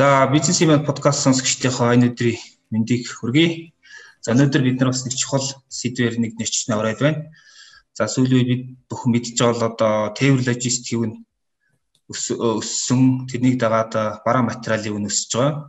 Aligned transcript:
За 0.00 0.26
бизнес 0.32 0.62
имэйл 0.64 0.80
подкаст 0.88 1.20
сонсогчдийнхоо 1.28 1.92
энэ 1.92 2.08
өдрийн 2.08 2.40
мэндийг 2.72 3.04
хүргэе. 3.04 3.76
За 4.24 4.32
өнөөдөр 4.32 4.62
бид 4.64 4.80
нар 4.80 4.96
бас 4.96 5.04
нэг 5.04 5.12
чухал 5.12 5.44
сэдвээр 5.68 6.16
нэг 6.16 6.40
нэрчнээ 6.40 6.72
ороод 6.72 7.00
байна. 7.04 7.28
За 7.92 8.08
сүүлийн 8.08 8.40
үед 8.40 8.48
бид 8.48 8.64
бүхэн 8.88 9.12
мэдж 9.12 9.36
байгаа 9.36 9.68
одоо 9.68 10.16
тээвэр 10.16 10.48
логистик 10.48 10.96
юу 10.96 11.20
өссөн 12.08 13.28
тэрнийг 13.28 13.60
дагаад 13.60 14.24
бараа 14.24 14.48
материалын 14.48 15.04
үн 15.04 15.08
өсөж 15.12 15.30
байгаа. 15.36 15.68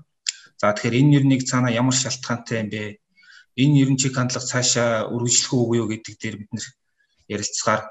За 0.63 0.71
тэгэхээр 0.79 0.99
энэ 1.03 1.15
ер 1.19 1.23
нь 1.27 1.35
цаана 1.43 1.67
ямар 1.67 1.91
шалтгаантай 1.99 2.63
юм 2.63 2.69
бэ? 2.71 3.03
Энэ 3.59 3.83
нь 3.83 3.99
чиг 3.99 4.15
хандлага 4.15 4.47
цаашаа 4.47 5.11
үргэлжлэх 5.11 5.59
үгүй 5.59 5.77
юу 5.83 5.91
гэдэг 5.91 6.15
дээр 6.15 6.35
бид 6.39 6.51
нэр 6.55 6.65
ярилцгаар 7.35 7.83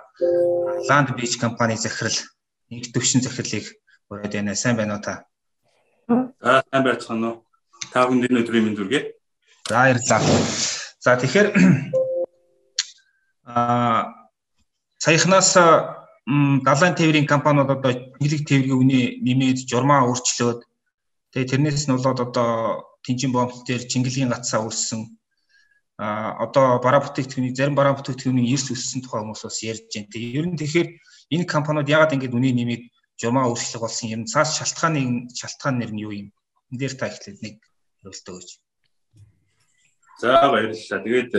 Land 0.89 1.13
Beach 1.21 1.37
компани 1.37 1.77
захирал 1.77 2.17
нэг 2.73 2.89
төвшин 2.97 3.21
захирлыг 3.21 3.77
ураад 4.09 4.33
байна. 4.33 4.57
Сайн 4.57 4.81
байна 4.81 4.97
уу 4.97 5.05
та? 5.05 5.29
За 6.10 6.64
сайн 6.70 6.82
байцгаана 6.84 7.28
уу? 7.30 7.45
Та 7.92 8.06
бүхэнд 8.06 8.27
энэ 8.27 8.42
өдрийн 8.42 8.64
мэнд 8.66 8.78
хүргэе. 8.82 9.02
За 9.70 9.78
баярлалаа. 9.78 10.20
За 10.98 11.10
тэгэхээр 11.14 11.48
аа 13.46 14.10
саяхнаас 14.98 15.55
далайн 16.66 16.95
тээврийн 16.98 17.30
компаниуд 17.30 17.70
одоо 17.70 17.92
чиглэг 17.95 18.42
тээврийн 18.42 18.80
үнэ 18.83 19.00
нэмээд 19.23 19.59
журмаа 19.70 20.02
өөрчлөөд 20.10 20.60
тэгээ 21.33 21.50
тэрнээс 21.50 21.86
нь 21.86 21.95
болоод 21.95 22.20
одоо 22.27 22.48
тэнцэн 23.06 23.30
бомб 23.33 23.55
дээр 23.66 23.86
чингэлгийн 23.86 24.34
гацаа 24.34 24.66
үүссэн 24.66 25.06
а 26.00 26.34
одоо 26.45 26.80
бараа 26.83 27.06
бүтээгдэхүүний 27.06 27.55
зарим 27.55 27.78
бараа 27.78 27.95
бүтээгдэхүүний 27.95 28.50
эрс 28.50 28.66
өссөн 28.74 29.05
тухай 29.05 29.20
хүмүүс 29.20 29.42
бас 29.47 29.58
ярьж 29.62 29.84
байна. 29.95 30.11
Тэгээ 30.11 30.36
ер 30.41 30.47
нь 30.48 30.58
тэгэхээр 30.58 30.88
энэ 31.34 31.45
компаниуд 31.45 31.92
яагаад 31.92 32.14
ингэж 32.16 32.33
үнэ 32.34 32.50
нэмээд 32.56 32.83
журмаа 33.20 33.52
өөрчлөх 33.52 33.84
болсон 33.84 34.09
юм 34.16 34.23
цаас 34.24 34.56
шалтгааны 34.56 35.28
шалтгаан 35.37 35.77
нэр 35.78 35.92
нь 35.92 36.02
юу 36.02 36.12
юм? 36.16 36.28
Энд 36.73 36.80
дээр 36.80 36.95
та 36.97 37.12
ихлээд 37.12 37.39
нэг 37.45 37.56
хариулт 38.00 38.28
өгөөч. 38.28 38.50
За 40.20 40.48
баярлалаа. 40.53 41.00
Тэгээд 41.05 41.33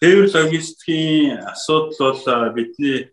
тээвэр 0.00 0.28
логистикийн 0.34 1.38
асуудал 1.50 2.18
бол 2.18 2.54
бидний 2.54 3.10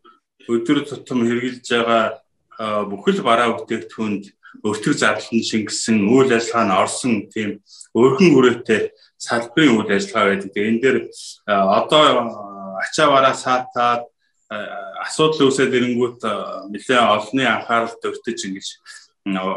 өдөр 0.50 0.86
тутам 0.86 1.26
хэрэгжилж 1.26 1.70
байгаа 1.70 2.86
бүхэл 2.90 3.22
бараа 3.26 3.54
бүтээгдэхүүнд 3.58 4.24
өртөг 4.62 4.94
зарлан 4.98 5.42
шингэсэн 5.42 5.98
үйл 6.06 6.30
ажиллагаа 6.38 6.66
нь 6.68 6.78
орсон 6.84 7.14
тийм 7.34 7.50
өргөн 7.98 8.30
үрээтэй 8.38 8.82
салбарын 9.18 9.78
үйл 9.80 9.90
ажиллагаа 9.90 10.30
байдаг. 10.30 10.54
Энэ 10.54 10.82
дээр 10.84 10.98
одоо 11.48 12.04
ачааваараа 12.86 13.34
саатаад 13.34 14.11
асуудал 14.52 15.48
үүсээд 15.48 15.72
ирэнгүүт 15.72 16.22
нэлээ 16.76 17.00
олонний 17.00 17.48
анхаарал 17.48 17.96
төвтөж 18.04 18.40
ингэж 18.52 18.68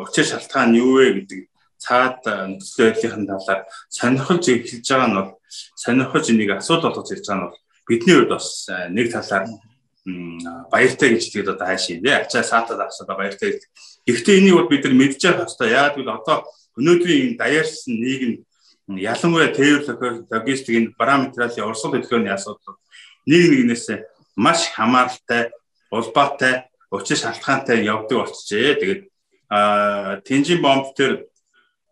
учир 0.07 0.27
шалтгаан 0.31 0.79
юу 0.79 1.03
вэ 1.03 1.19
гэдэг 1.19 1.41
цаад 1.83 2.23
нөхцөл 2.23 2.95
байдлын 2.95 3.27
талаар 3.27 3.61
сонирхолж 3.91 4.45
эхэлж 4.55 4.87
байгаа 4.87 5.09
нь 5.11 5.19
бол 5.19 5.31
сонирхолж 5.75 6.27
энийг 6.31 6.51
асуудал 6.55 6.95
болгож 6.95 7.11
ирж 7.11 7.27
байгаа 7.27 7.39
нь 7.39 7.47
бол 7.51 7.59
бидний 7.89 8.15
хувьд 8.15 8.33
бас 8.33 8.49
нэг 8.95 9.07
талаар 9.11 9.45
баяртай 10.71 11.09
гэж 11.17 11.25
тэгээд 11.33 11.53
одоо 11.59 11.67
хайшаа 11.67 11.99
нэ 11.99 12.13
ачаа 12.25 12.45
саатад 12.45 12.81
авсаа 12.81 13.17
баяртай. 13.17 13.61
Гэхдээ 14.07 14.39
энийг 14.41 14.57
бол 14.57 14.69
бид 14.69 14.85
нар 14.85 14.95
мэдж 14.95 15.21
явах 15.25 15.49
хэрэгтэй. 15.49 15.73
Яг 15.73 15.97
л 15.97 16.09
одоо 16.13 16.45
өнөөдрийн 16.77 17.37
даяарсан 17.41 17.95
нийгэм 17.99 18.33
ялангуяа 19.01 19.49
тээвэр 19.57 20.29
логистик 20.29 20.77
энэ 20.77 20.95
параметрын 21.01 21.49
урсгал 21.65 21.97
хөдөлгөөний 21.97 22.33
асуудал 22.37 22.77
нэг 23.25 23.43
нэгнээс 23.49 23.87
маш 24.37 24.71
хамааралтай, 24.75 25.51
улбаатай, 25.91 26.67
учир 26.91 27.17
шалтгаантай 27.19 27.85
явдаг 27.85 28.19
болчихжээ. 28.19 28.75
Тэгээд 28.81 29.03
Тэнжин 30.27 30.61
бомб 30.63 30.95
төр 30.97 31.27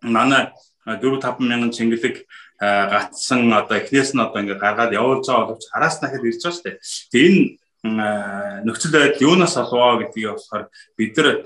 манай 0.02 0.50
4 0.86 0.98
5 1.00 1.38
мянган 1.38 1.70
чингэлэг 1.70 2.26
гатсан 2.58 3.52
одоо 3.52 3.76
эхнээс 3.78 4.14
нь 4.14 4.22
одоо 4.22 4.42
ингээд 4.42 4.62
гаргаад 4.62 4.94
явуулж 4.94 5.26
байгаа 5.26 5.46
боловч 5.46 5.66
араас 5.74 5.98
нь 5.98 6.02
дахиад 6.02 6.26
ирж 6.26 6.42
байгаа 6.42 6.54
шүү 6.54 6.64
дээ. 6.66 6.78
Тэгээ 7.10 7.30
энэ 7.30 7.42
нөхцөл 7.82 8.94
байдал 8.94 9.26
юунаас 9.26 9.56
олвоо 9.58 9.98
гэдгийг 9.98 10.30
болохоор 10.30 10.64
бид 10.94 11.16
нар 11.18 11.42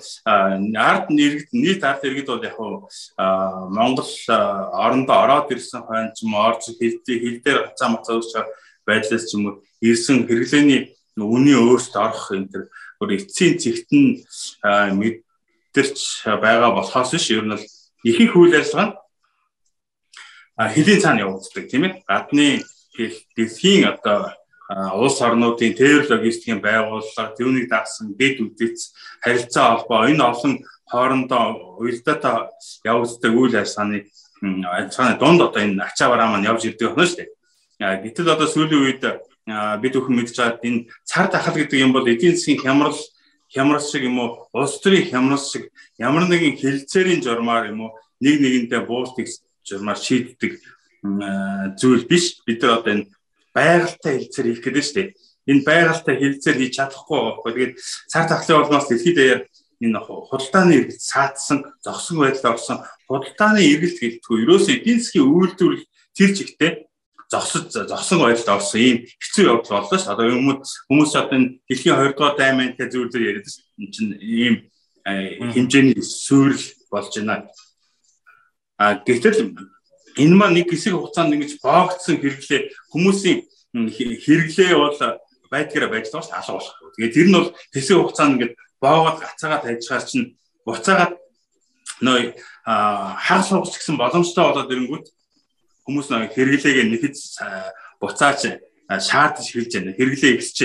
ард 0.76 1.09
иргэд 1.09 1.50
нийт 1.53 1.81
ард 1.81 2.04
иргэд 2.04 2.28
бол 2.28 2.44
яг 2.44 2.56
Монгол 3.72 4.12
орондоо 4.28 5.16
ороод 5.25 5.48
ирсэн 5.56 5.81
хойно 5.88 6.12
ч 6.12 6.28
юм 6.28 6.37
орж 6.37 6.69
хил 6.76 7.00
хил 7.00 7.41
дээр 7.41 7.72
хацаа 7.72 7.88
мацаа 7.88 8.21
үүсч 8.21 8.37
байдлаас 8.84 9.25
ч 9.25 9.32
юм 9.32 9.48
уу 9.48 9.54
ирсэн 9.81 10.26
хэрэглээний 10.28 10.97
үнийн 11.16 11.60
өөрт 11.64 11.94
орох 11.97 12.32
энэ 12.32 12.48
төр 12.53 12.64
өөр 13.00 13.10
эцсийн 13.16 13.56
зэгт 13.60 13.88
нь 13.92 14.20
мэдэрч 14.64 15.98
байгаа 16.25 16.70
болохоос 16.76 17.16
ш 17.16 17.32
ер 17.32 17.44
нь 17.44 17.56
их 18.04 18.19
их 18.20 18.32
үйл 18.36 18.54
ажиллагаа 18.56 19.00
хэлийн 20.56 21.00
цаана 21.00 21.25
явагддаг 21.25 21.65
тийм 21.69 21.84
ээ 21.88 21.92
гадны 22.09 22.65
дэлхийн 23.36 23.92
одоо 23.92 24.32
улс 24.97 25.20
орнуудын 25.22 25.76
тээвэр 25.78 26.10
логистикийн 26.10 26.60
байгууллага 26.65 27.36
түүнийг 27.38 27.70
даасан 27.70 28.16
дэд 28.19 28.42
үдэц 28.42 28.78
харилцаа 29.22 29.78
холбоо 29.78 30.10
энэ 30.10 30.26
олон 30.26 30.54
хоорондоо 30.91 31.78
уялдаатай 31.78 32.50
явагддаг 32.82 33.32
үйл 33.36 33.54
ажиллагааны 33.62 33.98
ажиллагааны 34.42 35.19
дунд 35.20 35.41
одоо 35.47 35.62
энэ 35.62 35.84
ачаа 35.86 36.09
бараа 36.10 36.28
маань 36.31 36.48
явж 36.50 36.66
ирдэг 36.66 36.94
байна 36.94 37.06
шүү 37.06 37.19
дээ. 37.20 37.31
Гэтэл 38.03 38.34
одоо 38.34 38.48
сүүлийн 38.48 38.82
үед 38.82 39.03
бид 39.47 39.95
бүхэн 39.95 40.17
мэдж 40.19 40.34
байгаа 40.34 40.59
энэ 40.67 40.91
цар 41.07 41.27
тахал 41.31 41.55
гэдэг 41.55 41.79
юм 41.79 41.93
бол 41.95 42.07
эдийн 42.07 42.34
засгийн 42.34 42.62
хямрал 42.62 42.99
хямрал 43.47 43.83
шиг 43.83 44.03
юм 44.03 44.19
уу 44.19 44.51
улс 44.53 44.83
төрийн 44.83 45.07
хямрал 45.07 45.39
шиг 45.39 45.71
ямар 45.99 46.27
нэгэн 46.27 46.59
хэлцээрийн 46.59 47.23
журмаар 47.23 47.71
юм 47.71 47.87
уу 47.87 47.91
нэг 48.19 48.43
нэгэндээ 48.43 48.83
буустыг 48.91 49.31
журмаар 49.62 49.99
шийддэг 49.99 50.59
зүйл 51.79 52.05
биш 52.11 52.43
бид 52.43 52.62
нар 52.62 52.83
одоо 52.83 52.93
энэ 52.93 53.07
байгальтай 53.55 54.12
хэлцээр 54.19 54.47
хийх 54.51 54.62
гэдэг 54.67 54.83
нь 54.83 54.87
шүү 54.87 54.97
дээ. 54.99 55.09
Энэ 55.47 55.63
байгальтай 55.63 56.15
хэлцээр 56.19 56.57
хийж 56.59 56.73
чадахгүй 56.77 57.19
байхгүй. 57.23 57.53
Тэгээд 57.55 57.75
цар 58.11 58.25
тахлын 58.27 58.61
орноос 58.67 58.87
дэлхийд 58.91 59.17
даяар 59.17 59.41
энэ 59.81 59.99
худалдааны 60.03 60.73
эргэлт 60.77 61.03
саатсан, 61.03 61.59
зогсон 61.84 62.17
байдал 62.21 62.53
орсон 62.59 62.78
худалдааны 63.07 63.61
эргэлт 63.63 63.99
гэлтгүй. 64.03 64.37
Ерөөсөө 64.45 64.75
эдийн 64.77 64.99
засгийн 65.01 65.31
үйлдвэрлэл 65.31 65.87
тэр 66.17 66.31
чигтээ 66.34 66.73
зогсож 67.31 67.72
зогсон 67.72 68.19
байдалд 68.22 68.54
орсон 68.54 68.81
ийм 68.81 68.97
хэцүү 69.19 69.44
явдал 69.50 69.82
боллоо 69.82 69.98
ш. 69.98 70.06
Одоо 70.06 70.31
хүмүүс 70.31 70.70
хүмүүс 70.87 71.12
одоо 71.19 71.37
энэ 71.37 71.48
дэлхийн 71.66 71.97
2 71.98 72.14
дугаар 72.14 72.37
даймантай 72.38 72.87
зүйлээр 72.91 73.28
яриад 73.31 73.47
ш. 73.50 73.66
Энэ 73.78 73.92
чинь 73.94 74.12
ийм 74.22 74.54
хэмжээний 75.06 76.03
суурил 76.03 76.62
болж 76.91 77.10
байна. 77.19 77.50
А 78.78 78.94
гэтэл 79.03 79.54
энэ 80.16 80.34
маань 80.34 80.54
нэг 80.54 80.70
хэсэг 80.70 80.94
хугацаанд 80.94 81.34
ингэж 81.34 81.59
боогдсон 81.62 82.16
хэрэглээ 82.22 82.60
хүмүүсийн 82.94 83.38
хэрэглээ 83.91 84.72
бол 84.78 84.98
байдгаараа 85.50 85.91
байж 85.91 86.06
байгаа 86.10 86.26
ш 86.26 86.31
алга 86.31 86.54
болох. 86.62 86.75
Тэгээд 86.94 87.15
тэр 87.15 87.26
нь 87.26 87.36
бол 87.36 87.50
хэсэг 87.75 87.97
хугацаанд 87.98 88.34
ингэж 88.38 88.53
боогод 88.81 89.19
гацаагаа 89.20 89.60
тайжгаар 89.66 90.04
чинь 90.06 90.38
буцаагаад 90.66 91.15
нөө 92.03 92.34
хагас 92.66 93.48
хугас 93.50 93.76
гэсэн 93.78 93.97
боломжтой 93.97 94.44
болоод 94.44 94.72
ирэнгүүт 94.72 95.06
хүмүүс 95.86 96.06
нэг 96.10 96.34
хэрэглээгээ 96.34 96.86
нэхэд 96.91 97.14
буцааж 98.02 98.60
шаардж 98.91 99.47
хэлж 99.54 99.72
байна. 99.78 99.94
Хэрэглээ 99.94 100.32
ихсэж 100.36 100.58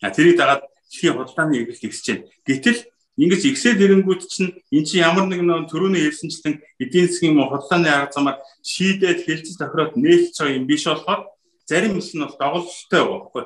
байна. 0.00 0.14
Тэрийг 0.16 0.36
дагаад 0.40 0.64
чихийн 0.88 1.14
худалдааны 1.14 1.60
эргэлт 1.60 1.84
ихсэж 1.84 2.06
байна. 2.08 2.24
Гэтэл 2.48 2.80
Ингэж 3.14 3.46
ихсээд 3.46 3.78
ирэнгүүт 3.78 4.26
чинь 4.26 4.58
эн 4.74 4.82
чинь 4.82 5.06
ямар 5.06 5.30
нэгэн 5.30 5.70
төрөний 5.70 6.02
хэлсэнчлэн 6.02 6.58
эдийн 6.82 7.06
засгийн 7.06 7.38
худалдааны 7.46 7.86
арга 7.86 8.10
замаар 8.10 8.42
шийдээд 8.66 9.22
хэлцэж 9.22 9.54
тохироод 9.54 9.94
нээлтж 9.94 10.34
байгаа 10.34 10.58
юм 10.58 10.66
биш 10.66 10.82
болохоор 10.90 11.30
зарим 11.62 11.94
хэсэг 11.94 12.18
нь 12.18 12.26
бол 12.26 12.34
доголдолтой 12.42 13.02
байхгүй. 13.06 13.42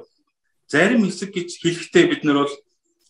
Зарим 0.73 1.05
хэсэг 1.05 1.31
гэж 1.37 1.49
хэлэхдээ 1.61 2.05
бид 2.09 2.23
нар 2.25 2.49
бол 2.49 2.55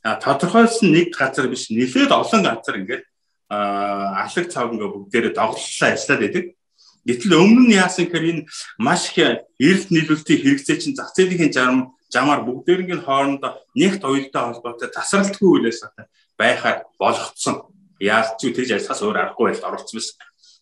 тодорхойлсон 0.02 0.90
нэг 0.90 1.14
газар 1.14 1.46
биш 1.46 1.70
нэлээд 1.70 2.10
олон 2.10 2.42
газар 2.42 2.74
ингээд 2.82 3.04
алаг 3.54 4.46
цавнгаа 4.50 4.88
бүгдээрээ 4.98 5.38
доголдлоо 5.38 5.88
ажиллаад 5.94 6.22
байдаг. 6.26 6.44
Гэтэл 7.06 7.38
өмнө 7.38 7.68
нь 7.68 7.78
яасан 7.78 8.06
гэхээр 8.06 8.26
энэ 8.30 8.42
маш 8.80 9.12
их 9.12 9.46
эрэлт 9.58 9.88
нийлүүлэлтийн 9.92 10.42
хэрэгцээ 10.42 10.76
чинь 10.80 10.96
зах 10.98 11.14
зээлийн 11.14 11.52
жам 11.52 11.94
жамаар 12.08 12.42
бүгдээрийн 12.44 13.04
хоорондоо 13.04 13.60
нэгт 13.76 14.02
уялдаа 14.02 14.52
холбоотой 14.52 14.88
тасралтгүй 14.88 15.48
үйл 15.48 15.68
ажиллагаатай 15.68 16.06
байхаар 16.40 16.78
болгоцсон. 16.98 17.68
Яаж 18.00 18.38
ч 18.40 18.54
тэгж 18.54 18.78
ажиллахаас 18.78 19.02
өөр 19.02 19.18
аргагүй 19.18 19.44
байл 19.52 19.68
оролцсон 19.68 19.98
байсан. 19.98 20.16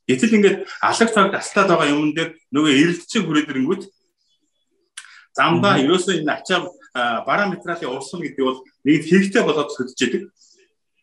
Гэтэл 0.09 0.37
ингээд 0.39 0.59
алаг 0.83 1.09
цаг 1.11 1.27
таслаад 1.35 1.69
байгаа 1.71 1.91
юм 1.91 2.15
дээр 2.15 2.31
нөгөө 2.55 2.73
эрэлтчийн 2.81 3.25
хүрээд 3.27 3.51
ирэнгүүт 3.53 3.83
замдаа 5.37 5.77
ерөөсөө 5.85 6.15
энэ 6.23 6.33
ачаа 6.33 6.61
параметралын 7.29 7.93
урсгал 7.93 8.25
гэдэг 8.25 8.45
бол 8.47 8.65
нэг 8.87 9.05
хэрэгтэй 9.05 9.43
болоод 9.45 9.71
хөдөж 9.75 9.99
идэг. 10.01 10.23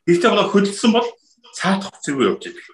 Хэрэгтэй 0.07 0.29
болоод 0.31 0.51
хөдөлсөн 0.51 0.91
бол 0.91 1.07
цаатах 1.53 1.93
зэрэг 2.01 2.27
явж 2.33 2.43
идэг. 2.49 2.65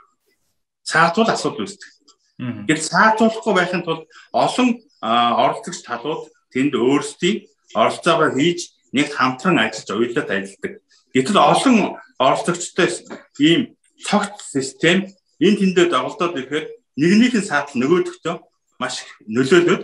Цаатвал 0.88 1.30
асуудал 1.30 1.68
үүсдэг. 1.68 1.99
Гэтэл 2.40 2.88
цаатуулахгүй 2.88 3.54
байхын 3.56 3.84
тулд 3.84 4.08
олон 4.32 4.80
оролцогч 5.04 5.84
талууд 5.84 6.32
тэнд 6.56 6.74
өөрсдийн 6.80 7.44
оролцоогоо 7.76 8.32
хийж 8.32 8.72
нэг 8.96 9.12
хамтран 9.12 9.60
ажиллаж 9.60 9.90
уялдаад 9.92 10.30
ажилладаг. 10.32 10.74
Гэтэл 11.12 11.38
олон 11.38 11.76
оролцогчтой 12.16 12.88
ийм 13.44 13.76
цогт 14.08 14.40
систем 14.40 15.12
энэ 15.44 15.60
тэндээ 15.60 15.88
доголдоод 15.92 16.40
ирэхээр 16.40 16.66
нэгнийхэн 16.96 17.44
саатал 17.44 17.76
нөгөөдөгтөө 17.76 18.36
маш 18.80 19.04
их 19.04 19.12
нөлөөлөд 19.28 19.84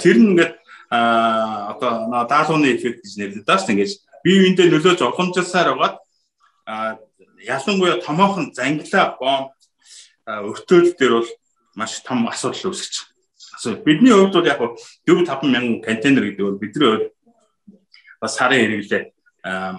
тэр 0.00 0.16
нь 0.16 0.28
ингээд 0.32 0.54
одоо 0.88 2.24
даалгаврын 2.24 2.72
эффект 2.72 3.04
гэж 3.04 3.12
нэрлэдэг 3.20 3.44
даа 3.44 3.60
шүү 3.60 3.76
дээ. 3.76 4.00
Бие 4.24 4.38
биендээ 4.40 4.72
нөлөөж 4.72 5.00
уламжилсаар 5.04 5.68
байгаад 5.76 5.96
ялангуяа 7.44 8.00
томоохон 8.00 8.56
зангилаа 8.56 9.20
бомб 9.20 9.52
өртөөл 10.24 10.96
дээр 10.96 11.12
бол 11.20 11.30
маш 11.74 12.00
том 12.06 12.26
асуудал 12.28 12.70
үүсгэж 12.70 12.94
байна. 13.64 13.84
Бидний 13.84 14.12
хувьд 14.12 14.34
бол 14.34 14.46
яг 14.46 14.60
4 15.06 15.26
5 15.26 15.42
мянган 15.48 15.82
контейнер 15.82 16.24
гэдэг 16.30 16.44
бол 16.46 16.58
бидний 16.62 16.88
хувьд 16.90 17.06
бас 18.20 18.36
сарын 18.36 18.60
хэрэглээ 18.60 19.02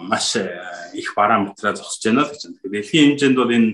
маш 0.06 0.36
их 0.94 1.16
параметраа 1.16 1.76
зогсож 1.76 2.04
байна 2.06 2.24
л 2.24 2.32
гэж 2.32 2.42
байна. 2.46 2.60
Дэлхийн 2.64 3.18
хэмжээнд 3.18 3.38
бол 3.38 3.56
энэ 3.56 3.72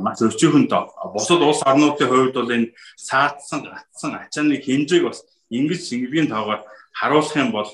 маш 0.00 0.18
өчүүхэн 0.22 0.66
доо. 0.70 0.88
Бусад 1.12 1.42
улс 1.42 1.60
орнуудын 1.66 2.08
хувьд 2.08 2.34
бол 2.38 2.50
энэ 2.50 2.72
саатсан, 2.96 3.66
гатсан 3.66 4.16
ачааны 4.16 4.62
хэмжээг 4.62 5.04
бас 5.04 5.26
ингэж 5.50 5.80
шингэгийн 5.82 6.30
тоогоор 6.30 6.62
харуулах 6.94 7.36
юм 7.36 7.50
бол 7.52 7.70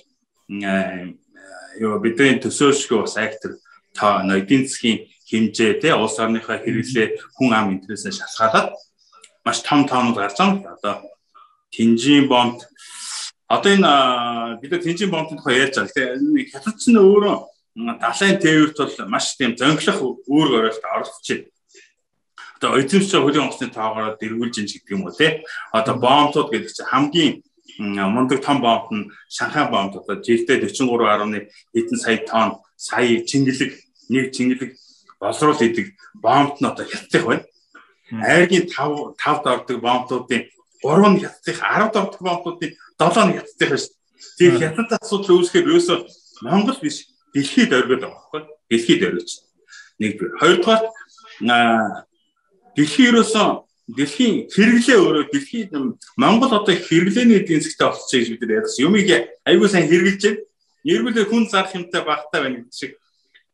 юу 0.49 2.01
бидний 2.01 2.41
төсөөлшгүй 2.41 2.99
бас 3.05 3.17
актер 3.17 3.61
та 3.95 4.25
эдийн 4.25 4.65
засгийн 4.67 5.07
хэмжээ 5.29 5.81
те 5.83 5.95
улс 5.95 6.19
орныхаа 6.19 6.59
хэрэглээ 6.65 7.37
хүн 7.37 7.53
ам 7.53 7.77
интернэсээ 7.77 8.17
шалгаалаад 8.17 8.73
маш 9.49 9.65
том 9.65 9.89
тоонууд 9.89 10.21
гарч 10.21 10.37
байгаа. 10.37 10.77
Одоо 10.77 10.95
Тинжин 11.73 12.29
бомб 12.29 12.61
одоо 13.49 13.73
энэ 13.73 14.61
бид 14.61 14.83
Тинжин 14.85 15.11
бомбын 15.11 15.41
тухай 15.41 15.65
ярьж 15.65 15.81
байгаа. 15.81 15.97
Тэгээ 15.97 16.53
хятад 16.53 16.77
ч 16.77 16.93
өөрөө 16.93 17.37
далайн 18.05 18.37
тээвэрт 18.45 18.77
бол 18.77 19.09
маш 19.09 19.37
тийм 19.41 19.57
зөнгөлөх 19.57 19.99
үүрэг 20.29 20.53
оройлт 20.59 20.85
оролцож 20.85 21.27
байна. 21.33 21.49
Одоо 22.59 22.71
эзэмшиж 22.77 23.15
хөлийн 23.17 23.45
онгоцны 23.47 23.71
тоогоор 23.73 24.19
дэргүүлж 24.21 24.55
ин 24.61 24.67
гэдэг 24.69 24.93
юм 24.93 25.07
уу 25.07 25.17
те. 25.17 25.47
Одоо 25.73 25.95
бомбууд 25.97 26.53
гэдэг 26.53 26.73
чинь 26.75 26.91
хамгийн 26.93 27.33
мундаг 27.79 28.43
том 28.45 28.61
бомб 28.61 28.91
нь 28.93 29.09
Шанхай 29.31 29.71
бомб 29.71 29.97
одоо 29.97 30.19
жилдээ 30.19 30.67
43.1 30.67 31.49
хэдэн 31.73 31.99
сая 32.03 32.19
тонн 32.27 32.59
сая 32.77 33.23
чингэлэг 33.23 33.73
нэг 34.11 34.35
чингэлэг 34.35 34.75
боловсруул 35.21 35.63
идэг 35.63 35.95
бомбт 36.15 36.61
нь 36.61 36.67
одоо 36.67 36.85
хятадх 36.85 37.25
байна. 37.25 37.48
Айргийн 38.11 38.67
5 38.69 39.17
5 39.21 39.45
дордог 39.45 39.79
бомбуудын 39.81 40.43
3 40.83 41.13
нь 41.13 41.21
хятадх 41.21 41.61
10 41.61 41.93
дордог 41.93 42.21
бомбуудын 42.21 42.73
7 42.99 43.27
нь 43.29 43.35
хятадх 43.37 43.71
байна. 43.71 43.97
Тэр 44.39 44.53
хятад 44.59 44.89
асуудал 44.99 45.37
үүсгэхээр 45.39 45.69
ерөөсөө 45.69 45.99
Монгол 46.43 46.79
биш 46.81 47.07
дэлхийд 47.35 47.73
оргиод 47.73 48.03
байгаа 48.03 48.17
байхгүй. 48.17 48.43
Дэлхийд 48.71 49.03
оргиж. 49.09 49.31
Нэгдүгээр. 50.01 50.39
Хоёрдугаар 50.41 50.83
дэлхий 52.77 53.07
ерөөсөө 53.11 53.47
дэлхийн 53.89 54.35
хэрэглээ 54.53 54.99
өөрөө 55.01 55.25
дэлхийд 55.33 55.71
Монгол 56.17 56.53
одоо 56.55 56.75
хэрэглээний 56.75 57.41
эдийн 57.43 57.63
засгт 57.63 57.83
болчихсон 57.83 58.19
гэж 58.21 58.29
бид 58.33 58.43
нар 58.43 58.57
ярьсан. 58.63 58.85
Юмыг 58.87 59.09
аягүй 59.49 59.69
сайн 59.69 59.89
хэрэгжилж 59.89 60.25
байна. 60.25 60.47
Нэрвэлээ 60.85 61.27
хүн 61.29 61.45
зарах 61.51 61.75
юмтай 61.75 62.03
багтаа 62.05 62.41
байна 62.45 62.63
гэдэг 62.63 62.75
шиг 62.77 62.93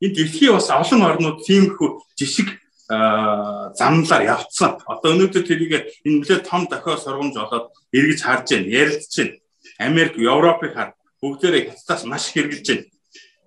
энэ 0.03 0.15
дэлхий 0.15 0.51
бас 0.53 0.69
олон 0.71 1.03
орнууд 1.09 1.39
тиймэрхүү 1.47 1.89
жишг 2.19 2.49
замналаар 2.89 4.25
явцсан. 4.25 4.77
Одоо 4.85 5.17
өнөөдөр 5.17 5.45
тэрийг 5.45 5.73
энэ 6.05 6.21
нэлээд 6.21 6.45
том 6.45 6.69
дохио 6.69 7.01
сургамж 7.01 7.35
болоод 7.35 7.73
эргэж 7.97 8.21
харж 8.21 8.47
байна, 8.53 8.69
ярилцж 8.69 9.15
байна. 9.17 9.37
Америк, 9.79 10.15
Европыг 10.21 10.73
хар 10.77 10.93
бүгдээрээ 11.25 11.73
хятадаас 11.73 12.05
маш 12.05 12.29
их 12.29 12.45
хэрэгжилж 12.45 12.69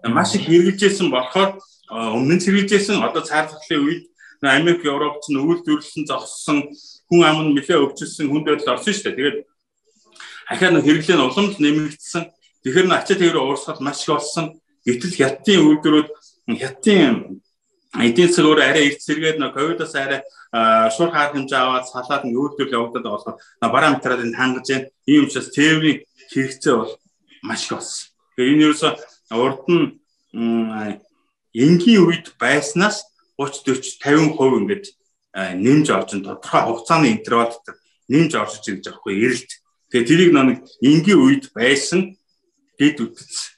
байна. 0.01 0.15
Маш 0.17 0.33
их 0.33 0.49
хэрэгжилжсэн 0.49 1.13
болохоор 1.13 1.61
өмнө 2.17 2.41
нь 2.41 2.43
хэрэгжилжсэн 2.43 2.97
одоо 3.05 3.21
цаар 3.21 3.45
захлын 3.45 3.85
үед 3.85 4.03
Америк, 4.41 4.81
Европч 4.85 5.29
нь 5.29 5.37
үйлдвэрлэсэн 5.37 6.09
зогссон 6.09 6.73
хүн 7.05 7.21
ам 7.21 7.37
нь 7.45 7.53
нэлээд 7.53 7.93
өвчлсөн 7.93 8.29
хүн 8.33 8.41
байдал 8.41 8.73
орсон 8.73 8.93
шүү 8.93 9.13
дээ. 9.13 9.17
Тэгээд 9.17 9.37
ахаа 10.49 10.69
нэг 10.73 10.85
хэрэглээ 10.85 11.17
нь 11.17 11.25
улам 11.25 11.47
л 11.53 11.61
нэмэгдсэн. 11.61 12.23
Тэгэхээр 12.65 12.89
ачаа 12.89 13.17
тэрээр 13.17 13.37
уурсгал 13.37 13.81
маш 13.85 14.01
их 14.01 14.17
болсон. 14.17 14.57
Гэтэл 14.81 15.13
хятадын 15.13 15.61
үйлдвэрүүд 15.61 16.09
хятадын 16.57 17.36
эдийн 17.95 18.27
засаг 18.27 18.45
өөр 18.51 18.59
арай 18.59 18.83
их 18.91 18.99
зэрэгэд 18.99 19.39
нөө 19.39 19.51
ковидос 19.55 19.95
арай 19.95 20.21
шуурх 20.91 21.13
хаар 21.15 21.31
хэмжээ 21.31 21.59
аваад 21.59 21.85
салаад 21.87 22.27
ингээ 22.27 22.43
үйлдвэрлэл 22.43 22.77
явагдаад 22.77 23.07
болохоор 23.07 23.37
параметраад 23.63 24.23
энэ 24.27 24.37
хангаж 24.37 24.67
байна. 24.67 24.91
Ийм 25.07 25.23
учраас 25.27 25.49
тээврийн 25.55 25.99
хэрэгцээ 26.31 26.75
бол 26.75 26.93
маш 27.47 27.61
их 27.63 27.71
болсон. 27.79 28.07
Тэгэхээр 28.35 28.51
энэ 28.51 28.63
ерөөсө 28.67 28.89
урд 29.31 29.63
нь 29.71 29.85
энгийн 31.55 32.03
үед 32.03 32.27
байснаас 32.39 33.07
30 33.39 33.63
40 33.71 34.03
50% 34.03 34.59
ингээд 34.61 34.85
нэмж 35.37 35.87
орж 35.93 36.09
ин 36.17 36.25
тодорхой 36.25 36.61
хугацааны 36.65 37.07
интервал 37.13 37.53
дотор 37.53 37.75
нэмж 38.09 38.31
орж 38.35 38.53
иж 38.59 38.65
байгаа 38.65 38.83
байхгүй 38.83 39.13
эрэлт. 39.25 39.51
Тэгээ 39.91 40.07
тэрийг 40.09 40.31
нэг 40.33 40.59
энгийн 40.81 41.19
үед 41.21 41.45
байсан 41.53 42.17
дэд 42.79 42.97
үтц 43.05 43.57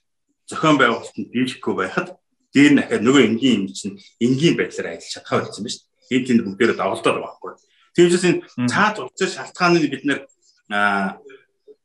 зохион 0.50 0.78
байгуулалтанд 0.78 1.32
дийлэхгүй 1.32 1.74
байхад 1.76 2.19
дээр 2.54 2.74
нь 2.74 2.82
ахаад 2.82 3.04
нөгөө 3.06 3.24
энгийн 3.30 3.56
юм 3.62 3.66
чинь 3.70 4.00
энгийн 4.20 4.56
байдлаар 4.58 4.98
ажиллаж 4.98 5.14
чадхаа 5.14 5.46
болсон 5.46 5.64
ба 5.66 5.70
шүү 5.70 5.84
дээ. 5.84 6.16
Энэ 6.18 6.28
тэнд 6.28 6.42
бүгдээрээ 6.46 6.78
давалдаад 6.80 7.16
байгаа 7.18 7.26
байхгүй. 7.30 7.54
Учраас 8.00 8.26
энэ 8.26 8.42
цаад 8.72 8.96
уцаа 9.06 9.30
шалтгааныг 9.30 9.84
бид 9.90 10.04
нэр 10.06 10.20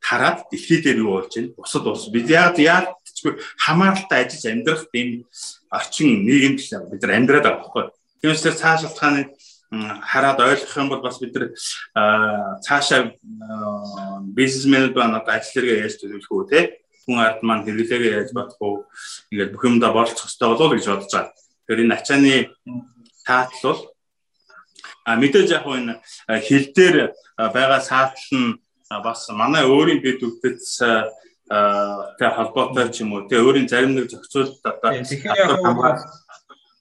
хараад 0.04 0.38
дэлхий 0.48 0.80
дээр 0.80 1.02
юу 1.04 1.20
болж 1.20 1.32
байна? 1.32 1.56
Бусад 1.56 1.84
улс 1.88 2.08
бид 2.12 2.28
яг 2.28 2.56
яг 2.60 2.96
чгүй 3.16 3.40
хамааралтай 3.64 4.24
ажиллаж 4.24 4.44
амьдрах 4.52 4.84
тийм 4.92 5.08
орчин 5.72 6.24
нийгэмд 6.28 6.60
бид 6.92 7.02
нар 7.02 7.16
амьдраад 7.16 7.44
байгаа 7.44 7.60
байхгүй. 7.60 7.84
Учраас 8.24 8.60
цаа 8.60 8.76
шалтгааныг 8.80 9.28
хараад 10.04 10.40
ойлгох 10.40 10.76
юм 10.76 10.88
бол 10.88 11.02
бас 11.02 11.18
бид 11.18 11.34
нар 11.34 11.50
цаашаа 12.60 13.12
бизнесмэнүүд 14.36 14.94
байна 14.94 15.20
одоо 15.20 15.34
ажил 15.34 15.52
хэрэгээ 15.60 15.82
яаж 15.82 15.94
төлөвлөх 15.98 16.32
үү 16.32 16.48
те 16.52 16.60
хүн 17.04 17.18
ард 17.20 17.40
маань 17.46 17.64
хэрэглээгээ 17.64 18.16
яаж 18.18 18.30
бодох 18.32 18.60
уу 18.60 18.76
ингээд 19.30 19.52
бүх 19.52 19.64
юмдаа 19.68 19.92
болцох 19.92 20.26
хэрэгтэй 20.26 20.48
болов 20.48 20.66
уу 20.68 20.74
гэж 20.74 20.86
бодож 20.88 21.12
байгаа. 21.12 21.32
Тэгэхээр 21.64 21.82
энэ 21.84 21.96
ачааны 21.96 22.34
таатал 23.26 23.62
бол 23.64 23.80
а 25.04 25.16
мэдээж 25.20 25.48
яг 25.52 25.64
энэ 25.68 25.94
хил 26.48 26.66
дээр 26.76 26.96
байгаа 27.36 27.80
саатал 27.80 28.28
нь 28.32 28.56
бас 29.04 29.28
манай 29.30 29.64
өөрийн 29.64 30.00
дэд 30.00 30.20
өвдөц 30.24 30.64
тэ 32.18 32.26
холбоотой 32.36 32.88
ч 32.88 33.04
юм 33.04 33.12
уу 33.12 33.28
тэ 33.28 33.40
өөрийн 33.40 33.68
зарим 33.68 33.92
нэг 33.94 34.08
зохицуулт 34.08 34.64
одоо 34.64 34.90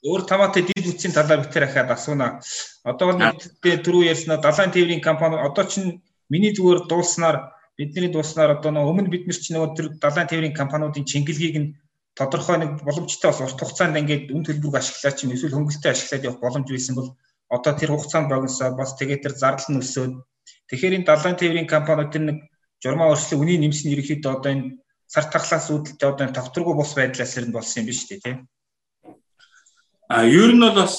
өөр 0.04 0.22
тамаатай 0.28 0.68
дид 0.68 0.84
үтсийн 0.84 1.16
талаар 1.16 1.48
битэр 1.48 1.64
ахаад 1.64 1.96
асууна. 1.96 2.44
Одоо 2.84 3.16
нэг 3.16 3.40
түрүү 3.64 4.12
ярьснаа 4.12 4.38
далайн 4.44 4.72
тээврийн 4.76 5.00
компани 5.00 5.40
одоо 5.40 5.64
чинь 5.64 6.04
миний 6.28 6.52
зүгээр 6.52 6.92
дуулснаар 6.92 7.53
бидний 7.78 8.12
дууснаар 8.12 8.58
одоо 8.58 8.72
нөгөө 8.72 8.92
өмнө 8.92 9.14
бид 9.14 9.26
нар 9.28 9.40
ч 9.40 9.50
нөгөө 9.50 9.70
тэр 9.78 9.88
далайн 10.04 10.30
тээврийн 10.30 10.60
компаниудын 10.60 11.10
чингэлгийг 11.10 11.56
нь 11.60 11.74
тодорхой 12.14 12.58
нэг 12.62 12.72
боломжтой 12.86 13.30
бас 13.32 13.42
урт 13.42 13.60
хугацаанд 13.60 13.98
ингээд 13.98 14.30
үн 14.36 14.46
төлбөрөг 14.46 14.78
ашиглаад 14.78 15.18
чинь 15.18 15.34
эсвэл 15.34 15.58
хөнгөлөлтөд 15.58 15.94
ашиглаад 15.94 16.28
явах 16.28 16.44
боломж 16.44 16.68
байсан 16.70 16.96
бол 16.96 17.10
одоо 17.50 17.74
тэр 17.74 17.90
хугацаанд 17.94 18.30
богиносоо 18.30 18.70
бас 18.78 18.94
тэгээд 19.00 19.24
тэр 19.26 19.34
зардал 19.34 19.70
нь 19.74 19.82
өсөөд 19.82 20.14
тэгэхээр 20.70 20.98
энэ 21.02 21.10
далайн 21.10 21.38
тээврийн 21.42 21.70
компаниуд 21.74 22.14
тэр 22.14 22.24
нэг 22.30 22.38
журмаа 22.84 23.14
өршлөө 23.18 23.42
үний 23.42 23.58
нэмсэн 23.58 23.94
ерөөхдөө 23.94 24.32
одоо 24.38 24.52
энэ 24.54 24.66
сар 25.10 25.26
тахлаас 25.34 25.66
үүдэлтэй 25.74 26.08
одоо 26.10 26.24
энэ 26.26 26.38
тавтаргүй 26.38 26.76
бус 26.78 26.92
байдлаас 26.94 27.34
ирнэ 27.38 27.56
болсон 27.58 27.82
юм 27.82 27.88
биш 27.90 28.00
үү 28.06 28.22
тийм 28.22 28.38
а 30.14 30.26
ер 30.30 30.52
нь 30.54 30.62
бол 30.62 30.78
бас 30.78 30.98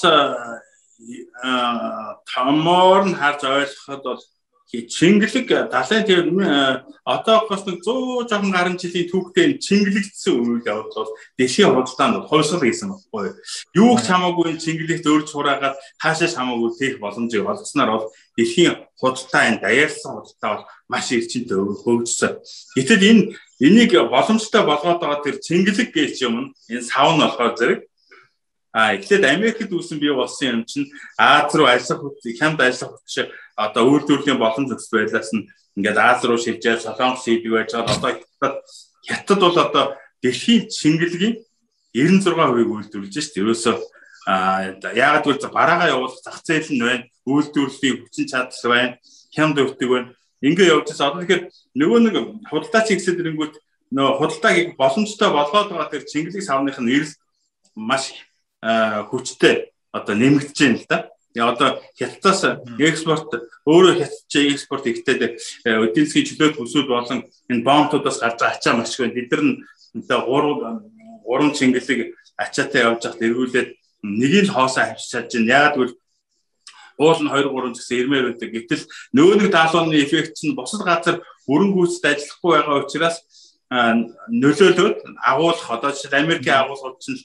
тамоор 2.33 3.01
нь 3.07 3.15
харж 3.15 3.41
ойлгоход 3.43 4.01
бол 4.03 4.21
Чингэлэг 4.65 5.69
далайн 5.69 6.03
тэр 6.09 6.25
одоогоос 7.05 7.69
нэг 7.69 7.85
100 7.85 8.25
жоохон 8.25 8.49
гаруй 8.49 8.75
жилийн 8.81 9.09
түүхтэй 9.13 9.61
чингэлэгдсэн 9.61 10.33
үйл 10.41 10.65
явдал 10.65 11.05
бол 11.05 11.13
дэлхийн 11.37 11.69
худалдаанд 11.69 12.25
хувьсгал 12.25 12.65
хийсэн 12.65 12.89
баггүй. 12.89 13.37
Юу 13.77 13.93
ч 14.01 14.09
хамаагүй 14.09 14.57
чингэлэгт 14.57 15.05
өөрч 15.05 15.29
хураагаад 15.29 15.77
хаашаа 16.01 16.33
хамаагүй 16.33 16.71
тех 16.81 16.97
боломжийг 16.97 17.45
олгосноор 17.45 17.91
бол 17.93 18.05
дэлхийн 18.35 18.75
худалдаа 18.97 19.43
энэ 19.53 19.61
даяарсан 19.61 20.11
худалдаа 20.17 20.49
бол 20.57 20.65
маш 20.89 21.07
эрчимтэй 21.13 21.61
хөгжсөн. 21.85 22.33
Гэтэл 22.73 23.05
энэ 23.05 23.21
энийг 23.61 23.93
боломжтой 24.09 24.63
болгоод 24.65 24.99
байгаа 24.99 25.21
тэр 25.21 25.37
чингэлэг 25.45 25.93
гэж 25.93 26.25
юм 26.25 26.57
энэ 26.73 26.81
сав 26.81 27.13
нь 27.13 27.21
болохоор 27.21 27.53
зэрэг 27.53 27.79
А 28.75 28.91
эхлээд 28.99 29.23
Америкт 29.23 29.71
үүсэн 29.71 30.03
бий 30.03 30.11
болсон 30.11 30.59
юм 30.59 30.61
чинь 30.67 30.91
Аз 31.15 31.55
руу 31.55 31.63
ажиллах 31.63 32.11
хямд 32.19 32.59
ажиллах 32.59 32.99
хүч 32.99 33.31
одоо 33.55 33.83
үйлдвэрлэлийн 33.87 34.35
боломж 34.35 34.75
өгс 34.75 34.91
байдлаас 34.91 35.31
нь 35.31 35.47
ингээд 35.79 35.95
Аз 35.95 36.19
руу 36.27 36.35
шилжээд 36.35 36.83
Солонгос 36.83 37.23
хийдэг 37.23 37.51
байж 37.55 37.71
байгаа 37.71 37.95
одоо 37.95 38.11
хятад 38.19 38.55
хятад 39.07 39.39
бол 39.39 39.55
одоо 39.55 39.85
дэлхийн 40.19 40.67
шингэлгийн 40.67 41.35
96%-ийг 41.95 42.69
үйлдвэрлэж 42.75 43.13
шүү 43.15 43.31
дээ. 43.31 43.43
Ерөөсөө 43.47 43.75
яагаад 44.99 45.23
гэвэл 45.23 45.55
бараагаа 45.55 45.93
явуулах 45.95 46.19
зах 46.19 46.43
зээл 46.43 46.75
нь 46.75 46.83
байна, 46.83 47.07
үйлдвэрлэлийн 47.23 47.97
хүчин 48.03 48.27
чадал 48.27 48.65
байна, 48.67 48.99
хямд 49.31 49.55
өвдөг 49.55 49.87
байна. 49.87 50.09
Ингээ 50.43 50.75
явж 50.75 50.91
байгаа. 50.91 51.15
Одоо 51.15 51.21
тэгэхээр 51.23 51.43
нөгөө 51.79 51.99
нэг 52.03 52.15
худалдаач 52.51 52.87
ихсэд 52.91 53.23
ирэнгүүт 53.23 53.55
нөгөө 53.95 54.13
худалдааг 54.19 54.75
боломжтой 54.75 55.29
болгоод 55.31 55.69
байгаа 55.71 55.93
тэр 55.93 56.03
Чингэлэг 56.03 56.43
савных 56.43 56.75
нь 56.83 56.91
эрс 56.91 57.15
маш 57.77 58.11
хүчтэй 59.09 59.71
одоо 59.93 60.15
нэмэгдэж 60.15 60.57
байна 60.57 60.79
л 60.81 60.85
да. 60.89 60.97
одоо 61.51 61.69
хятадаас 61.99 62.41
экспорт 62.79 63.29
өөрөө 63.67 63.93
хятадч 64.01 64.33
экспорт 64.55 64.85
ихтэй 64.89 65.37
эдийн 65.65 66.05
засгийн 66.05 66.25
чөлөөт 66.25 66.55
бүсүүд 66.57 66.87
болон 66.89 67.19
энэ 67.51 67.65
бомтуудаас 67.67 68.19
гарч 68.23 68.39
байгаа 68.41 68.57
ачаа 68.57 68.73
маш 68.73 68.95
их 68.95 69.05
байна. 69.05 69.13
Бид 69.13 69.31
нар 69.31 69.43
одоо 70.01 70.21
3 70.25 71.51
3 71.51 71.57
чингэлэг 71.57 71.99
ачаатай 72.37 72.81
явж 72.87 73.01
хахад 73.03 73.21
эргүүлээд 73.21 73.69
нэгийг 74.03 74.47
хоосоо 74.49 74.83
авчиж 74.83 75.09
чадж 75.11 75.31
байна. 75.35 75.51
Яагаад 75.53 75.75
гэвэл 75.75 75.95
уул 76.97 77.19
нь 77.23 77.31
2 77.31 77.51
3 77.51 77.75
зэгсээ 77.75 77.99
ирмээр 78.01 78.25
байдаг. 78.31 78.49
Гэтэл 78.55 78.83
нөгөө 79.15 79.35
нэг 79.39 79.49
даалгаврын 79.51 79.99
эффект 79.99 80.39
нь 80.43 80.55
бусад 80.55 80.81
газар 80.87 81.19
гүйцэд 81.75 82.05
ажиллахгүй 82.05 82.51
байгаа 82.55 82.83
учраас 82.83 83.17
нөлөөлөд 83.71 85.01
агуулах 85.25 85.69
одоо 85.73 85.89
жишээ 85.89 86.21
Америкийн 86.21 86.61
агуулгууд 86.61 87.01
чинь 87.01 87.17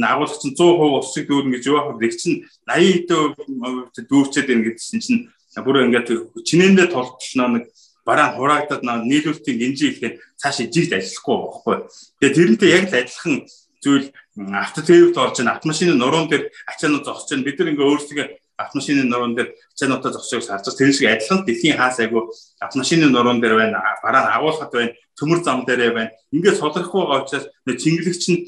агуулга 0.00 0.40
чинь 0.40 0.56
100% 0.56 1.04
усыг 1.04 1.28
дүүрнэ 1.28 1.52
гэж 1.60 1.64
юу 1.68 1.92
нэг 2.00 2.12
чинь 2.16 2.48
80% 2.64 4.08
дүүрчээд 4.08 4.48
байна 4.48 4.64
гэдсэн 4.72 5.00
чинь 5.04 5.28
бүр 5.60 5.84
ингээд 5.84 6.08
чинээндээ 6.48 6.88
толтолно 6.88 7.60
нэг 7.60 7.64
бараа 8.08 8.32
хураагдаад 8.32 8.82
нийлүүлэлтийн 9.04 9.58
гинжи 9.60 9.92
ихлээр 9.92 10.16
цаашаа 10.40 10.66
жигд 10.66 10.96
ажиллахгүй 10.96 11.36
байхгүй. 11.44 11.76
Тэгээ 12.18 12.36
тэрнтэй 12.40 12.70
яг 12.72 12.84
л 12.88 12.98
адилхан 12.98 13.36
зүйл 13.84 14.08
автотевт 14.36 15.16
орж 15.20 15.36
ийн 15.38 15.52
автомашины 15.52 15.94
нуруунд 15.94 16.32
дээр 16.32 16.48
ачаанууд 16.72 17.04
зогсож 17.04 17.30
байна. 17.36 17.46
Бид 17.46 17.58
нар 17.60 17.70
ингээ 17.70 17.90
өөрсдөө 17.90 18.26
автомашины 18.64 19.04
нуруунд 19.04 19.36
дээр 19.36 19.50
ачаануудаа 19.74 20.12
зогсоёг 20.12 20.44
харж. 20.46 20.66
Тэр 20.76 20.92
шиг 20.92 21.08
адилхан 21.10 21.44
дэлхийн 21.44 21.78
хаас 21.78 21.98
айгу 22.00 22.30
автомашины 22.60 23.06
нуруунд 23.10 23.42
дээр 23.42 23.56
байна. 23.56 23.82
Бараа 24.02 24.36
агуулхад 24.36 24.72
байна. 24.72 24.92
Төмөр 25.18 25.40
зам 25.42 25.64
дээрээ 25.66 25.92
байна. 25.92 26.10
Ингээ 26.32 26.54
содрохгүй 26.58 27.02
байгаа 27.02 27.24
учраас 27.24 27.46
чингэлэгч 27.66 28.24
нь 28.32 28.40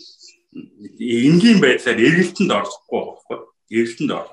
энгийн 0.98 1.58
байдлаар 1.60 1.98
эргэлтэнд 1.98 2.50
орчихгүй 2.50 3.00
байхгүй. 3.02 3.38
Эргэлтэнд 3.74 4.12
ор. 4.14 4.28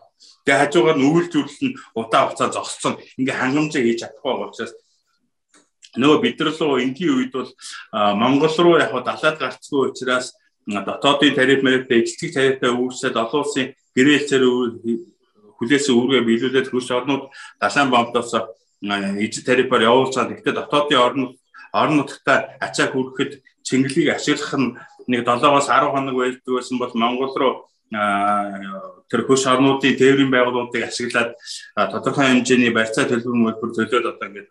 Тэгээ 0.45 0.61
хажуугаар 0.61 0.97
нь 0.97 1.05
өвөл 1.05 1.29
зүрлэл 1.29 1.63
нь 1.69 1.77
удаа 1.97 2.21
хугацаа 2.29 2.49
зогссон. 2.53 2.93
Ингээ 3.19 3.37
хангамжаа 3.37 3.81
хийж 3.81 3.99
чадахгүй 4.01 4.31
байгаа 4.31 4.49
учраас 4.49 4.73
нөгөө 5.97 6.19
бид 6.23 6.39
нар 6.39 6.55
руу 6.55 6.79
энгийн 6.79 7.15
үед 7.19 7.31
бол 7.35 7.51
Монгол 7.91 8.55
руу 8.57 8.79
яг 8.79 8.95
далаад 8.95 9.37
гарцгүй 9.37 9.91
учраас 9.91 10.33
дотоодын 10.65 11.35
тариф 11.35 11.63
мэрэгтэй 11.63 11.99
эцэг 11.99 12.31
тарифтай 12.31 12.71
үүсээд 12.71 13.15
олон 13.19 13.43
улсын 13.43 13.75
гэрээлцээр 13.95 14.43
хүлээсэн 15.61 15.93
үүргээ 15.93 16.21
биелүүлээд 16.25 16.71
хөрш 16.73 16.89
орнууд 16.89 17.29
далайн 17.61 17.89
бомбдоос 17.93 18.33
ижид 18.81 19.45
тарифаар 19.45 19.85
явуулж 19.85 20.17
байгаа. 20.17 20.33
Гэхдээ 20.33 20.57
дотоодын 20.57 21.05
орнууд 21.05 21.33
орон 21.73 21.97
нутгата 22.01 22.57
ачаа 22.59 22.89
хүргэхэд 22.89 23.31
чингэлийг 23.63 24.09
ашиглах 24.17 24.53
нь 24.57 24.75
нэг 25.07 25.21
7-оос 25.23 25.69
10 25.69 25.93
хоног 25.93 26.15
байлдаг 26.17 26.53
байсан 26.57 26.77
бол 26.81 26.93
Монгол 26.97 27.33
руу 27.37 27.53
тэр 27.91 29.21
хөш 29.27 29.43
орнуудын 29.51 29.99
тээврийн 29.99 30.31
байгууллагуудыг 30.31 30.83
ашиглаад 30.87 31.35
тодорхой 31.75 32.25
хэмжээний 32.31 32.71
барьцаа 32.71 33.05
төлбөр 33.07 33.35
мөлбөр 33.35 33.71
төлөөд 33.75 34.05
одоо 34.15 34.27
ингээд 34.31 34.49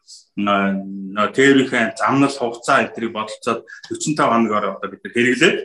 тээврийнхээ 1.37 1.97
замнал 1.97 2.37
хугацаа 2.37 2.85
эдрийг 2.85 3.13
бодолцоод 3.17 3.65
45 3.89 4.21
хоногоор 4.21 4.65
одоо 4.77 4.89
бид 4.93 5.05
хэрэглээд 5.09 5.57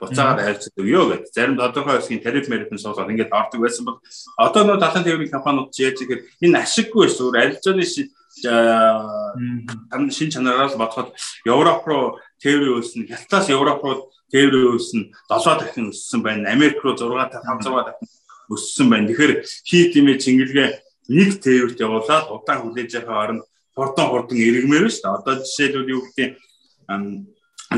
буцаагаад 0.00 0.44
хайрцаг 0.44 0.72
өгөө 0.76 1.04
гэдэг. 1.08 1.32
Зарим 1.32 1.56
тодорхой 1.56 1.96
хэсгийн 1.96 2.20
тариф 2.20 2.48
мэрэгэн 2.52 2.80
суулгаад 2.80 3.10
ингээд 3.12 3.32
ордог 3.32 3.60
байсан 3.64 3.84
бол 3.88 3.98
одоо 4.36 4.62
нөө 4.64 4.76
далайн 4.76 5.04
тээврийн 5.08 5.32
компаниуд 5.32 5.72
яаж 5.72 5.98
ихээр 6.04 6.20
энэ 6.44 6.60
ашиггүй 6.60 7.08
шүү. 7.08 7.32
Арилжааны 7.32 7.84
шин 10.12 10.28
чанараар 10.28 10.76
бодоход 10.76 11.16
Европ 11.48 11.86
руу 11.88 12.20
тээврийн 12.44 12.76
үйлс 12.76 12.92
нь 13.00 13.08
Хятадаас 13.08 13.48
Европ 13.48 13.80
руу 13.80 14.12
тээврийн 14.28 14.76
үйлс 14.76 14.92
нь 15.00 15.08
7 15.32 15.64
дахин 15.64 15.88
өссөн 15.88 16.20
байна. 16.20 16.52
Америк 16.52 16.84
руу 16.84 16.92
6 16.92 17.08
дахин 17.32 17.56
500 17.64 17.88
дахин 17.88 18.08
өссөн 18.52 18.86
байна. 18.92 19.08
Тэгэхээр 19.08 19.32
хийт 19.64 19.96
имээ 19.96 20.20
чингэлгээ 20.20 20.68
нэг 21.08 21.40
тээврт 21.40 21.80
явуулаад 21.80 22.28
удаан 22.28 22.60
хүлээж 22.68 22.90
байгаа 23.00 23.16
оронд 23.24 23.42
хурдан 23.72 24.06
хурдан 24.12 24.36
эргэмээр 24.36 24.92
шүү 24.92 25.02
дээ. 25.08 25.16
Одоо 25.16 25.34
жишээлбэл 25.40 25.94
юу 25.96 26.02
гэдэг 26.04 26.36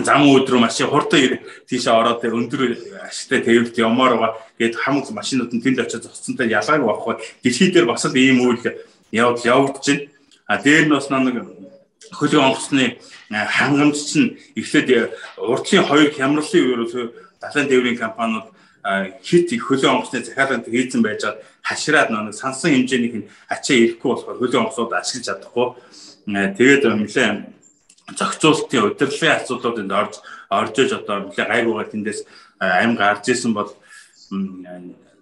зам 0.05 0.29
өдрөө 0.29 0.61
маш 0.61 0.79
хурдан 0.83 1.39
тийшээ 1.69 1.95
ороод 1.95 2.25
өндөр 2.25 2.77
ашигтай 3.09 3.41
тээврт 3.43 3.79
явмаар 3.79 4.15
байгаа. 4.19 4.33
Гээд 4.59 4.75
хамаг 4.77 5.07
машинууд 5.11 5.53
нь 5.55 5.63
тэнд 5.63 5.81
очиж 5.81 6.03
зогсцонтой 6.05 6.49
ялгааг 6.51 6.83
байхгүй. 6.83 7.15
Дэлхий 7.43 7.71
дээр 7.71 7.87
бас 7.87 8.05
л 8.05 8.17
ийм 8.17 8.43
үйл 8.43 8.61
явдал 9.13 9.45
явагдаж 9.45 9.87
байна. 9.87 10.07
А 10.47 10.59
дээр 10.59 10.85
нь 10.87 10.95
бас 10.95 11.09
нэг 11.11 11.37
хөлөө 12.13 12.41
онгоцны 12.41 12.99
хангамж 13.31 13.97
чинь 13.97 14.39
эхлээд 14.57 15.13
урдлын 15.37 15.85
хоёр 15.85 16.11
хямралын 16.13 16.65
үеэр 16.65 17.13
далайн 17.41 17.69
тээврийн 17.69 17.99
компаниуд 17.99 18.49
хит 19.21 19.53
хөлөө 19.53 19.91
онгоцны 19.93 20.25
захиалганд 20.25 20.67
хийцэн 20.69 21.03
байж 21.05 21.23
хаад 21.25 21.39
хашраад 21.63 22.09
нэг 22.11 22.35
сансан 22.35 22.73
хэмжээнийх 22.73 23.15
нь 23.21 23.29
ачаа 23.53 23.77
ирэхгүй 23.77 24.09
болохоор 24.09 24.41
хөлөө 24.41 24.61
онгоцнууд 24.65 24.93
ашиглаж 24.97 25.27
чадахгүй. 25.29 25.69
Тэгээд 26.29 26.85
нэлээ 26.89 27.58
зохицуулалтын 28.17 28.85
удирдлагын 28.89 29.37
асуудлууд 29.37 29.79
энд 29.83 29.93
орж 29.93 30.15
орж 30.49 30.75
иж 30.79 30.93
одоо 30.97 31.29
нэлээ 31.29 31.47
гайгуугаар 31.49 31.89
тэндээс 31.93 32.21
амь 32.61 32.97
гарч 32.97 33.29
исэн 33.29 33.53
бол 33.53 33.71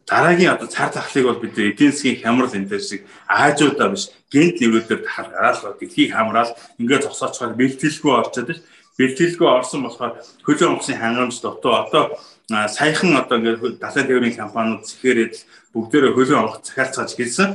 дараагийн 0.07 0.55
одоо 0.55 0.69
цар 0.71 0.91
тахлыг 0.95 1.25
бол 1.27 1.43
бид 1.43 1.59
эдийн 1.59 1.91
засгийн 1.93 2.23
хямрал 2.23 2.55
энэ 2.55 2.71
төр 2.71 2.83
шиг 2.83 3.03
Аажуудаа 3.27 3.91
биш 3.91 4.15
гент 4.31 4.61
нэврэлээр 4.61 5.03
гараал 5.03 5.75
дэлхийг 5.81 6.15
хамраал 6.15 6.55
ингээд 6.79 7.11
зогсоочхоор 7.11 7.59
бэлтгэлгүй 7.59 8.15
орчод 8.15 8.49
ш 8.55 8.63
бэлтгэлгүй 8.99 9.49
орсон 9.51 9.83
болохоор 9.83 10.15
хөлөө 10.47 10.69
онгоцны 10.71 10.95
хангамж 10.95 11.37
дутуу 11.43 11.75
одоо 11.75 12.05
саяхан 12.49 13.19
одоо 13.19 13.37
ингээд 13.39 13.83
далайн 13.83 14.07
тээврийн 14.07 14.39
компаниуд 14.39 14.87
зэхээрээд 14.87 15.35
бүгдээрээ 15.75 16.13
хөлөө 16.15 16.39
онгоц 16.39 16.65
захиалцгааж 16.71 17.13
гэлсэн 17.19 17.51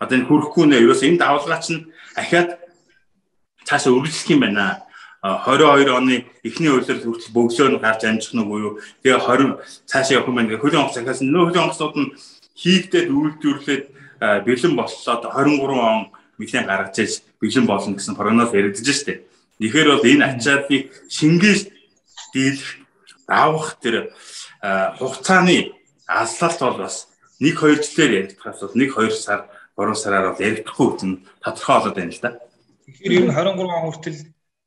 одоо 0.00 0.14
энэ 0.16 0.28
хүрхгүй 0.28 0.64
нэ 0.66 0.80
ерөөс 0.80 1.04
энэ 1.04 1.20
давалгаа 1.20 1.60
чинь 1.60 1.92
ахаад 2.16 2.56
цаашаа 3.70 3.94
үргэлжлэх 3.94 4.34
юм 4.34 4.42
байна. 4.42 4.82
22 5.22 5.94
оны 5.94 6.26
эхний 6.42 6.72
үйлрэл 6.74 7.06
хүртэл 7.06 7.36
бөглөө 7.36 7.68
нь 7.70 7.78
гарч 7.78 8.02
амжих 8.02 8.34
нь 8.34 8.42
буюу 8.42 8.82
тэгээ 9.06 9.22
20 9.22 9.62
цаашаа 9.86 10.18
явах 10.18 10.28
юм 10.32 10.36
байна. 10.42 10.58
Хөлийн 10.58 10.82
онгоц 10.82 10.98
захиас 10.98 11.22
нөө 11.22 11.54
хөлийн 11.54 11.64
онгоцнууд 11.70 11.96
нь 12.02 12.12
хийгдээд 12.58 13.08
үйлдвэрлээд 13.14 13.84
бэлэн 14.18 14.74
боллоо 14.74 15.16
23 15.22 15.70
он 15.70 16.10
нэгэн 16.40 16.66
гаргаж 16.66 16.96
иж 16.98 17.12
бэлэн 17.38 17.66
болно 17.68 17.94
гэсэн 17.94 18.18
прогноз 18.18 18.50
яригдж 18.50 18.90
штеп. 18.90 19.28
Тэгэхээр 19.60 19.88
бол 19.92 20.08
энэ 20.08 20.24
ачааллыг 20.24 20.82
шингээж 21.12 21.60
дийлэх 22.32 22.80
авах 23.28 23.76
тэр 23.78 24.10
хугацааны 24.98 25.76
аллалт 26.08 26.60
бол 26.60 26.78
бас 26.88 27.08
1 27.38 27.54
2 27.54 27.84
жилээр 27.84 28.12
яригдахаас 28.24 28.60
бол 28.60 28.72
1 28.72 28.88
2 28.88 29.12
сар 29.12 29.52
3 29.76 29.94
сараар 29.94 30.32
бол 30.32 30.40
яригдахгүй 30.40 30.86
үтэн 30.88 31.12
тодорхой 31.44 31.76
болоод 31.76 31.96
байна 31.96 32.12
л 32.12 32.20
да. 32.24 32.30
Тэгэхээр 32.90 33.16
ер 33.16 33.24
нь 33.26 33.34
23 33.34 33.70
он 33.70 33.82
хүртэл 33.86 34.18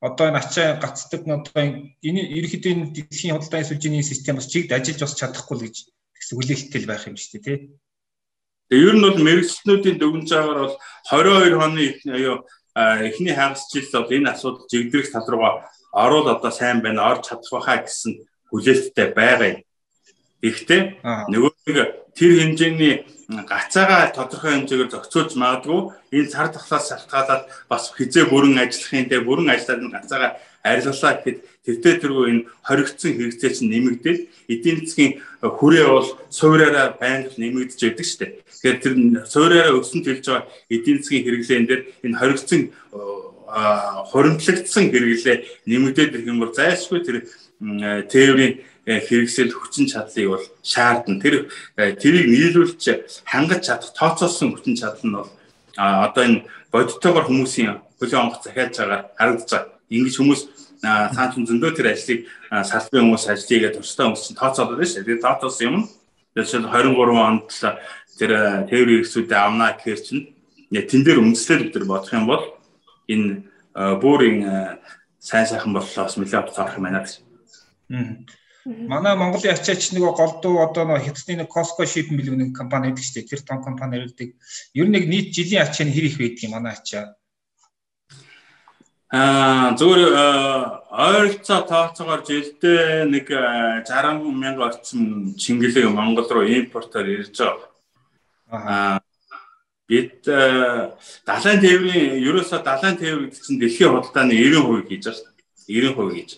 одоо 0.04 0.26
энэ 0.28 0.40
ачаа 0.40 0.80
гацдаг 0.84 1.22
одоо 1.28 1.64
энэ 1.64 2.22
ерөнхийдөө 2.38 2.72
энэ 2.72 2.86
дэлхийн 2.92 3.36
худалдааны 3.36 3.68
сүлжээний 3.68 4.04
систем 4.04 4.36
бас 4.36 4.52
чигд 4.52 4.72
ажиллаж 4.76 5.02
бас 5.04 5.16
чадахгүй 5.16 5.56
л 5.60 5.66
гэж 5.68 5.76
гэсэн 6.20 6.36
хүлээлттэй 6.40 6.84
байх 6.88 7.08
юм 7.08 7.16
шүү 7.16 7.32
дээ 7.40 7.44
тий. 7.44 7.58
Тэгээ 8.68 8.88
ер 8.90 8.96
нь 9.00 9.06
бол 9.06 9.20
мэрэгчлэнүүдийн 9.24 9.98
дүгнж 10.00 10.28
байгаагаар 10.32 10.60
бол 10.64 10.76
22 11.08 11.64
оны 11.64 11.84
аюу 12.12 12.38
эхний 13.08 13.36
хагас 13.36 13.70
жил 13.72 13.88
бол 13.94 14.12
энэ 14.12 14.32
асуудал 14.34 14.68
жигдрэх 14.72 15.12
тал 15.12 15.28
руугаа 15.30 15.72
орол 15.94 16.28
одоо 16.28 16.52
сайн 16.52 16.82
байна 16.82 17.08
орж 17.12 17.30
чадах 17.30 17.52
байхаа 17.54 17.86
гэсэн 17.86 18.12
хүлээлттэй 18.50 19.08
байгаа 19.14 19.50
юм. 19.54 19.62
Гэхдээ 20.42 20.82
нөгөө 21.32 21.52
нэг 21.68 21.78
тэр 22.18 22.32
хэмжээний 22.44 22.94
гацаагаа 23.42 24.14
тодорхой 24.14 24.54
хэмжээгээр 24.54 24.94
зохицуулж 24.94 25.32
магадгүй 25.34 25.82
энэ 26.14 26.32
цар 26.34 26.48
тахлаас 26.54 26.86
шалтгаалаад 26.90 27.44
бас 27.72 27.84
хизээ 27.98 28.30
бүрэн 28.30 28.62
ажиллахын 28.62 29.10
дээр 29.10 29.24
бүрэн 29.26 29.50
ажиллаад 29.50 29.82
нь 29.82 29.96
гацаагаа 29.96 30.32
арилгалаа 30.64 31.14
гэхэд 31.20 31.38
тэртээ 31.66 31.96
тэргүй 32.00 32.26
энэ 32.32 32.46
хоригдсон 32.68 33.12
хэрэгцээ 33.18 33.52
чинь 33.56 33.72
нэмэгдээд 33.74 34.20
эдийн 34.54 34.78
засгийн 34.86 35.14
хүрээ 35.44 35.88
бол 35.92 36.10
суураараа 36.32 36.88
байнга 37.02 37.36
нэмэгдэж 37.36 37.80
байдаг 37.84 38.06
шүү 38.08 38.20
дээ. 38.24 38.32
Тэгэхээр 38.48 38.78
тэр 38.80 38.94
суураараа 39.28 39.76
өсөнд 39.80 40.06
хэлж 40.08 40.26
байгаа 40.28 40.48
эдийн 40.72 40.98
засгийн 41.04 41.26
хэрэглээн 41.28 41.68
дээр 41.68 41.82
энэ 42.08 42.20
хоригдсон 42.20 42.62
хуримтлагдсан 44.12 44.86
хэрэглээ 44.90 45.38
нэмэгдээд 45.68 46.14
ирэх 46.16 46.32
юм 46.32 46.40
бол 46.40 46.56
зайлшгүй 46.56 47.00
тэр 47.04 47.18
тээврийн 48.08 48.54
хэрэгсэл 48.86 49.56
хүчин 49.56 49.88
чадлыг 49.88 50.28
бол 50.28 50.46
шаардна. 50.62 51.20
Тэр 51.20 51.48
э, 51.80 51.96
тэрийг 51.96 52.28
нийлүүлж 52.28 52.84
хангаж 53.24 53.64
чадах 53.64 53.96
тооцоолсон 53.96 54.52
хүчин 54.52 54.76
чадал 54.76 55.04
нь 55.08 55.16
бол 55.16 55.32
одоо 55.80 56.24
энэ 56.24 56.44
бодиттойгоор 56.68 57.26
хүмүүсийн 57.32 57.80
хөлөө 58.00 58.20
онгоц 58.20 58.44
захиалж 58.44 58.76
байгаа 58.76 59.02
харагдаж 59.16 59.50
байгаа. 59.50 59.72
Ингэж 59.88 60.16
хүмүүс 60.20 60.42
цаанч 60.84 61.34
зөндөө 61.48 61.72
тэр 61.80 61.88
ажлыг 61.96 62.28
салбарын 62.52 63.08
хүмүүс 63.08 63.26
ажлыгээ 63.32 63.72
тустай 63.72 64.04
хүмүүс 64.04 64.24
чинь 64.28 64.40
тооцоолоод 64.40 64.76
байна 64.76 64.92
шүү. 64.92 65.08
Тэгээд 65.08 65.24
тооцоолсон 65.24 65.64
юм. 65.64 65.78
Жишээл 66.36 66.68
23 66.68 67.24
онд 67.24 67.48
тэр 68.20 68.32
э, 68.36 68.68
тээврийн 68.68 69.00
хэрэгсүүдэд 69.00 69.32
авнаа 69.32 69.80
гэхэр 69.80 70.02
чинь 70.04 70.24
тэн 70.76 71.02
дээр 71.08 71.24
үндэслэл 71.24 71.72
өдр 71.72 71.88
бодох 71.88 72.12
юм 72.12 72.28
бол 72.28 72.44
энэ 73.08 73.48
бүрийн 73.74 74.78
сайн 75.24 75.48
сайхан 75.48 75.72
боллоо 75.74 76.04
бас 76.04 76.18
нэлээд 76.20 76.52
авах 76.52 76.78
юм 76.78 76.84
байна 76.84 77.02
гэж. 77.06 77.24
Манай 78.66 79.16
Монголын 79.16 79.54
ачаач 79.54 79.92
нэг 79.92 80.04
голдуу 80.16 80.64
одоо 80.64 80.88
нэг 80.88 81.04
хятадны 81.04 81.44
нэг 81.44 81.52
Costco 81.52 81.84
Shipping 81.84 82.16
билүү 82.16 82.38
нэг 82.40 82.50
компани 82.56 82.96
байдаг 82.96 83.04
шүү 83.04 83.16
дээ. 83.20 83.30
Тэр 83.36 83.42
том 83.44 83.60
компани 83.60 84.00
ирдэг. 84.00 84.40
Ер 84.72 84.88
нь 84.88 84.96
нэг 84.96 85.04
нийт 85.12 85.36
жилийн 85.36 85.68
ачаа 85.68 85.84
нь 85.84 85.92
хэр 85.92 86.08
их 86.08 86.16
байдаг 86.16 86.44
юм 86.48 86.56
манай 86.56 86.72
ачаа? 86.72 87.20
Аа 89.12 89.76
зүгээр 89.76 90.16
ойролцоо 90.90 91.60
тооцоогоор 91.68 92.24
жилдээ 92.24 93.04
нэг 93.12 93.28
60 93.30 94.32
мянга 94.32 94.72
орчим 94.72 95.36
чингэлэг 95.36 95.92
Монгол 95.92 96.28
руу 96.32 96.48
импортоор 96.48 97.08
ирж 97.12 97.36
байгаа. 97.36 97.68
Аа 98.48 98.98
бид 99.92 100.24
далайн 100.24 101.60
тээврийн 101.60 102.16
ерөөсө 102.24 102.64
далайн 102.64 102.96
тээвэр 102.96 103.28
гэдэг 103.28 103.44
чинь 103.44 103.60
дэлхийн 103.60 103.92
худалдааны 103.92 104.34
90% 104.40 104.88
хийж 104.88 105.04
байгаа. 105.04 105.36
90% 105.68 106.16
хийж. 106.16 106.32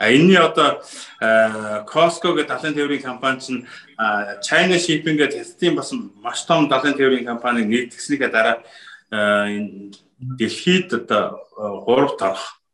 А 0.00 0.08
энэний 0.08 0.40
одоо 0.40 0.80
Costco 1.84 2.32
гэдэг 2.32 2.48
далайн 2.48 2.72
тээврийн 2.72 3.04
компани 3.04 3.40
чинь 3.44 3.68
China 4.40 4.80
Shipping 4.80 5.20
гэдэг 5.20 5.44
хятадын 5.44 5.76
бас 5.76 5.92
маш 6.24 6.40
том 6.48 6.72
далайн 6.72 6.96
тээврийн 6.96 7.28
компаниг 7.28 7.68
нийтгснийхээ 7.68 8.32
дараа 8.32 8.64
дэлхийд 10.40 10.88
одоо 10.96 11.44
3 11.84 12.16
тарах 12.16 12.64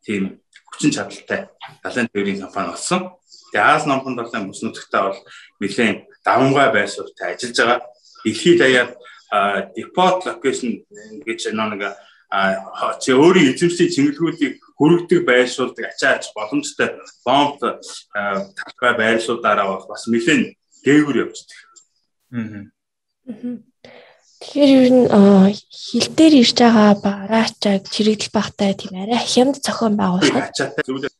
тийм 0.00 0.40
хүчин 0.72 0.88
чадалтай 0.96 1.52
далайн 1.84 2.08
тээврийн 2.08 2.40
компани 2.48 2.72
болсон. 2.72 3.12
Тэгээ 3.52 3.60
Аз 3.76 3.84
номхон 3.84 4.16
далайн 4.16 4.48
бүс 4.48 4.64
нутагтаа 4.64 5.12
бол 5.12 5.20
нэлээд 5.60 6.08
давмгай 6.24 6.72
байсуртай 6.72 7.36
ажиллаж 7.36 7.60
байгаа. 7.60 7.80
Дэлхийд 8.24 8.56
даяар 8.56 8.88
depot 9.76 10.24
location 10.24 10.80
гэж 11.28 11.52
нэг 11.52 11.92
чи 13.02 13.10
өөрийн 13.12 13.52
эзэмшлийн 13.52 13.92
чиглэлгүүдийг 13.92 14.54
хүргэдэг 14.80 15.20
байршуулдаг 15.28 15.92
ачаач 15.92 16.32
боломжтой 16.32 16.88
бомб 17.20 17.60
талбай 17.60 18.92
байршуудаараа 18.96 19.84
бас 19.84 20.08
нэлээд 20.08 20.56
дээгүр 20.84 21.16
явждаг. 21.28 21.58
Аа. 22.32 22.64
Тэгэхээр 24.40 24.72
ер 24.80 24.88
нь 24.88 25.06
хил 25.68 26.08
дээр 26.16 26.34
ирж 26.40 26.56
байгаа 26.56 26.96
бараачаг 26.96 27.84
чирэгдэл 27.92 28.32
багтай 28.32 28.72
тийм 28.72 28.96
арай 28.96 29.20
хямд 29.20 29.60
ачаатай 30.48 30.84
зүйлээ 30.88 31.12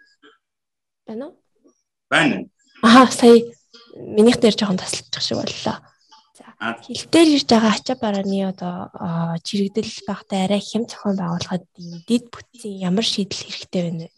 байна 1.05 1.29
уу? 1.29 1.37
Байна. 2.09 2.49
Аа 2.81 3.13
сая 3.13 3.45
минийх 3.93 4.41
дээр 4.41 4.57
жоохон 4.57 4.81
тасалдчих 4.81 5.21
шиг 5.21 5.37
боллоо. 5.37 5.77
За 6.61 6.77
хил 6.77 7.09
дээр 7.09 7.29
ирж 7.41 7.49
байгаа 7.49 7.73
ачаа 7.73 7.97
барааны 7.97 8.53
одоо 8.53 8.93
чирэгдэл 9.41 10.05
багтай 10.05 10.45
арай 10.45 10.61
хямд 10.61 10.93
зохион 10.93 11.17
байгуулахад 11.17 11.65
дид 12.05 12.29
бүтцийн 12.29 12.85
ямар 12.85 13.01
шийдэл 13.01 13.49
хэрэгтэй 13.49 13.83
байна 13.89 14.05
вэ? 14.05 14.09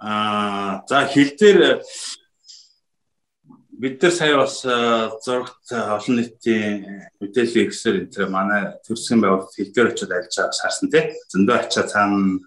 Аа 0.00 0.80
за 0.88 1.04
хил 1.12 1.36
дээр 1.36 1.84
бид 3.76 4.00
нар 4.00 4.12
сая 4.12 4.36
бас 4.40 4.64
э, 4.64 5.10
зурагт 5.20 5.60
э, 5.68 5.84
олон 5.84 6.16
нийтийн 6.16 7.12
мэдээллийн 7.20 7.68
ихсэр 7.68 8.00
энэ 8.00 8.12
тэр 8.16 8.32
манай 8.32 8.72
төрсөн 8.88 9.20
байгууллагт 9.20 9.52
хэлдгээр 9.52 9.92
очиод 9.92 10.16
ажиллаж 10.16 10.32
байгааг 10.32 10.56
сарсан 10.56 10.88
тий. 10.88 11.12
Зөндөө 11.28 11.56
ачаа 11.60 11.84
цаана 11.84 12.40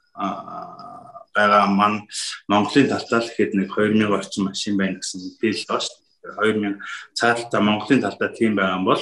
байгаа 1.38 1.70
ман 1.70 2.10
Монголын 2.50 2.90
талтаа 2.90 3.22
л 3.22 3.30
ихэд 3.30 3.54
нэг 3.54 3.70
2000 3.78 4.10
орчим 4.10 4.50
машин 4.50 4.74
байна 4.74 4.98
гэсэн 4.98 5.22
мэдээлэл 5.22 5.70
байгаа 5.70 5.86
шүү 5.86 5.98
дээ. 6.02 6.09
2000 6.24 6.80
цааталтаа 7.14 7.62
Монголын 7.62 8.04
талтаа 8.04 8.30
тийм 8.30 8.56
байгаа 8.56 8.82
бол 8.84 9.02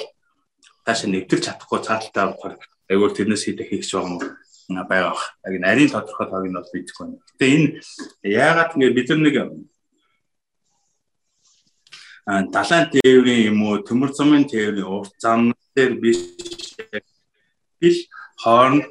таашаа 0.86 1.10
нэвтэрч 1.10 1.44
чадахгүй 1.46 1.80
цааталтаа 1.84 2.26
болохоор 2.32 2.56
айгуул 2.90 3.16
тэрнээс 3.16 3.44
хийх 3.46 3.68
хийх 3.68 3.86
юм 3.94 4.20
байгаа. 4.70 5.16
Яг 5.48 5.56
нарийн 5.62 5.92
тодорхой 5.92 6.28
тоог 6.28 6.46
нь 6.48 6.58
бол 6.58 6.74
бидэхгүй. 6.74 7.08
Гэтэ 7.40 7.46
энэ 7.56 7.68
яагаад 8.24 8.76
ингэ 8.76 8.96
бид 8.96 9.10
нар 9.10 9.22
нэг 9.24 9.36
далайн 12.28 12.92
тээврийн 12.92 13.56
юм 13.56 13.60
уу 13.64 13.80
төмөр 13.88 14.12
замын 14.12 14.44
тээврийн 14.52 14.84
урт 14.84 15.16
зам 15.24 15.56
дээр 15.76 15.94
биш 16.04 16.20
хил 17.80 18.00
хооронд 18.44 18.86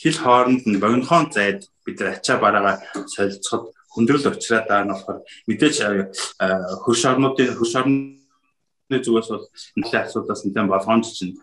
хил 0.00 0.18
хооронд 0.18 0.62
нь 0.66 0.82
богинохон 0.82 1.30
зайд 1.30 1.70
бид 1.86 2.00
нар 2.00 2.18
ачаа 2.18 2.38
бараага 2.42 2.82
солилцоход 3.14 3.70
хүндрэл 3.94 4.26
учраас 4.26 4.66
даа 4.66 4.82
нь 4.82 4.90
болохоор 4.90 5.18
мэдээж 5.48 5.76
хөрш 6.84 7.02
орнуудын 7.06 7.54
хөрш 7.54 7.74
орны 7.78 8.18
зүгээс 8.90 9.28
бол 9.30 9.46
нэлээд 9.78 10.06
асуудлаас 10.10 10.42
нэлээд 10.44 10.68
болгоомж 10.68 11.06
чинь 11.14 11.38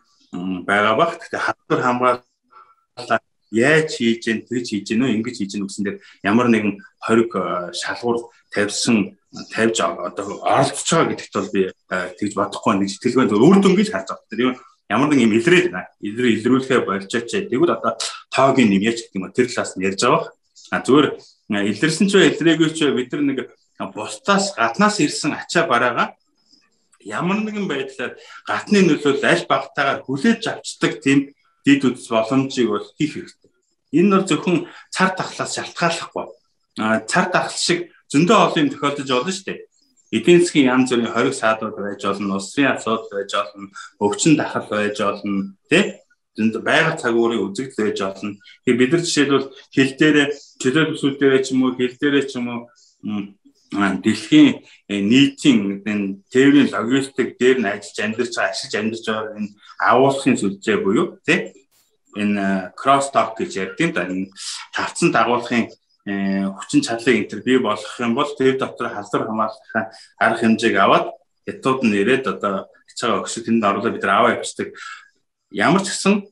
байгаа 0.67 0.95
бах. 0.99 1.17
Тэгэхээр 1.17 1.47
хатвар 1.47 1.81
хамгаалал 1.81 3.23
яаж 3.51 3.89
хийж 3.99 4.23
гэн 4.27 4.39
тэгж 4.47 4.67
хийж 4.71 4.87
гэнэ 4.91 5.03
үү 5.07 5.15
ингэж 5.19 5.35
хийж 5.39 5.51
гэн 5.55 5.67
гэсэн 5.67 5.83
дээр 5.83 5.97
ямар 6.23 6.47
нэгэн 6.47 6.79
хориг 7.03 7.31
шалгуур 7.75 8.31
тавьсан 8.51 9.19
тавьж 9.51 9.77
одоо 9.83 10.39
оролцож 10.43 10.87
байгаа 10.87 11.11
гэдэгт 11.11 11.35
бол 11.35 11.51
би 11.51 11.61
тэгж 11.91 12.33
бодохгүй 12.35 12.73
нэг 12.79 12.89
сэтгэлгээнд 12.95 13.35
өөр 13.35 13.57
дөнгөж 13.59 13.89
харж 13.91 14.07
байгаа. 14.07 14.29
Тэр 14.31 14.39
юм 14.39 14.53
ямар 14.87 15.07
нэг 15.11 15.19
юм 15.19 15.35
илрээд 15.35 15.67
байна. 15.71 15.91
Илрээ 15.99 16.31
илрүүлэхэ 16.39 16.83
болжооч. 16.87 17.31
Тэгвэл 17.31 17.75
одоо 17.75 17.95
тоогийн 18.31 18.71
юм 18.71 18.83
яаж 18.87 19.03
гэх 19.03 19.15
юм 19.15 19.27
тэр 19.31 19.47
талаас 19.51 19.75
нь 19.75 19.83
ярьж 19.83 19.99
байгаа. 20.03 20.31
А 20.71 20.79
зүгээр 20.79 21.07
илэрсэн 21.51 22.07
ч 22.07 22.15
бай 22.15 22.31
илрээгүй 22.31 22.69
ч 22.71 22.87
бай 22.87 22.93
бид 22.95 23.11
нар 23.11 23.23
нэг 23.27 23.39
бусдаас 23.95 24.55
гаднаас 24.55 25.03
ирсэн 25.03 25.35
ачаа 25.35 25.67
бараага 25.67 26.15
ямар 27.03 27.41
нэгэн 27.41 27.67
байдлаар 27.67 28.17
гатны 28.45 28.85
нөлөөлөл 28.85 29.25
аль 29.25 29.45
багтаагаар 29.49 30.05
хүлээж 30.05 30.43
авчдаг 30.47 31.01
тийм 31.01 31.33
дид 31.65 31.81
үдс 31.85 32.07
боломжийг 32.09 32.69
бол 32.69 32.87
хийх 32.97 33.13
хэрэгтэй. 33.17 33.51
Энэ 33.97 34.09
бол 34.15 34.27
зөвхөн 34.29 34.57
цар 34.93 35.09
тахлаас 35.17 35.51
шалтгааллахгүй. 35.57 36.25
А 36.79 37.01
цар 37.09 37.25
тахал 37.33 37.57
шиг 37.57 37.89
зөндөө 38.13 38.37
олон 38.37 38.69
тохиолдож 38.69 39.09
болно 39.09 39.33
шүү 39.33 39.45
дээ. 39.49 39.59
Эдийн 40.11 40.41
засгийн 40.43 40.71
янз 40.73 40.89
бүрийн 40.91 41.13
хориг 41.13 41.35
саадууд 41.35 41.75
байж 41.79 42.01
болно, 42.03 42.35
улсын 42.35 42.67
асуудал 42.75 43.09
байж 43.11 43.31
болно, 43.31 43.67
өвчин 43.99 44.35
дахал 44.35 44.67
байж 44.67 44.97
болно, 44.99 45.55
тий? 45.69 45.95
Зөнд 46.37 46.55
байгаль 46.63 47.01
цагуурын 47.01 47.43
үзэгдэл 47.45 47.85
байж 47.91 47.99
болно. 48.01 48.37
Тэгээ 48.65 48.79
бид 48.79 48.91
нар 48.91 49.03
жишээлбэл 49.03 49.47
хил 49.75 49.91
дээрээ 49.99 50.27
чөлөө 50.61 50.85
төсөл 50.89 51.17
дээрээ 51.19 51.41
ч 51.43 51.47
юм 51.51 51.61
уу, 51.63 51.75
хил 51.75 51.95
дээрээ 51.99 52.25
ч 52.27 52.31
юм 52.39 52.47
уу 52.49 52.61
дэлхийн 54.03 54.49
э, 54.91 54.99
нийтийн 54.99 55.83
энэ 55.87 56.27
тээврийн 56.31 56.69
логистик 56.75 57.39
дээр 57.39 57.57
нь 57.63 57.71
ажиллаж 57.71 57.97
амьдарч 58.03 58.35
ашиглаж 58.35 58.73
амьдарч 58.75 59.05
байгаа 59.07 59.35
энэ 59.39 59.49
агуулгын 59.79 60.35
сүлжээ 60.39 60.77
буюу 60.83 61.15
тий 61.23 61.55
энэ 62.19 62.75
кросс 62.75 63.07
ток 63.15 63.39
гэж 63.39 63.51
да. 63.95 64.03
Энэ 64.11 64.27
тавцсан 64.75 65.15
дагуулгын 65.15 65.71
Э, 66.01 66.49
хүчин 66.57 66.81
чадлыг 66.81 67.29
энэ 67.29 67.43
бий 67.45 67.59
болгох 67.61 67.99
юм 68.01 68.15
бол 68.17 68.25
тэр 68.33 68.57
дотор 68.57 68.89
халдвар 68.89 69.29
хамгаалахын 69.29 69.85
арга 70.17 70.39
хэмжээг 70.41 70.75
аваад 70.81 71.13
хятад 71.45 71.85
нь 71.85 71.93
ирээд 71.93 72.25
одоо 72.25 72.65
хичээгээ 72.89 73.21
өгсөд 73.21 73.45
тэнд 73.45 73.61
оруулаад 73.61 73.95
бид 74.01 74.05
аваа 74.09 74.33
явчихдаг. 74.33 74.73
Ямар 75.51 75.83
ч 75.83 75.91
гэсэн 75.91 76.25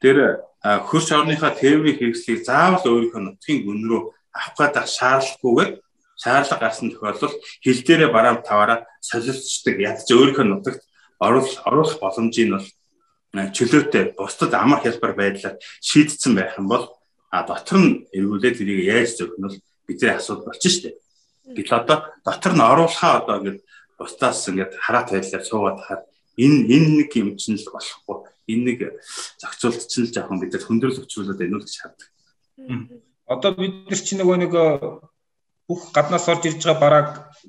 тэр 0.00 0.44
хөрш 0.62 1.08
орныхаа 1.16 1.52
тээврийн 1.56 1.96
хэрэгслийг 1.96 2.44
заавал 2.44 2.84
өөрийнхөө 2.84 3.22
нутгийн 3.24 3.64
гүн 3.64 3.80
рүү 3.88 4.00
авах 4.36 4.52
гэдэг 4.56 4.86
шаардлагагүйгээр 4.86 5.70
шаардлага 6.16 6.60
гарсан 6.60 6.88
тохиолдолд 6.92 7.36
хил 7.64 7.80
дээрээ 7.86 8.10
бараам 8.12 8.38
таваараа 8.44 8.84
солилцдог. 9.00 9.76
Ядч 9.80 10.08
өөрийнхөө 10.12 10.46
нутагт 10.48 10.82
оруулах 11.20 12.00
боломжийг 12.00 12.48
нь 12.48 12.56
бол 12.56 12.68
чөлөөтэй 13.56 14.16
бусдад 14.16 14.52
амар 14.56 14.80
хялбар 14.80 15.12
байдлаар 15.16 15.56
шийдсэн 15.80 16.32
байх 16.36 16.56
юм 16.60 16.68
бол 16.68 16.84
а 17.30 17.44
дотор 17.44 17.78
нь 17.80 18.04
эргүүлээд 18.16 18.58
тэрийг 18.58 18.80
яаж 18.84 19.16
зөвх 19.16 19.36
нь 19.36 19.44
бол 19.44 19.56
бидний 19.86 20.12
асуудал 20.12 20.48
болчих 20.48 20.72
штеп. 20.72 20.96
Гэтэл 21.56 21.80
одоо 21.80 21.98
дотор 22.24 22.52
нь 22.56 22.64
оруулахаа 22.64 23.12
одоо 23.20 23.34
ингээд 23.40 23.60
бусдаас 23.98 24.40
ингээд 24.48 24.72
хараат 24.80 25.08
байдлаар 25.12 25.44
суугаад 25.44 25.78
хахад 25.80 26.02
энэ 26.36 26.58
энэ 26.74 26.88
нэг 27.04 27.10
юм 27.16 27.36
чинь 27.36 27.60
л 27.60 27.68
болохгүй. 27.72 28.35
Энэ 28.46 28.64
нэг 28.64 28.78
зохицуулт 29.40 29.86
чинь 29.90 30.06
л 30.06 30.14
жоохон 30.14 30.40
бид 30.40 30.54
хөндрөл 30.56 31.02
өчрүүлээд 31.02 31.52
уу 31.52 31.62
гэж 31.62 31.74
хардаг. 31.82 32.08
Одоо 33.26 33.50
бид 33.58 33.74
нар 33.90 34.00
чинь 34.00 34.20
нөгөө 34.22 34.36
нэг 34.42 34.52
бүх 35.66 35.80
гаднаас 35.90 36.26
орж 36.30 36.42
ирж 36.46 36.62
байгаа 36.62 36.80
бараг 36.80 37.08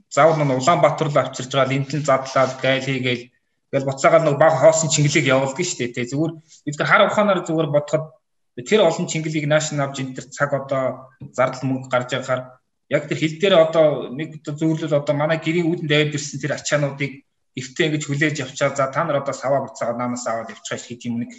заавал 0.10 0.42
нь 0.42 0.58
Улаанбаатар 0.58 1.08
руу 1.08 1.22
авчирж 1.22 1.54
байгаа 1.54 1.70
линтэн 1.70 2.02
задлаад 2.02 2.58
гайл 2.58 2.86
хийгээл 2.86 3.30
тэгэл 3.70 3.90
буцаагаар 3.90 4.26
нэг 4.26 4.36
баг 4.42 4.54
хоосон 4.58 4.90
чингэлийг 4.90 5.30
явуулдаг 5.30 5.62
шүү 5.62 5.80
дээ. 5.86 5.94
Тэ 5.94 6.10
зүгээр 6.12 6.34
бид 6.66 6.76
хар 6.82 7.06
ухаанаар 7.06 7.46
зүгээр 7.46 7.70
бодоход 7.70 8.18
Тэр 8.66 8.82
олон 8.82 9.06
чингэлийг 9.06 9.46
нааш 9.46 9.70
нь 9.70 9.78
авч 9.78 10.02
энэ 10.02 10.18
төр 10.18 10.26
цаг 10.34 10.50
одоо 10.50 11.14
зардал 11.38 11.62
мөнгө 11.62 11.94
гарч 11.94 12.10
байхаар 12.18 12.58
яг 12.90 13.06
тэр 13.06 13.18
хил 13.22 13.38
дээр 13.38 13.54
одоо 13.54 14.10
нэг 14.10 14.42
зөвлөл 14.42 14.98
одоо 14.98 15.14
манай 15.14 15.38
гэрийн 15.38 15.70
үүдэнд 15.70 15.94
аваад 15.94 16.18
ирсэн 16.18 16.42
тэр 16.42 16.58
ачаануудыг 16.58 17.22
ихтэй 17.58 17.90
ингэж 17.90 18.04
хүлээж 18.06 18.38
авчаа 18.46 18.70
за 18.78 18.86
та 18.94 19.02
нар 19.04 19.22
одоо 19.22 19.34
саваа 19.34 19.66
буцаагаад 19.66 19.98
наанаас 19.98 20.26
аваад 20.30 20.54
явчихаа 20.54 20.78
гэх 20.78 21.10
юм 21.10 21.26
нэг 21.26 21.32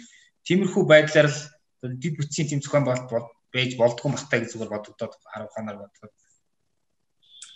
тиймэрхүү 0.45 0.83
байдлаар 0.83 1.27
л 1.31 1.39
дид 2.01 2.15
бүтцийн 2.19 2.47
тийм 2.47 2.61
зохион 2.61 2.85
байгуулалт 2.85 3.31
байж 3.53 3.71
болдгоо 3.79 4.11
махтай 4.11 4.43
гэж 4.43 4.51
зүгээр 4.53 4.73
бодогдоод 4.73 5.13
харав 5.31 5.49
ханаар 5.55 5.77
бодоход. 5.79 6.13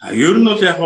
А 0.04 0.13
ер 0.13 0.38
нь 0.39 0.47
бол 0.47 0.63
яг 0.63 0.80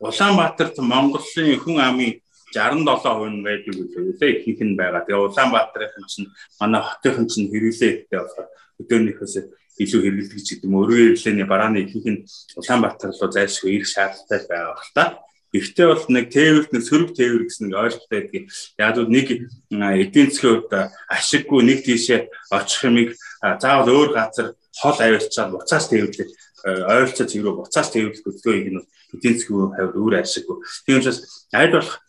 Улаанбаатарт 0.00 0.76
Монголын 0.78 1.60
хүн 1.62 1.78
амын 1.80 2.12
67% 2.52 3.32
нь 3.32 3.44
байдаг 3.44 3.74
үлээ 3.80 4.30
ихэнх 4.44 4.60
нь 4.64 4.76
байгаа. 4.76 5.04
Тэгээ 5.04 5.24
Улаанбаатарын 5.28 6.04
чинь 6.08 6.28
манай 6.60 6.82
хотын 6.84 7.28
чинь 7.28 7.48
хэрэглээ 7.48 7.90
ихтэй 8.04 8.18
болохоор 8.20 8.48
өдөөнийхөөс 8.80 9.34
илүү 9.80 10.00
хэрэглэдэг 10.04 10.40
ч 10.44 10.48
гэдэг 10.56 10.68
юм. 10.68 10.76
Өргөн 10.80 11.00
хэрэглээний 11.00 11.48
барааны 11.48 11.78
ихэнх 11.84 12.08
нь 12.12 12.20
Улаанбаатар 12.60 13.12
руу 13.12 13.30
зайлшгүй 13.32 13.70
ирэх 13.76 13.88
шаардлагатай 13.88 14.40
байгаа 14.48 14.76
бах 14.76 14.90
та. 14.92 15.04
Гэхдээ 15.52 15.86
бол 15.86 16.04
нэг 16.08 16.26
тээвэрт 16.32 16.70
нэг 16.72 16.82
сөрөг 16.82 17.10
тээвэр 17.12 17.44
гэсэн 17.44 17.68
нэг 17.68 17.76
ойлголттой 17.76 18.20
байдаг. 18.24 18.42
Яг 18.80 18.96
л 18.96 19.12
нэг 19.12 19.26
эдийн 19.68 20.28
засгийн 20.32 20.64
хувьд 20.64 20.72
ашиггүй 21.12 21.60
нэг 21.60 21.78
тийшээ 21.84 22.20
очих 22.56 22.80
юмыг 22.88 23.08
заавал 23.40 23.92
өөр 23.92 24.10
газар 24.16 24.56
хол 24.80 24.96
авирчаад 24.96 25.52
буцаас 25.52 25.92
тээвэрлэх 25.92 26.30
ойролцоо 26.64 27.26
рүү 27.28 27.54
буцаас 27.60 27.88
тээвэрлэх 27.92 28.24
хөдөлгөөнийг 28.24 28.68
нь 28.72 28.86
эдийн 29.12 29.34
засгийн 29.36 29.76
хувьд 29.76 29.96
өөр 30.00 30.14
ашиггүй. 30.24 30.56
Тийм 30.88 30.98
учраас 31.04 31.20
аль 31.52 31.74
болох 31.74 32.00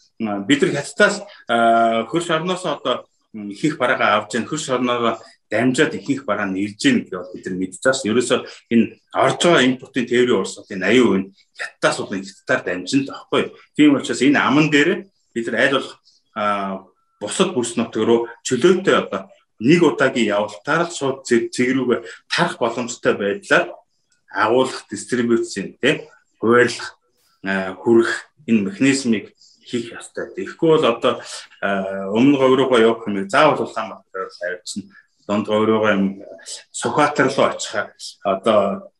бид 0.48 0.60
нар 0.64 0.72
хятадаас 0.80 1.16
хөрш 2.08 2.28
орноос 2.32 2.64
одоо 2.64 3.04
ихэнх 3.34 3.78
бараагаа 3.82 4.24
авч 4.24 4.38
яах 4.38 4.48
хөрш 4.48 4.70
орноо 4.70 5.18
дамжаад 5.54 5.94
ихэнх 5.94 6.26
бараа 6.26 6.50
нь 6.50 6.58
ирж 6.66 6.82
гин 6.82 7.06
гэж 7.06 7.14
бид 7.30 7.46
нар 7.46 7.56
мэдж 7.62 7.78
байгаа 7.78 7.94
ш. 7.94 8.10
Ерөөсө 8.10 8.36
энэ 8.74 8.86
орж 9.14 9.40
байгаа 9.46 9.68
импортын 9.70 10.10
тээврийн 10.10 10.42
урсгалын 10.42 10.82
80% 10.82 11.22
нь 11.22 11.30
хятадаас 11.54 11.98
болон 12.02 12.26
хятадаар 12.26 12.62
дамжин 12.66 13.02
таахгүй. 13.06 13.44
Тийм 13.78 13.94
учраас 13.94 14.22
энэ 14.26 14.40
аман 14.42 14.68
дээр 14.74 14.90
бид 15.34 15.46
нар 15.48 15.62
аль 15.62 15.78
болох 15.78 15.94
бусад 17.22 17.54
бүс 17.54 17.78
нутг 17.78 18.02
руу 18.02 18.28
чөлөөтэй 18.42 18.96
одоо 18.98 19.30
нэг 19.62 19.80
удаагийн 19.86 20.34
явалтаар 20.34 20.90
л 20.90 20.98
шууд 20.98 21.24
цэг 21.30 21.54
рүүгээ 21.54 22.02
тарах 22.28 22.58
боломжтой 22.58 23.14
байдлаар 23.14 23.72
агуулах 24.34 24.84
дистрибьюцийн 24.90 25.78
тийм 25.80 26.10
хуваарлах 26.42 26.98
хүрэх 27.80 28.12
энэ 28.50 28.66
механизмыг 28.68 29.26
хийх 29.64 29.96
ёстой. 29.96 30.34
Тэгэхгүй 30.36 30.70
бол 30.76 30.86
одоо 30.86 31.24
өмнө 32.12 32.38
говь 32.38 32.56
руугаа 32.60 32.80
явах 32.84 33.08
юм 33.08 33.30
заавал 33.30 33.64
Улаанбаатар 33.64 34.28
авчна. 34.28 34.84
Донд 35.28 35.48
руугаа 35.48 35.94
юм 35.96 36.06
Сүхбаатар 36.72 37.28
руу 37.32 37.48
очих. 37.48 37.94
Одоо 38.24 38.92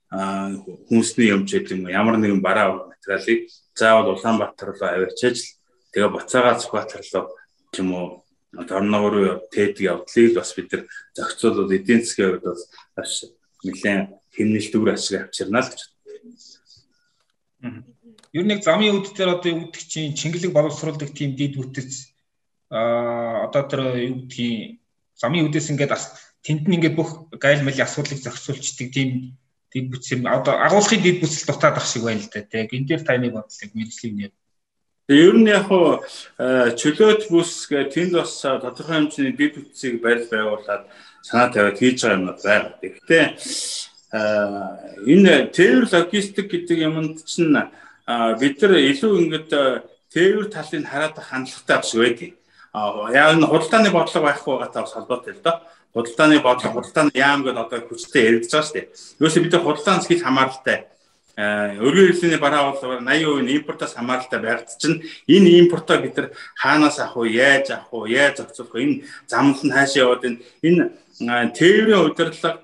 хүнсний 0.88 1.34
юм 1.34 1.46
ч 1.46 1.60
гэдэг 1.60 1.78
юм 1.78 1.90
ямар 1.90 2.18
нэгэн 2.18 2.42
бараа 2.42 2.88
материалыг 2.92 3.50
заавал 3.76 4.14
Улаанбаатар 4.14 4.72
руу 4.72 5.10
авчиж 5.10 5.58
тэгээ 5.92 6.14
буцаагаа 6.14 6.60
Сүхбаатар 6.60 7.02
руу 7.02 7.34
юм 7.78 7.90
уу 7.94 8.08
орногоо 8.54 9.10
руу 9.10 9.42
тээдэг 9.52 9.90
явдлыг 9.92 10.38
бас 10.38 10.54
бид 10.56 10.72
нар 10.72 10.84
зохицуулаад 11.18 11.72
эдийн 11.74 12.02
засгийн 12.06 12.40
хувьд 12.40 12.62
бас 12.96 13.12
нэлээд 13.66 14.10
хэмнэлтүүр 14.38 14.90
ашиг 14.94 15.26
авчирна 15.26 15.62
л 15.66 15.70
гэж. 15.70 15.82
Ер 18.34 18.46
нь 18.46 18.62
замын 18.62 18.98
үд 19.02 19.14
дээр 19.18 19.38
одоо 19.38 19.50
юу 19.50 19.60
гэдэг 19.70 19.84
чинь 19.90 20.18
чингэлэг 20.18 20.54
боловсруулдаг 20.54 21.10
тийм 21.14 21.34
дид 21.38 21.58
бүтэц 21.58 22.14
а 22.70 23.46
одоо 23.50 23.64
тэр 23.70 23.82
юу 23.98 24.26
гэдгийг 24.26 24.83
замын 25.24 25.48
үдээс 25.48 25.72
ингээд 25.72 25.96
тэнд 26.44 26.68
нь 26.68 26.76
ингээд 26.76 27.00
бүх 27.00 27.32
гайл 27.40 27.64
мали 27.64 27.80
асуудлыг 27.80 28.20
зохицуулчдаг 28.20 28.92
тийм 28.92 29.40
дид 29.72 29.88
бүтц 29.90 30.12
юм 30.12 30.28
одоо 30.28 30.60
агуулгын 30.60 31.02
дид 31.02 31.18
бүтцэл 31.24 31.48
дутаад 31.48 31.80
ах 31.80 31.88
шиг 31.88 32.04
байна 32.04 32.20
л 32.20 32.30
да. 32.30 32.44
Тэг 32.44 32.76
энэ 32.76 32.88
дээр 32.88 33.04
таны 33.08 33.32
бодлыг 33.32 33.72
мэдлэг 33.74 34.12
нэр. 34.14 34.34
Тэгээ 35.08 35.28
ер 35.28 35.38
нь 35.40 35.50
яг 35.50 35.66
хуу 35.72 36.04
чөлөөт 36.80 37.32
бүс 37.32 37.72
гэх 37.72 37.90
тэнд 37.96 38.14
бас 38.20 38.44
тодорхой 38.44 38.96
хэмжээний 39.08 39.36
дид 39.40 39.54
бүтцийг 39.58 40.04
барьж 40.04 40.28
байгуулад 40.30 40.84
санаа 41.24 41.50
тавиад 41.50 41.80
хийж 41.80 41.98
байгаа 42.04 42.20
юм 42.20 42.28
байна. 42.44 42.70
Гэхдээ 42.84 43.26
энэ 45.10 45.34
тээвэр 45.56 45.86
логистик 45.90 46.48
гэдэг 46.52 46.78
юмд 46.84 47.24
чинь 47.26 47.56
бид 47.56 48.56
нар 48.62 48.74
илүү 48.78 49.14
ингээд 49.24 49.52
тээвэр 50.14 50.48
талыг 50.54 50.86
хараад 50.86 51.18
хандлагатай 51.18 51.78
бас 51.82 51.92
байдаг. 51.96 52.32
Яг 52.74 53.38
нь 53.38 53.46
худалдааны 53.46 53.90
бодлого 53.94 54.26
байхгүй 54.26 54.54
байгаатай 54.58 54.82
бас 54.82 54.94
холбоотой 54.94 55.34
л 55.38 55.46
доо. 55.46 55.62
Худалдааны 55.94 56.40
бодлого, 56.42 56.82
худалдааны 56.82 57.12
яам 57.14 57.46
гэдэг 57.46 57.62
одоо 57.62 57.80
хүчтэй 57.86 58.26
яригдж 58.26 58.50
байгаа 58.50 58.66
шүү 58.66 58.76
дээ. 58.76 58.90
Юусе 59.22 59.40
бид 59.46 59.54
худалдаанаас 59.54 60.10
хэл 60.10 60.26
хамааралтай 60.26 60.90
өргөн 61.38 62.14
хэрэглээний 62.14 62.38
бараа 62.38 62.74
бол 62.74 62.82
80% 62.82 63.42
нь 63.42 63.54
импортоос 63.58 63.94
хамааралтай 63.98 64.40
байгаад 64.42 64.70
чинь 64.78 65.02
энэ 65.26 65.66
импортоо 65.66 65.98
бид 65.98 66.18
нар 66.18 66.28
хаанаас 66.58 66.98
авах 67.02 67.26
вэ, 67.26 67.34
яаж 67.34 67.70
авах 67.74 67.94
вэ, 67.94 68.10
яаж 68.10 68.38
зохицуулах 68.38 68.74
вэ? 68.74 68.82
Энэ 68.86 68.98
замнал 69.26 69.62
нь 69.66 69.74
хаашаа 69.74 70.02
яваад 70.06 70.24
энэ 70.30 70.38
энэ 70.62 71.54
тээврийн 71.58 72.06
удирдлага, 72.06 72.62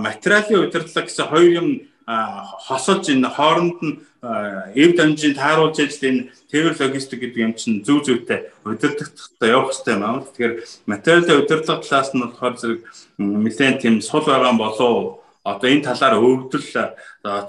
материалын 0.00 0.64
удирдлага 0.64 1.04
гэсэн 1.04 1.28
хоёр 1.28 1.50
юм 1.60 1.68
хосолж 2.06 3.10
энэ 3.10 3.28
хооронд 3.34 3.78
нь 3.82 3.98
эв 4.22 4.90
дамжийн 4.94 5.34
тааруулж 5.34 5.76
ажил 5.82 6.06
энэ 6.06 6.22
тээвэр 6.50 6.78
логистик 6.78 7.20
гэдэг 7.20 7.42
юм 7.42 7.54
чинь 7.58 7.82
зөв 7.82 8.06
зөвтэй 8.06 8.54
удирдахтай 8.62 9.50
явах 9.50 9.74
хэрэгтэй 9.74 9.94
юм. 9.98 10.22
Тэгэхээр 10.22 10.54
материалын 10.86 11.40
удирдлага 11.42 11.82
талаас 11.82 12.10
нь 12.14 12.22
болохоор 12.22 12.54
зэрэг 12.54 12.80
нэлээд 13.18 13.82
тийм 13.82 13.98
сул 13.98 14.22
байгаа 14.22 14.54
болоо 14.54 15.22
одоо 15.42 15.68
энэ 15.70 15.86
талаар 15.86 16.18
өвдөл 16.22 16.66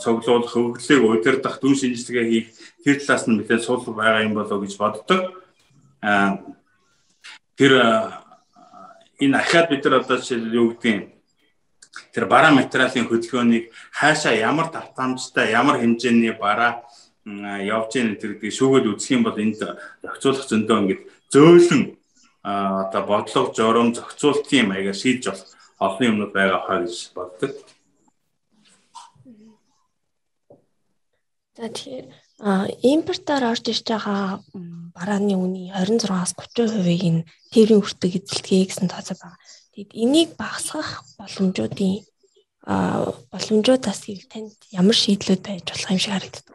цуглуулах, 0.02 0.54
өвдлийг 0.54 1.02
удирдах, 1.06 1.62
дүн 1.62 1.74
шинжилгээ 1.78 2.26
хийх 2.30 2.48
тэр 2.82 2.98
талаас 2.98 3.26
нь 3.30 3.38
нэлээд 3.38 3.62
сул 3.62 3.82
байгаа 3.86 4.26
юм 4.26 4.34
болоо 4.34 4.58
гэж 4.62 4.74
боддог. 4.78 5.38
Аа 6.02 6.42
тэр 7.58 7.74
энэ 9.22 9.38
ахаад 9.38 9.70
бид 9.70 9.86
нар 9.86 10.02
одоо 10.02 10.18
жишээл 10.18 10.54
юу 10.54 10.78
гэдгийг 10.78 11.17
тэр 12.14 12.26
бараа 12.26 12.52
материалын 12.52 13.08
хөдөлгөөнийг 13.08 13.66
хаашаа 14.00 14.34
ямар 14.36 14.68
давтамжтай 14.72 15.52
ямар 15.52 15.78
хэмжээний 15.82 16.34
бараа 16.38 16.84
явж 17.28 17.92
ийн 18.00 18.16
гэдэг 18.16 18.52
шүүгээд 18.58 18.90
үзэх 18.92 19.12
юм 19.16 19.24
бол 19.28 19.36
энд 19.36 19.60
зохицуулах 19.60 20.48
зөндөө 20.48 20.78
ингээд 20.80 21.02
зөөлөн 21.34 21.84
одоо 22.44 23.04
бодлого 23.04 23.52
журам 23.52 23.92
зохицуултын 23.92 24.70
маягаар 24.72 24.96
шийдэж 24.96 25.24
болох 25.28 25.50
олон 25.80 26.08
юмнууд 26.10 26.34
байгаа 26.34 26.62
хаа 26.64 26.80
гэж 26.84 26.96
боддог. 27.18 27.52
За 31.58 31.68
тэгэхээр 31.68 32.08
импортоор 32.94 33.44
орж 33.52 33.66
ирж 33.74 33.86
байгаа 33.90 34.40
барааны 34.96 35.36
үнийн 35.36 35.74
26-аас 35.74 36.38
30%-ийг 36.38 37.04
нь 37.12 37.26
тээврийн 37.52 37.82
хүртэг 37.82 38.14
эзэлтгээ 38.18 38.66
гэсэн 38.70 38.88
тооцоо 38.88 39.18
байна. 39.20 39.38
Тэгэд 39.78 39.94
энийг 39.94 40.30
багасгах 40.42 41.06
боломжуудын 41.22 42.02
боломжуудаас 43.30 44.10
ил 44.10 44.26
танд 44.26 44.58
ямар 44.74 44.98
шийдлүүд 44.98 45.42
байж 45.46 45.70
болох 45.70 45.92
юм 45.94 46.02
шиг 46.02 46.14
харагддаг. 46.18 46.46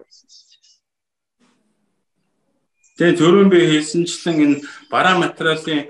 Тэгээ 2.99 3.19
түрүүн 3.23 3.49
би 3.55 3.61
хэлсэнчлэн 3.79 4.37
энэ 4.43 4.59
бараа 4.91 5.23
материалын 5.23 5.87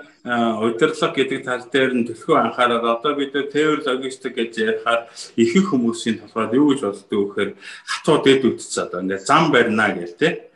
удирдлага 0.61 1.17
гэдэг 1.17 1.41
тал 1.49 1.65
дээр 1.73 1.93
нь 1.97 2.05
төлхөө 2.05 2.37
анхаарал 2.37 2.85
одоо 3.01 3.17
бид 3.17 3.33
тээвэр 3.33 3.81
логистик 3.81 4.37
гэж 4.37 4.53
ярихаар 4.69 5.09
ихэнх 5.41 5.73
хүмүүсийн 5.73 6.21
толгойд 6.21 6.53
юу 6.53 6.77
гэж 6.77 6.81
боддог 6.85 7.17
вэ 7.17 7.27
гэхээр 7.33 7.51
хатуу 7.89 8.17
дэд 8.21 8.43
үтц 8.45 8.77
одоо 8.77 9.01
ингээд 9.01 9.25
зам 9.25 9.49
барина 9.49 9.89
гэл 9.97 10.21
тээ 10.21 10.52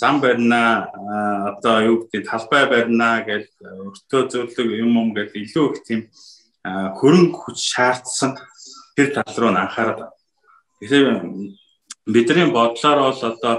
зам 0.00 0.20
барина 0.20 0.88
одоо 1.54 1.76
юу 1.82 1.96
гэдэг 2.04 2.28
талбай 2.28 2.66
барина 2.66 3.24
гэж 3.26 3.48
өртөө 3.62 4.22
зөвлөг 4.32 4.68
юм 4.78 4.92
юм 4.96 5.08
гэж 5.16 5.34
илүү 5.34 5.66
их 5.72 5.82
тийм 5.84 6.00
хөрөнгө 6.64 7.36
хүч 7.36 7.58
шаардсан 7.72 8.38
тэр 8.96 9.14
тал 9.14 9.34
руу 9.36 9.52
анхаарал. 9.54 10.12
Тэгэхээр 10.80 11.06
бидний 12.06 12.48
бодлоор 12.50 12.98
бол 13.12 13.22
одоо 13.30 13.54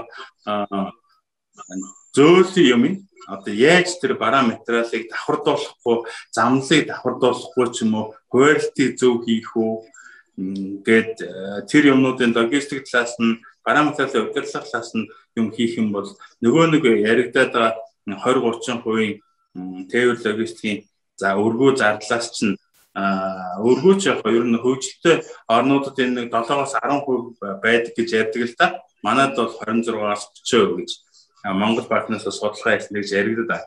зөөлөн 2.14 2.66
юм 2.74 2.82
одоо 3.30 3.54
яаж 3.54 3.94
тэр 4.02 4.18
бараа 4.18 4.42
материалыг 4.42 5.06
давхардуулахгүй 5.10 5.96
замлыг 6.34 6.82
давхардуулахгүй 6.90 7.66
ч 7.70 7.86
юм 7.86 7.94
уу 7.94 8.06
хуваарлтыг 8.32 8.98
зөв 8.98 9.22
хийх 9.24 9.54
үү 9.54 9.86
гээд 10.86 11.14
тэр 11.70 11.84
юмнуудын 11.92 12.34
логистик 12.36 12.84
талаас 12.88 13.14
нь 13.20 13.40
бараа 13.64 13.84
материалын 13.88 14.28
удирдлага 14.30 14.66
талаас 14.66 14.90
нь 14.96 15.08
юм 15.36 15.52
хийх 15.52 15.76
юм 15.78 15.92
бол 15.92 16.08
нөгөө 16.44 16.64
нэг 16.72 16.84
яригадаад 16.84 17.52
байгаа 17.52 17.72
20 18.06 19.20
30% 19.54 19.90
тээвэр 19.90 20.18
логистикийн 20.24 20.78
за 21.20 21.36
өргөө 21.36 21.76
зардлаас 21.76 22.32
чинь 22.32 22.56
өргөөч 22.96 24.02
яг 24.10 24.20
ер 24.26 24.44
нь 24.46 24.58
хөгжилтэй 24.58 25.16
орнуудад 25.46 25.96
энэ 26.02 26.14
нэг 26.16 26.28
7-оос 26.34 26.74
10% 26.74 27.38
байдаг 27.62 27.92
гэж 27.94 28.08
ярьдаг 28.20 28.42
л 28.42 28.58
та. 28.58 28.66
Манайд 29.06 29.36
бол 29.38 29.52
26-аас 29.52 30.24
30% 30.42 30.78
гэж 30.80 30.90
Монгол 31.54 31.86
банкнаас 31.86 32.26
судалгаа 32.26 32.76
хийсэн 32.76 32.96
гэж 32.98 33.08
яригддаг. 33.14 33.62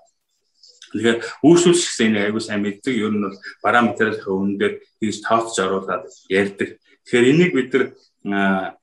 Тэгэхээр 0.94 1.18
үүсвэлч 1.42 1.82
гэсэн 1.90 2.08
энэ 2.14 2.20
аягүй 2.30 2.42
сайн 2.46 2.62
мэддэг. 2.62 2.94
Ер 2.94 3.12
нь 3.12 3.26
бол 3.26 3.38
бараа 3.66 3.82
материалын 3.90 4.30
өмнө 4.30 4.58
дээр 4.62 4.74
хийж 5.02 5.18
тооцож 5.26 5.58
оруулаад 5.58 6.06
ярьдаг. 6.30 6.78
Тэгэхээр 6.78 7.30
энийг 7.34 7.52
бид 7.58 7.70
нар 7.74 8.78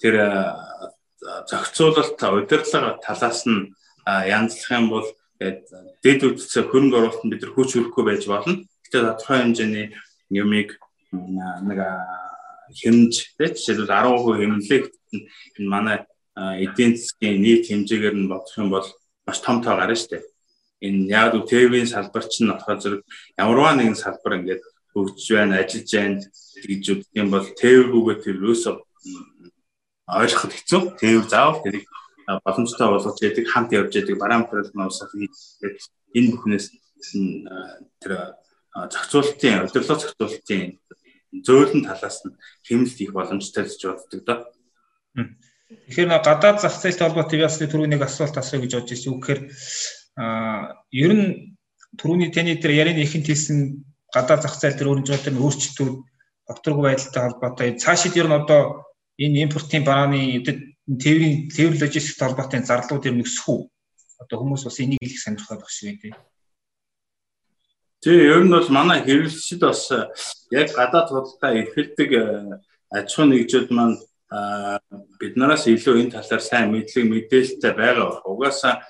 тэр 0.00 0.14
зохицуулалт 1.20 2.16
удирдлага 2.16 2.96
талаас 3.04 3.44
нь 3.44 3.76
янзлах 4.08 4.72
юм 4.72 4.86
бол 4.88 5.06
дэд 5.40 6.20
үтцээ 6.24 6.64
хөрөнгө 6.64 6.96
оруулалтанд 6.96 7.32
бид 7.32 7.42
нар 7.44 7.52
хүч 7.52 7.70
хөрөхгүй 7.76 8.04
байж 8.08 8.24
болно. 8.24 8.64
Гэтэ 8.88 8.98
тодорхой 9.04 9.38
хэмжээний 9.44 9.86
юмыг 10.32 10.80
нэг 11.12 11.78
хэмж 12.80 13.12
жишээлбэл 13.36 13.92
10% 13.92 14.40
хэмнэлэг 14.40 14.84
энэ 15.60 15.68
манай 15.68 15.98
эдийн 16.36 16.96
засгийн 16.96 17.42
нийт 17.42 17.68
хэмжээгээр 17.68 18.16
нь 18.16 18.30
бодох 18.30 18.56
юм 18.56 18.70
бол 18.70 18.86
маш 19.26 19.38
том 19.44 19.60
тоо 19.60 19.76
гарна 19.76 19.96
шүү 19.96 20.10
дээ. 20.16 20.29
Энэ 20.80 21.08
яг 21.12 21.34
л 21.36 21.48
ТV-ийн 21.48 21.88
салбар 21.88 22.24
чинь 22.28 22.50
болохоор 22.50 22.80
зэрэг 22.80 23.02
ямарваа 23.36 23.76
нэгэн 23.76 23.96
салбар 23.96 24.40
ингээд 24.40 24.62
хөгжиж 24.92 25.28
байна, 25.36 25.60
ажиллаж 25.60 25.90
байна 25.92 26.18
гэж 26.66 26.84
үздэг 26.92 27.16
юм 27.20 27.28
бол 27.30 27.46
ТV-гүйгээ 27.46 28.16
тэр 28.24 28.36
ерөөсөө 28.40 28.74
ойлгоход 30.10 30.52
хэцүү. 30.56 30.80
ТV 30.98 31.16
заавал 31.30 31.62
тэрийг 31.62 31.86
боломжтой 32.44 32.88
болгож 32.90 33.18
яадаг 33.22 33.46
хамт 33.46 33.70
явж 33.72 33.92
яадаг 33.94 34.18
параметрыг 34.18 34.74
нь 34.74 34.86
усах 34.86 35.10
хийгээд 35.14 35.78
энэ 36.18 36.30
бүхнээс 36.34 36.66
тэр 38.02 38.12
зохицуулалтын 38.74 39.66
удирдлага 39.66 40.00
зохицуулалтын 40.02 40.78
зөөлөн 41.46 41.82
талаас 41.86 42.18
нь 42.26 42.34
хэмнэлт 42.66 42.98
их 43.00 43.12
боломжтой 43.14 43.64
гэж 43.66 43.80
боддог 43.86 44.20
доо. 44.26 44.38
Тэгэхээр 45.70 46.10
гадаад 46.26 46.58
зах 46.62 46.74
зээлтэй 46.74 47.06
холбоотой 47.06 47.38
ясны 47.38 47.70
түрүүний 47.70 47.94
нэг 47.94 48.02
асуулт 48.02 48.34
асууя 48.34 48.62
гэж 48.66 48.72
бодож 48.74 48.90
байсан. 48.90 49.14
Үгээр 49.14 49.40
а 50.16 50.74
ер 50.90 51.12
нь 51.14 51.26
түрүүний 51.98 52.30
таны 52.34 52.56
дээр 52.56 52.78
ярианы 52.82 53.02
ихэнд 53.04 53.26
хэлсэн 53.26 53.58
гадаад 54.14 54.42
зах 54.42 54.56
зээл 54.58 54.78
дээр 54.78 54.92
өрнжүүд 54.92 55.26
нь 55.30 55.42
өөрчлөлтүүд 55.42 55.94
докторгүй 56.48 56.84
байдалтай 56.86 57.22
холбоотой 57.22 57.68
цаашид 57.78 58.14
ер 58.18 58.28
нь 58.28 58.38
одоо 58.40 58.90
энэ 59.18 59.42
импортын 59.46 59.84
барааны 59.86 60.42
тээврийн 60.42 61.50
тээвэр 61.54 61.78
логистик 61.78 62.18
холбоотой 62.18 62.60
зарлууд 62.66 63.06
ер 63.06 63.14
нь 63.14 63.22
өсөх 63.22 63.46
үү? 63.48 63.60
Одоо 64.18 64.36
хүмүүс 64.42 64.66
бас 64.66 64.80
энийг 64.82 65.02
их 65.02 65.20
сонирхоод 65.20 65.62
байх 65.62 65.70
шиг 65.70 66.00
байдаг. 66.02 66.18
Тэгээ 68.02 68.32
ер 68.34 68.42
нь 68.44 68.54
бол 68.54 68.68
манай 68.72 69.04
хэрэглэгчид 69.04 69.60
бас 69.62 69.92
яг 70.50 70.68
гадаад 70.74 71.08
худалдаа 71.12 71.52
эрхэлдэг 71.60 72.10
аж 72.90 73.06
ахуй 73.12 73.26
нэгжүүд 73.28 73.68
маань 73.70 73.96
биднээс 75.20 75.64
илүү 75.68 75.94
энэ 76.00 76.14
талаар 76.18 76.42
сайн 76.42 76.70
мэдлэг 76.74 77.04
мэдээлэлтэй 77.06 77.72
байгаа. 77.76 78.24
Угаасаа 78.26 78.86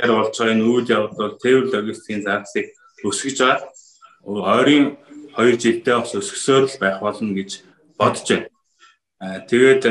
дэлхийд 0.00 0.16
болж 0.16 0.34
байгаа 0.38 0.54
энэ 0.56 0.64
үйл 0.64 0.88
явдал 0.88 1.36
тээвэр 1.36 1.66
логистикийн 1.68 2.24
зарцыг 2.24 2.66
өсгөж 3.04 3.38
байгаа. 3.40 3.68
Ойрын 4.24 4.96
2 5.36 5.56
жилдээ 5.60 5.96
бас 6.00 6.12
өсгсөөр 6.16 6.64
л 6.68 6.80
байх 6.80 6.98
болно 7.00 7.32
гэж 7.36 7.50
бодож 8.00 8.28
байна. 8.28 8.48
Тэгээд 9.48 9.82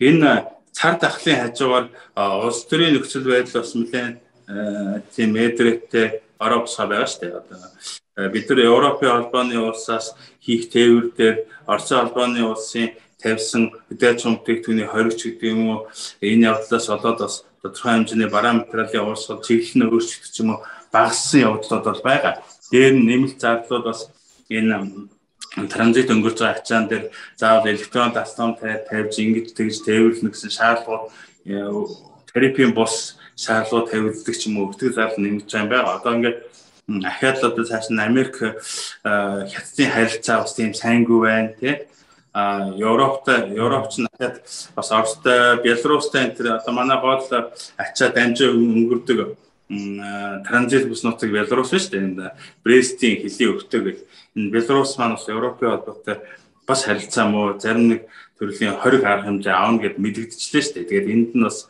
энэ 0.00 0.30
цар 0.72 0.94
тахлын 0.96 1.40
хажуугаар 1.40 1.86
улс 2.16 2.64
төрийн 2.64 2.96
нөхцөл 2.96 3.28
байдал 3.28 3.60
бас 3.60 3.72
нэлээд 3.76 4.16
тийм 5.12 5.30
мэдрэгтэй 5.36 6.06
ороо 6.40 6.64
босгоо 6.64 6.86
байгаа 6.88 7.08
шүү 7.08 7.20
дээ. 7.20 7.36
Одоо 7.40 8.28
бид 8.32 8.48
нар 8.48 8.60
Европын 8.60 9.12
холбооны 9.12 9.56
улсаас 9.60 10.16
хийх 10.40 10.68
тээвэр 10.72 11.06
дээр 11.16 11.36
Орсын 11.68 11.98
холбооны 12.00 12.42
улсын 12.44 12.92
тавьсан 13.22 13.70
хөдөөж 13.88 14.20
бүтээгдэхүүний 14.26 14.88
хоригч 14.90 15.20
гэдэг 15.24 15.48
юм 15.54 15.62
уу 15.70 15.80
энэ 16.20 16.46
явдлаас 16.50 16.86
болоод 16.90 17.18
бас 17.22 17.34
тодорхой 17.62 17.92
хэмжээний 17.94 18.30
параметрын 18.30 18.90
уурсгал 19.06 19.40
чиглэл 19.46 19.78
нь 19.78 19.86
өөрчлөгдөж 19.86 20.36
юм 20.42 20.50
уу 20.52 20.60
багассан 20.90 21.40
явдлууд 21.46 21.84
бол 21.86 22.02
байгаа. 22.02 22.34
Дээр 22.70 22.94
нь 22.98 23.06
нэмэлт 23.06 23.38
зардлууд 23.38 23.84
бас 23.86 24.10
энэ 24.50 25.08
транзит 25.72 26.10
өнгөрч 26.10 26.38
байгаа 26.42 26.58
ачаан 26.58 26.86
дээр 26.90 27.04
заавал 27.38 27.70
электрон 27.70 28.10
дастам 28.12 28.58
тавьж 28.58 29.14
ингэж 29.22 29.46
тэгж 29.54 29.76
тээвэрлэнэ 29.86 30.30
гэсэн 30.34 30.50
шаардлагууд 30.58 31.06
терапийн 32.32 32.72
бус 32.74 33.16
шаардлагууд 33.38 33.90
тавигддаг 33.90 34.36
ч 34.36 34.42
юм 34.50 34.58
уу 34.58 34.74
өтгөл 34.74 34.96
зардал 34.96 35.22
нэмж 35.22 35.46
байгаа. 35.46 36.02
Одоо 36.02 36.12
ингээд 36.18 36.38
ахаад 37.06 37.36
л 37.38 37.48
одоо 37.48 37.64
цааш 37.64 37.94
нь 37.94 38.02
Америк 38.02 38.34
хятадын 39.06 39.92
харилцаа 39.94 40.42
бас 40.42 40.52
тийм 40.58 40.74
сайнгүй 40.74 41.20
байна 41.22 41.54
тий 41.60 41.74
а 42.32 42.72
Европт 42.76 43.28
Европч 43.28 43.98
надад 43.98 44.42
бас 44.74 44.90
Оростой, 44.90 45.62
Белорустай 45.62 46.24
энэ 46.26 46.36
төр 46.36 46.46
одоо 46.56 46.72
манай 46.72 47.00
гол 47.00 47.20
ачаа 47.76 48.08
дамжаа 48.08 48.56
өнгөрдөг 48.56 49.36
транзит 50.48 50.88
бус 50.88 51.02
нутаг 51.04 51.30
Белорус 51.30 51.70
шүү 51.72 51.92
дээ. 51.92 52.00
Энэ 52.00 52.32
Брестийн 52.64 53.20
хөлийн 53.20 53.52
өвтөг 53.56 53.82
гэл 53.84 54.02
энэ 54.36 54.52
Белорус 54.52 54.96
маань 54.96 55.16
бас 55.16 55.28
Европын 55.28 55.76
холбоотой 55.76 56.16
бас 56.66 56.84
харилцаа 56.84 57.28
муу 57.28 57.60
зарим 57.60 57.88
нэг 57.88 58.00
төрлийн 58.40 58.80
20 58.80 59.04
арга 59.04 59.28
хэмжээ 59.28 59.52
аавна 59.52 59.82
гэд 59.84 59.96
мэдэгдчихлээ 60.00 60.62
шүү 60.62 60.74
дээ. 60.76 60.88
Тэгээд 60.88 61.12
энд 61.12 61.30
нь 61.36 61.44
бас 61.44 61.68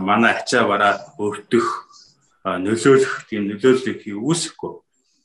манай 0.00 0.36
ачаа 0.36 0.68
бараа 0.68 1.00
өртөх 1.16 1.88
нөлөөлөх 2.44 3.28
тийм 3.28 3.48
нөлөөллийг 3.48 4.04
үүсэхгүй. 4.04 4.72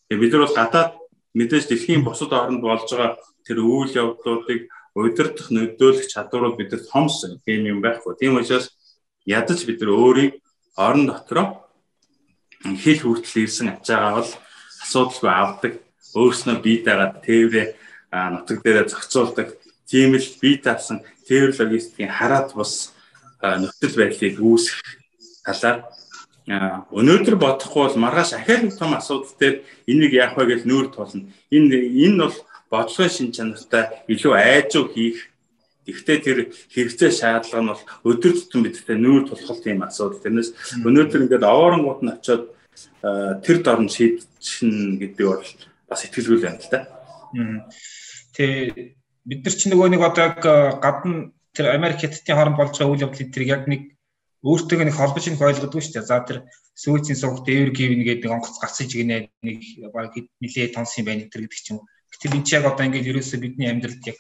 Тэгээд 0.08 0.22
бид 0.24 0.32
нар 0.32 0.44
бол 0.48 0.56
гадаад 0.56 0.92
мэдээж 1.36 1.66
дэлхийн 1.68 2.04
бусад 2.08 2.32
орнд 2.32 2.64
болж 2.64 2.88
байгаа 2.92 3.20
тэр 3.46 3.62
үйл 3.62 3.94
явдлуудыг 3.94 4.68
удирдах 4.96 5.48
нөлөөлөх 5.54 6.08
чадварууд 6.10 6.58
бидэнд 6.58 6.90
хомс 6.90 7.24
тийм 7.46 7.70
юм 7.70 7.80
байхгүй. 7.86 8.18
Тийм 8.18 8.40
учраас 8.42 8.74
ядаж 9.26 9.64
бид 9.66 9.80
нар 9.82 9.92
өөрийг 9.94 10.34
орон 10.76 11.06
дотроо 11.08 11.68
хил 12.64 13.00
хүртэл 13.04 13.46
ирсэн 13.46 13.76
ачаагаа 13.76 14.24
бол 14.24 14.32
асуудалгүй 14.84 15.32
авдаг. 15.32 15.74
Өөрснөө 16.16 16.58
бие 16.64 16.80
дагаад 16.82 17.22
тээврээ 17.22 17.68
нутаг 18.12 18.58
дээрээ 18.64 18.90
зохицуулдаг. 18.90 19.48
Тийм 19.86 20.16
л 20.16 20.30
бие 20.42 20.58
даасан 20.64 21.04
тээвэр 21.28 21.54
логистикийн 21.60 22.10
хараад 22.10 22.56
бас 22.56 22.96
нөхцөл 23.44 24.00
байдлыг 24.00 24.40
үүсгэх 24.40 24.90
талаар 25.44 25.86
өнөөдөр 26.94 27.36
бодохгүй 27.42 27.82
бол 27.90 28.04
маргааш 28.06 28.38
ахиад 28.38 28.78
том 28.78 28.94
асуудал 28.94 29.34
дээр 29.38 29.56
энийг 29.90 30.14
яах 30.14 30.38
вэ 30.38 30.46
гэж 30.46 30.62
нүүр 30.70 30.94
тулна. 30.94 31.30
Энэ 31.50 31.90
энэ 32.06 32.18
бол 32.30 32.38
бодлогын 32.72 33.14
шин 33.14 33.30
чанартай 33.36 34.06
илүү 34.10 34.34
айжуу 34.36 34.86
хийх 34.94 35.36
Гэхдээ 35.86 36.18
тэр 36.26 36.38
хэрэгцээ 36.74 37.12
шаардлага 37.14 37.62
нь 37.62 37.70
бол 37.70 37.84
өдөр 38.10 38.34
тутам 38.34 38.66
бидтэй 38.66 38.98
нүүр 38.98 39.30
тулхал 39.30 39.62
тийм 39.62 39.86
асуудал. 39.86 40.18
Тэрнээс 40.18 40.82
өнөөдөр 40.82 41.30
ингээд 41.30 41.46
овооронгууд 41.46 42.02
нь 42.02 42.10
очиод 42.10 42.50
тэр 43.46 43.58
дорн 43.62 43.86
шийдчихнэ 43.86 44.98
гэдэг 44.98 45.26
бол 45.30 45.46
бас 45.86 46.02
ихтгэлгүй 46.10 46.42
байна 46.42 46.58
л 46.58 46.74
да. 46.74 46.82
Тэ 48.34 48.98
бид 49.30 49.42
нар 49.46 49.54
ч 49.54 49.62
нөгөө 49.70 49.88
нэг 49.94 50.02
одоо 50.02 50.26
яг 50.26 50.42
гадна 50.82 51.30
тэр 51.54 51.78
Америк 51.78 52.02
хятадын 52.02 52.34
хооронд 52.34 52.58
болж 52.58 52.74
байгаа 52.74 52.90
үйл 52.90 53.06
явдлыг 53.06 53.30
тэр 53.30 53.46
яг 53.46 53.70
нэг 53.70 53.94
өөртөө 54.42 54.90
нэг 54.90 54.98
холбож 54.98 55.26
нэг 55.30 55.38
ойлгодгүй 55.38 55.82
шүү 55.86 56.02
дээ. 56.02 56.10
За 56.10 56.18
тэр 56.26 56.50
сүүцийн 56.74 57.18
сувгт 57.18 57.46
эвэр 57.46 57.70
гівн 57.70 58.02
гэдэг 58.02 58.34
онгоц 58.34 58.58
гацж 58.58 58.90
гинэ 58.90 59.30
нэг 59.46 59.62
баг 59.94 60.18
нилээ 60.42 60.74
тонс 60.74 60.98
юм 60.98 61.06
байна 61.14 61.30
гэдэг 61.30 61.54
ч 61.54 61.78
юм 61.78 61.86
уу 61.86 61.90
Гэтэл 62.16 62.36
энэ 62.40 62.48
ч 62.48 62.50
яг 62.56 62.66
одоо 62.66 62.84
ингээд 62.88 63.10
ерөөсөө 63.12 63.40
бидний 63.44 63.70
амьдралд 63.70 64.04
яг 64.08 64.18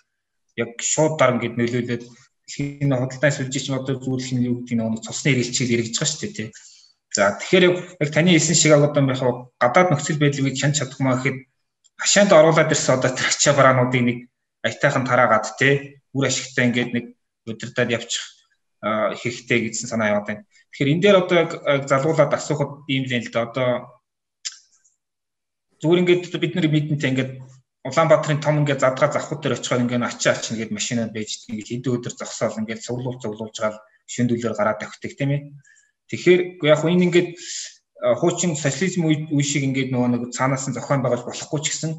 яг 0.60 0.72
шууд 0.80 1.16
дараа 1.16 1.36
ингээд 1.40 1.56
нөлөөлөд 1.56 2.04
дэлхийн 2.04 2.92
худалдааны 2.92 3.36
сүлжээч 3.36 3.68
одоо 3.72 3.96
зүйлх 3.98 4.30
нь 4.36 4.46
юу 4.46 4.62
гэдэг 4.62 4.78
нь 4.78 5.04
цусны 5.04 5.32
эргэлчээр 5.34 5.74
эргэж 5.76 5.96
байгаа 5.96 6.12
шүү 6.12 6.22
дээ 6.22 6.34
тий. 6.36 6.50
За 7.16 7.24
тэгэхээр 7.40 7.64
яг 8.04 8.10
таны 8.12 8.30
хэлсэн 8.36 8.56
шиг 8.60 8.72
одоо 8.76 9.02
яг 9.02 9.22
гадаад 9.60 9.90
нөхцөл 9.90 10.22
байдлыг 10.22 10.56
хянч 10.60 10.76
чадахмаа 10.80 11.16
гэхэд 11.18 11.38
хашаанд 11.98 12.32
оруулаад 12.36 12.74
ирсэн 12.76 12.96
одоо 13.00 13.12
тэр 13.16 13.28
ачаа 13.32 13.54
бараануудыг 13.56 14.04
нэг 14.04 14.18
аятайхан 14.68 15.08
тараагаад 15.08 15.46
тий 15.60 15.74
үр 16.12 16.24
ашигтай 16.28 16.68
ингээд 16.68 16.92
нэг 16.94 17.06
удирдаад 17.48 17.90
явчих 17.98 18.24
хэрэгтэй 18.84 19.72
гэсэн 19.72 19.90
санаа 19.90 20.12
яваад 20.12 20.28
байна. 20.28 20.44
Тэгэхээр 20.70 20.92
энэ 20.94 21.02
дээр 21.02 21.18
одоо 21.24 21.38
яг 21.40 21.52
залгуулад 21.90 22.32
асуухад 22.36 22.72
ийм 22.92 23.08
л 23.08 23.16
юм 23.16 23.24
л 23.24 23.32
да 23.32 23.42
одоо 23.48 23.70
зүгээр 25.82 26.02
ингээд 26.04 26.24
бид 26.44 26.54
нар 26.56 26.68
мэдэнтэй 26.70 27.10
ингээд 27.10 27.32
Улаанбаатарын 27.86 28.42
том 28.42 28.56
ингээд 28.66 28.82
задгаа 28.82 29.14
завхад 29.14 29.40
дээр 29.46 29.58
очихоор 29.62 29.84
ингээд 29.86 30.10
ачаа 30.10 30.34
ачна 30.34 30.58
гэдэг 30.58 30.74
машинаа 30.74 31.08
байж 31.14 31.46
ингээд 31.46 31.70
хэдэн 31.70 31.94
өдөр 31.94 32.14
зогсоол 32.18 32.60
ингээд 32.62 32.82
цуглуул 32.82 33.22
цуглуулж 33.22 33.58
гал 33.62 33.78
шөндөлөөр 34.10 34.56
гараад 34.58 34.82
тавьдаг 34.82 35.14
тийм 35.14 35.32
ээ. 35.38 35.42
Тэгэхээр 36.10 36.42
яг 36.66 36.82
энэ 36.82 37.06
ингээд 37.06 37.30
хуучин 38.20 38.58
социализм 38.58 39.06
үе 39.06 39.46
шиг 39.46 39.64
ингээд 39.70 39.94
нөгөө 39.94 40.10
нэг 40.18 40.24
цаанаас 40.34 40.66
нь 40.66 40.74
зохион 40.74 41.02
байгуулж 41.06 41.26
болохгүй 41.30 41.62
ч 41.62 41.68
гэсэн 41.70 41.92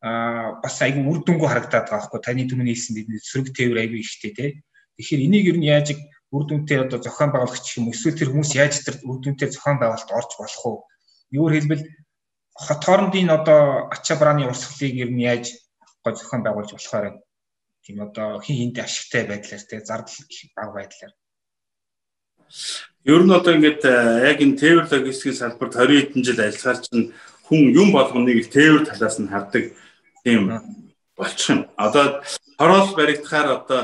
а 0.00 0.56
бас 0.64 0.80
айгүй 0.80 1.04
үр 1.04 1.20
дүнгүй 1.20 1.48
харагдаад 1.48 1.86
байгаа 1.92 2.08
хгүй 2.08 2.20
таны 2.24 2.48
түрүүний 2.48 2.72
хэлсэн 2.72 2.96
бидний 2.96 3.20
сөрөг 3.20 3.52
тээвэр 3.52 3.82
айгүй 3.84 4.00
ихтэй 4.00 4.32
тий. 4.32 4.50
Тэгэхээр 4.96 5.24
энийг 5.28 5.46
ер 5.52 5.58
нь 5.60 5.68
яаж 5.68 5.88
үр 6.32 6.44
дүнтэй 6.48 6.80
одоо 6.80 6.98
зохион 7.04 7.32
байгуулагч 7.36 7.66
юм 7.76 7.92
эсвэл 7.92 8.16
тэр 8.16 8.32
хүмүүс 8.32 8.52
яаж 8.56 8.74
тэр 8.80 8.96
үр 9.04 9.20
дүнтэй 9.20 9.48
зохион 9.52 9.76
байгуулалт 9.76 10.08
орж 10.08 10.30
болох 10.40 10.64
вэ? 10.64 10.80
Юу 11.36 11.46
хэлбэл 11.52 11.84
хот 12.60 12.84
хоорондын 12.84 13.30
одоо 13.32 13.88
ачаа 13.94 14.16
барааны 14.20 14.48
урсгалыг 14.52 14.94
ер 15.04 15.10
нь 15.10 15.24
яаж 15.24 15.44
гой 16.04 16.12
зохион 16.14 16.42
байгуулж 16.44 16.70
болохоор 16.76 17.04
юм. 17.10 17.16
Тийм 17.84 17.96
одоо 18.04 18.40
хин 18.44 18.56
хинтэй 18.56 18.84
ашигтай 18.84 19.24
байдлаар 19.24 19.62
те 19.64 19.80
зардал 19.80 20.16
бага 20.56 20.72
байдлаар. 20.76 21.12
Ер 23.04 23.22
нь 23.24 23.32
одоо 23.32 23.52
ингээд 23.56 23.82
э, 23.88 23.96
яг 24.30 24.38
энэ 24.44 24.60
тээвэр 24.60 24.86
логистикийн 24.92 25.40
салбарт 25.40 25.72
20 25.72 26.12
хэдэн 26.12 26.22
жил 26.26 26.40
ажиллахаар 26.40 26.78
чинь 26.84 27.04
хүн 27.48 27.60
юм 27.80 27.88
болгоныг 27.96 28.44
тээвэр 28.52 28.84
талаас 28.84 29.16
нь 29.16 29.32
хардаг 29.32 29.64
тийм 30.24 30.42
болчих 31.16 31.48
юм. 31.48 31.60
Одоо 31.80 32.20
хороол 32.60 32.92
баригдахаар 32.92 33.48
одоо 33.56 33.80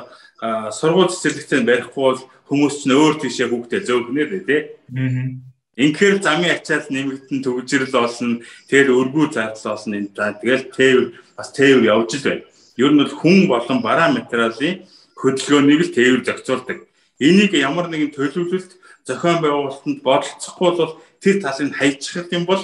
сургууль 0.76 1.08
цэцэрлэгтээ 1.16 1.64
барихгүй 1.64 2.04
бол 2.04 2.20
хүмүүс 2.52 2.74
ч 2.84 2.92
нөөр 2.92 3.14
тийшээ 3.24 3.48
хүүхдээ 3.48 3.80
зөөгнөө 3.88 4.26
дээ 4.28 4.44
тий. 4.44 4.60
Аа 4.92 5.55
Инхээр 5.76 6.24
замын 6.24 6.56
ачаал 6.56 6.88
нэмэгдэн 6.88 7.44
төгжрэл 7.44 7.92
болно. 7.92 8.40
Тэр 8.68 8.96
өргүү 8.96 9.28
зардал 9.32 9.76
болно. 9.76 9.94
Энэ 10.00 10.10
тэгэл 10.40 10.64
тээвэр 10.72 11.06
бас 11.36 11.52
тээвэр 11.52 11.84
явж 11.92 12.10
л 12.16 12.24
байна. 12.24 12.44
Ер 12.80 12.90
нь 12.92 13.00
бол 13.00 13.12
хүн 13.12 13.38
болон 13.44 13.78
бараа 13.84 14.08
материалын 14.08 14.88
хөдөлгөөнийг 15.20 15.80
л 15.84 15.94
тээвэр 15.96 16.22
зохицуулдаг. 16.24 16.78
Энийг 17.20 17.52
ямар 17.56 17.88
нэгэн 17.92 18.12
төлөвлөлт 18.16 18.72
зохион 19.04 19.40
байгуулалтанд 19.44 20.00
бодолцохгүй 20.00 20.70
бол 20.76 20.92
тэр 21.20 21.36
талыг 21.44 21.72
хайчих 21.76 22.28
юм 22.32 22.44
бол 22.48 22.60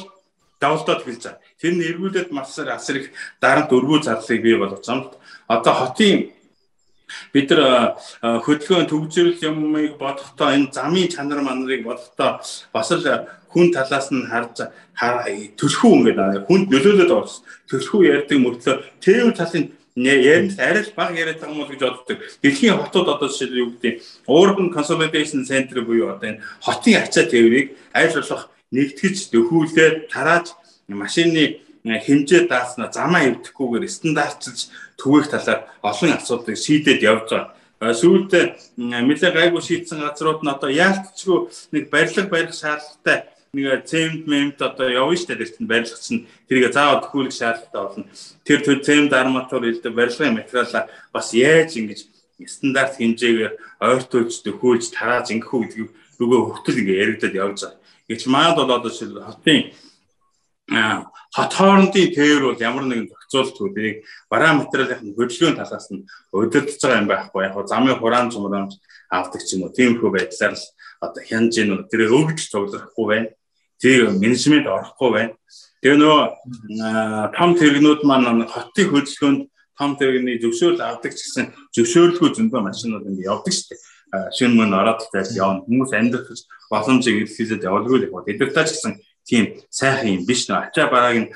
давалдаад 0.60 1.04
хэлж 1.04 1.22
байгаа. 1.24 1.40
Тэр 1.60 1.72
нь 1.76 1.86
эргүүлээд 1.88 2.28
масар 2.32 2.68
асар 2.72 2.96
их 3.00 3.12
дарамт 3.40 3.72
өргөө 3.72 4.08
зарлыг 4.08 4.40
бий 4.40 4.56
болгож 4.56 4.84
байгаа 4.84 5.04
юм. 5.04 5.16
Одоо 5.48 5.74
хотын 5.74 6.16
бид 7.32 7.50
нар 7.50 7.96
хөдөлгөөн 8.20 8.90
төгжрөл 8.90 9.40
юмыг 9.42 9.96
бодохдоо 9.98 10.48
энэ 10.56 10.72
замын 10.72 11.08
чанар 11.08 11.40
манарыг 11.42 11.84
бодохдоо 11.84 12.40
бас 12.72 12.90
л 12.92 13.06
хүн 13.52 13.68
талаас 13.72 14.08
нь 14.12 14.28
харж 14.28 14.72
төлхөө 15.60 15.92
ингээд 15.92 16.48
хүнд 16.48 16.66
нөлөөлөд 16.72 17.10
байгаа. 17.12 17.44
Төлхөө 17.68 18.00
ярьдаг 18.08 18.38
мөртлөө 18.40 18.76
тээвэр 19.04 19.36
талын 19.36 19.64
яриад 19.96 20.56
арай 20.56 20.82
л 20.88 20.96
бага 20.96 21.12
яриад 21.20 21.40
байгаа 21.40 21.52
юм 21.52 21.60
бол 21.60 21.72
гэж 21.72 21.80
боддог. 21.84 22.18
Дэлхийн 22.40 22.80
хотууд 22.80 23.08
одоо 23.12 23.28
жишээ 23.28 23.60
юу 23.60 23.76
гэдэг 23.76 23.94
Urban 24.24 24.72
Consolidation 24.72 25.44
Center 25.44 25.84
буюу 25.84 26.16
одоо 26.16 26.32
энэ 26.32 26.40
хотын 26.64 26.96
ачаа 27.04 27.28
тээврийг 27.28 27.76
аль 27.92 28.16
болох 28.16 28.48
нэгтгэж 28.72 29.16
дөхүүлээд 29.36 30.08
тарааж 30.08 30.56
машины 30.88 31.60
хэмжээ 31.84 32.46
даасна 32.46 32.90
замаа 32.94 33.26
эвдэхгүйгээр 33.26 33.90
стандартчилж 33.90 34.70
түгээх 35.00 35.34
талаар 35.34 35.60
олон 35.82 36.14
асуудлыг 36.14 36.56
шийдээд 36.56 37.02
явж 37.02 37.28
байгаа. 37.30 37.94
Сүүлд 37.98 38.30
нэлээ 38.78 39.32
гайгүй 39.34 39.62
шийдсэн 39.62 40.06
газрууд 40.06 40.46
нь 40.46 40.52
одоо 40.54 40.70
яалтчгүй 40.70 41.38
нэг 41.74 41.90
барилга 41.90 42.30
барих 42.30 42.54
шаардлагатай 42.54 43.26
нэг 43.50 43.82
цемент 43.90 44.24
мемт 44.30 44.62
одоо 44.62 44.86
явна 44.86 45.18
штэ 45.18 45.34
тэр 45.34 45.50
чинь 45.50 45.66
барилгач 45.66 46.06
нь 46.14 46.24
тэрийг 46.46 46.70
заавал 46.70 47.02
төхүүлэх 47.02 47.34
шаардлагатай 47.34 47.82
болно. 47.82 48.06
Тэр 48.46 48.60
төр 48.62 48.78
цемент 48.86 49.12
арматур 49.12 49.66
хэлдэг 49.66 49.92
барилгын 49.92 50.38
материалаа 50.38 50.86
бас 51.10 51.34
яаж 51.34 51.74
ингэж 51.74 52.06
стандарт 52.46 52.96
хэмжээгээр 53.02 53.54
ойртуулж 53.82 54.34
төхөөлж 54.46 54.94
тарааж 54.94 55.34
ингэх 55.34 55.50
үү 55.50 55.62
гэдгийг 55.66 55.90
нөгөө 56.22 56.40
хөвтөл 56.48 56.80
ингэ 56.80 56.94
яригдаад 57.02 57.34
явж 57.34 57.58
байгаа. 57.66 57.82
Гэвч 58.08 58.22
маад 58.30 58.56
бол 58.56 58.70
одоо 58.70 58.88
хотын 58.88 59.74
хот 61.32 61.52
хоорондын 61.56 62.12
тээвэр 62.12 62.44
бол 62.44 62.60
ямар 62.60 62.84
нэгэн 62.86 63.08
зохицуултгүй 63.08 63.68
тэрийг 63.72 63.98
бараа 64.28 64.52
материалын 64.60 65.16
хөдөлгөөний 65.16 65.58
талаас 65.58 65.88
нь 65.88 66.04
удирдах 66.32 66.76
байгаа 66.80 67.00
юм 67.00 67.08
байхгүй. 67.08 67.40
Яг 67.48 67.56
замын 67.68 67.96
хураан 67.96 68.28
зумраан 68.30 68.68
авдаг 69.08 69.40
ч 69.40 69.56
юм 69.56 69.64
уу. 69.64 69.72
Тиймэрхүү 69.72 70.10
байдлаар 70.12 70.54
л 70.54 70.66
одоо 71.00 71.22
хянж 71.24 71.52
гин 71.56 71.88
тэр 71.88 72.12
өвгдөл 72.12 72.50
цуглахгүй 72.52 73.06
байна 73.08 73.28
тэр 73.82 74.14
менежмент 74.14 74.70
орохгүй 74.70 75.10
байна. 75.10 75.34
Тэгээ 75.82 75.98
нөгөө 75.98 77.34
том 77.34 77.50
тэрэгнүүд 77.58 78.00
маань 78.06 78.46
хотын 78.46 78.86
хөдөлгөөнд 78.94 79.42
том 79.74 79.90
тэрэгний 79.98 80.38
зөвшөөрөл 80.38 80.86
авдаг 80.86 81.10
ч 81.18 81.26
гэсэн 81.26 81.50
зөвшөөрлгүй 81.74 82.30
зөндөө 82.38 82.60
машинууд 82.62 83.10
ингэ 83.10 83.26
явдаг 83.26 83.50
шүү 83.50 83.74
дээ. 83.74 83.82
Шинэ 84.38 84.54
мөн 84.54 84.78
ороод 84.78 85.02
тайлж 85.10 85.34
явна. 85.34 85.66
Хүмүүс 85.66 85.90
амьдрах 85.98 86.30
боломжийг 86.70 87.26
илэрхийлээд 87.26 87.66
явуулгүй 87.66 87.98
л 87.98 88.06
яг. 88.06 88.30
Эдгэртаа 88.30 88.64
ч 88.70 88.78
гэсэн 88.78 88.92
тийм 89.24 89.44
сайхан 89.70 90.08
юм 90.08 90.26
биш 90.26 90.48
нөө. 90.48 90.68
Ачаа 90.68 90.90
барааг 90.90 91.16
нь 91.22 91.28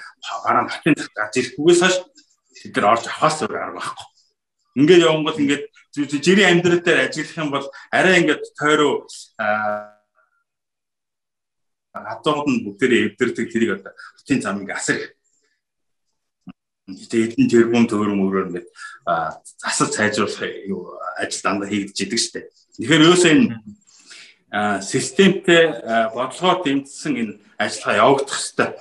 бараа 0.44 0.68
хотын 0.68 0.94
гарч 1.14 1.35
ирэхгүйгээс 1.38 1.81
хойш 1.83 1.96
тэд 2.62 2.75
нар 2.77 2.87
орж 2.92 3.05
авахаас 3.07 3.42
өөр 3.42 3.57
арга 3.57 3.79
байхгүй. 3.79 4.07
Ингээд 4.77 5.05
явангууд 5.07 5.38
ингээд 5.42 5.64
жирийн 6.25 6.51
амьдрал 6.59 6.83
дээр 6.83 7.09
ажиллах 7.09 7.38
юм 7.38 7.51
бол 7.55 7.66
арай 7.92 8.20
ингээд 8.20 8.44
тойроо 8.59 9.07
хатууд 11.96 12.46
нь 12.51 12.64
бүгдээрээ 12.66 13.16
эвдэрдэг 13.16 13.46
тэрийг 13.49 13.70
одоо 13.81 13.92
хотын 14.20 14.40
замыг 14.44 14.70
асар 14.75 15.01
тэгээд 16.87 17.33
эдэн 17.35 17.49
тэрбум 17.49 17.85
төгрөм 17.88 18.20
өрөөр 18.20 18.49
ингээд 18.53 18.68
засал 19.62 19.90
сайжруулах 19.90 20.44
ажил 21.16 21.42
дандаа 21.42 21.68
хийгдэж 21.70 21.99
идэг 22.05 22.20
штеп. 22.20 22.46
Тэгэхээр 22.77 23.05
ерөөсөө 23.09 23.31
энэ 23.33 23.46
системтэй 24.53 25.65
бодлогоор 26.15 26.63
дэмжсэн 26.63 27.15
энэ 27.17 27.35
ажиллагаа 27.59 28.01
явагдах 28.03 28.39
хэвээр 28.39 28.73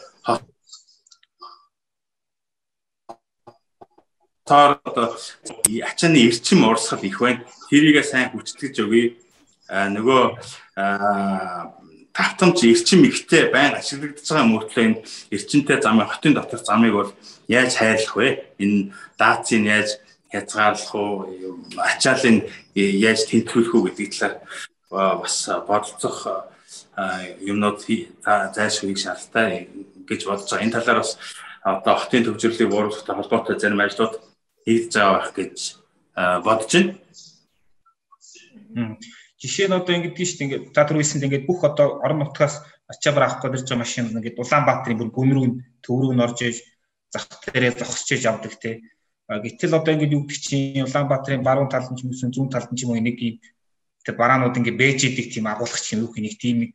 таар 4.45 4.77
ачааны 4.85 6.19
эрчим 6.27 6.69
урсгал 6.69 7.01
их 7.01 7.19
байна. 7.19 7.41
Тэрийгээ 7.69 8.05
сайн 8.05 8.29
хүчтгэж 8.29 8.75
өгье. 8.85 9.17
Нөгөө 9.65 10.23
тавтамж 12.13 12.61
эрчим 12.61 13.09
ихтэй 13.09 13.49
байн 13.49 13.73
ашиглагдаж 13.73 14.21
байгаа 14.21 14.45
мөртлөө 14.45 14.85
энэ 14.85 15.01
эрчимтэй 15.33 15.81
замын 15.81 16.05
хотын 16.05 16.37
дотор 16.37 16.61
замыг 16.61 16.93
бол 16.93 17.11
яаж 17.49 17.73
хайрлах 17.73 18.15
вэ? 18.15 18.29
Энэ 18.61 18.93
даацыг 19.17 19.65
яаж 19.65 19.89
хязгаарлах 20.29 20.93
уу? 20.93 21.25
Ачаалын 21.81 22.45
яаж 22.77 23.25
тэнцвүүлэх 23.25 23.73
үү 23.73 23.83
гэдэг 23.89 24.07
талаар 24.13 24.35
бас 24.95 25.35
бодолцох 25.67 26.47
юмнууд 27.43 27.83
зайлшгүй 27.83 28.95
шаардлагатай 28.95 29.67
гэж 30.07 30.21
бодож 30.25 30.49
байгаа. 30.49 30.63
Энэ 30.63 30.75
талаар 30.75 30.99
бас 31.03 31.11
одоо 31.63 31.95
хотын 31.99 32.25
төвчрлийг 32.25 32.69
бууруулахтай 32.71 33.15
холбоотой 33.15 33.59
зарим 33.59 33.83
ажлууд 33.83 34.13
хийгдэж 34.65 34.93
байгаа 34.95 35.15
байх 35.19 35.31
гэж 35.35 35.57
бодож 36.45 36.71
байна. 36.73 36.93
Жишээ 39.39 39.67
нь 39.67 39.77
одоо 39.77 39.93
ингэдэг 39.95 40.25
шүү 40.25 40.37
дээ. 40.39 40.47
Ингээд 40.47 40.65
та 40.73 40.87
түр 40.87 40.97
хэлсэнд 40.99 41.25
ингээд 41.27 41.47
бүх 41.47 41.61
одоо 41.67 41.99
орон 41.99 42.19
нутгаас 42.23 42.63
ачаабар 42.87 43.23
авах 43.27 43.43
гэж 43.43 43.67
байгаа 43.67 43.83
машин 43.83 44.09
ингээд 44.13 44.39
Улаанбаатарын 44.39 44.99
бүр 44.99 45.11
гүмрүү 45.11 45.45
төв 45.83 45.95
рүү 45.99 46.13
норж 46.15 46.39
иж 46.47 46.57
зах 47.11 47.27
дээрээ 47.43 47.75
зогсож 47.81 48.09
иж 48.15 48.23
авдаг 48.25 48.55
те. 48.61 48.81
Гэтэл 49.27 49.77
одоо 49.77 49.91
ингээд 49.93 50.15
юу 50.15 50.23
гэдэг 50.23 50.39
чинь 50.39 50.87
Улаанбаатарын 50.87 51.43
баруун 51.43 51.69
талд 51.69 51.91
нь 51.91 51.97
ч 51.97 52.05
юм 52.05 52.13
уу 52.13 52.31
зүүн 52.31 52.53
талд 52.53 52.69
нь 52.71 52.77
ч 52.77 52.85
юм 52.85 52.93
уу 52.93 53.01
нэг 53.01 53.17
юм 53.19 53.41
тэр 54.05 54.15
бараанууд 54.15 54.55
ингээд 54.55 54.77
бэж 54.77 54.99
идэг 55.09 55.27
тийм 55.33 55.49
агуулгач 55.49 55.85
юм 55.97 56.05
юу 56.05 56.13
нэг 56.13 56.37
тийм 56.37 56.57
нэг 56.61 56.71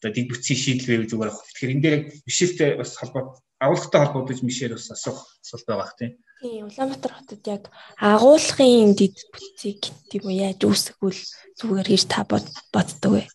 одоо 0.00 0.10
дэг 0.16 0.26
бүтцийн 0.32 0.56
шийдэл 0.56 0.88
байв 0.88 1.02
зүгээр 1.12 1.30
авах. 1.30 1.44
Тэгэхээр 1.44 1.74
энэ 1.76 1.84
дээр 1.84 1.98
бишэлтэй 2.24 2.70
бас 2.80 2.96
холбоо 2.96 3.36
агуулгатай 3.60 4.00
холбоотой 4.00 4.36
мишээр 4.40 4.72
бас 4.80 4.88
асуух 4.88 5.28
асуулт 5.44 5.66
байгаа 5.68 5.88
х 5.92 5.98
тийм. 6.00 6.12
Тийм 6.40 6.64
Улаанбаатар 6.72 7.12
хотод 7.12 7.44
яг 7.44 7.68
агуулгын 8.00 8.96
дэд 8.96 9.16
бүтцийг 9.28 9.80
тийм 10.08 10.22
үү 10.24 10.40
яаж 10.40 10.60
үүсгвэл 10.64 11.20
зүгээр 11.60 11.88
гэж 11.92 12.02
та 12.08 12.24
боддог 12.24 13.12
вэ? 13.12 13.28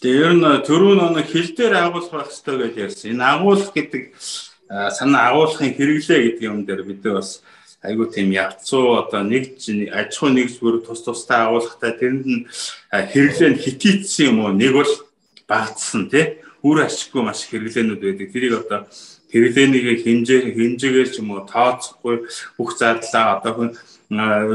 Тэгээ 0.00 0.24
ер 0.24 0.34
нь 0.40 0.64
төрөө 0.64 1.12
нэг 1.12 1.28
хил 1.28 1.52
дээр 1.52 1.74
агуулах 1.76 2.08
байх 2.08 2.32
хэрэгтэй 2.32 2.56
гэж 2.56 2.74
ярьсан. 2.80 3.12
Энэ 3.12 3.28
агуулах 3.28 3.70
гэдэг 3.76 4.02
санаа 4.72 5.36
агуулгын 5.36 5.76
хэрэглээ 5.76 6.20
гэдэг 6.32 6.48
юм 6.48 6.64
дээр 6.64 6.82
бид 6.88 7.04
бас 7.04 7.44
айгуу 7.82 8.06
тийм 8.06 8.30
явцуу 8.30 9.02
одоо 9.02 9.22
нэг 9.26 9.58
аж 9.90 10.14
ахуй 10.14 10.30
нэгж 10.32 10.62
бүр 10.62 10.82
тус 10.86 11.02
тустай 11.02 11.42
агуулгатай 11.42 11.92
тэрэнд 11.98 12.26
нь 12.26 12.46
хэрэглээ 12.90 13.50
нь 13.52 13.62
хитийдсэн 13.62 14.30
юм 14.30 14.38
уу 14.46 14.54
нэг 14.54 14.72
бол 14.78 14.92
багтсан 15.50 16.06
тий 16.06 16.38
үр 16.62 16.86
ашиггүй 16.86 17.22
маш 17.26 17.42
хэрэглээнүүд 17.50 18.00
байдаг. 18.00 18.28
Тэрийг 18.30 18.54
одоо 18.62 18.80
хэрэглээнийг 19.34 20.06
хэмжээ 20.06 20.54
хэмжээгээр 20.54 21.10
ч 21.10 21.18
юм 21.18 21.34
уу 21.34 21.42
тооцохгүй 21.42 22.16
бүх 22.54 22.70
зардлаа 22.78 23.42
одоо 23.42 23.52
хүн 23.58 23.70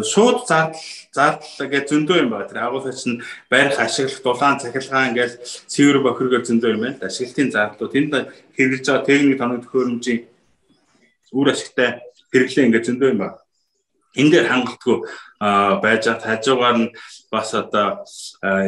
шууд 0.07 0.47
зардал 0.47 0.79
зардал 1.11 1.67
гэж 1.67 1.85
зөндөө 1.91 2.17
юм 2.23 2.31
байна. 2.31 2.47
Тэр 2.47 2.63
агуулгач 2.63 3.01
нь 3.11 3.19
барих 3.51 3.75
ашиглах 3.75 4.23
дулаан 4.23 4.61
цахилгаан 4.63 5.11
ингээл 5.11 5.35
цэвэр 5.67 5.99
бохиргоор 5.99 6.47
зөндөө 6.47 6.71
юм 6.79 6.81
байна. 6.87 7.03
Ашиглалтын 7.03 7.51
зардлууд 7.51 7.97
энд 7.99 8.13
хэрэгжилж 8.55 8.87
байгаа 8.87 9.03
техник 9.03 9.37
тоног 9.37 9.59
төхөөрөмжийн 9.67 10.21
үр 11.35 11.47
ашигтай 11.51 12.06
хэрэглээ 12.31 12.65
ингээд 12.67 12.87
зөндөө 12.87 13.09
юм 13.13 13.19
байна. 13.21 13.39
Энэ 14.17 14.31
дээр 14.33 14.47
хангалтгүй 14.49 14.97
байж 15.83 16.03
байгаа 16.09 16.25
хажуугаар 16.25 16.77
нь 16.81 16.89
бас 17.29 17.53
одоо 17.53 18.01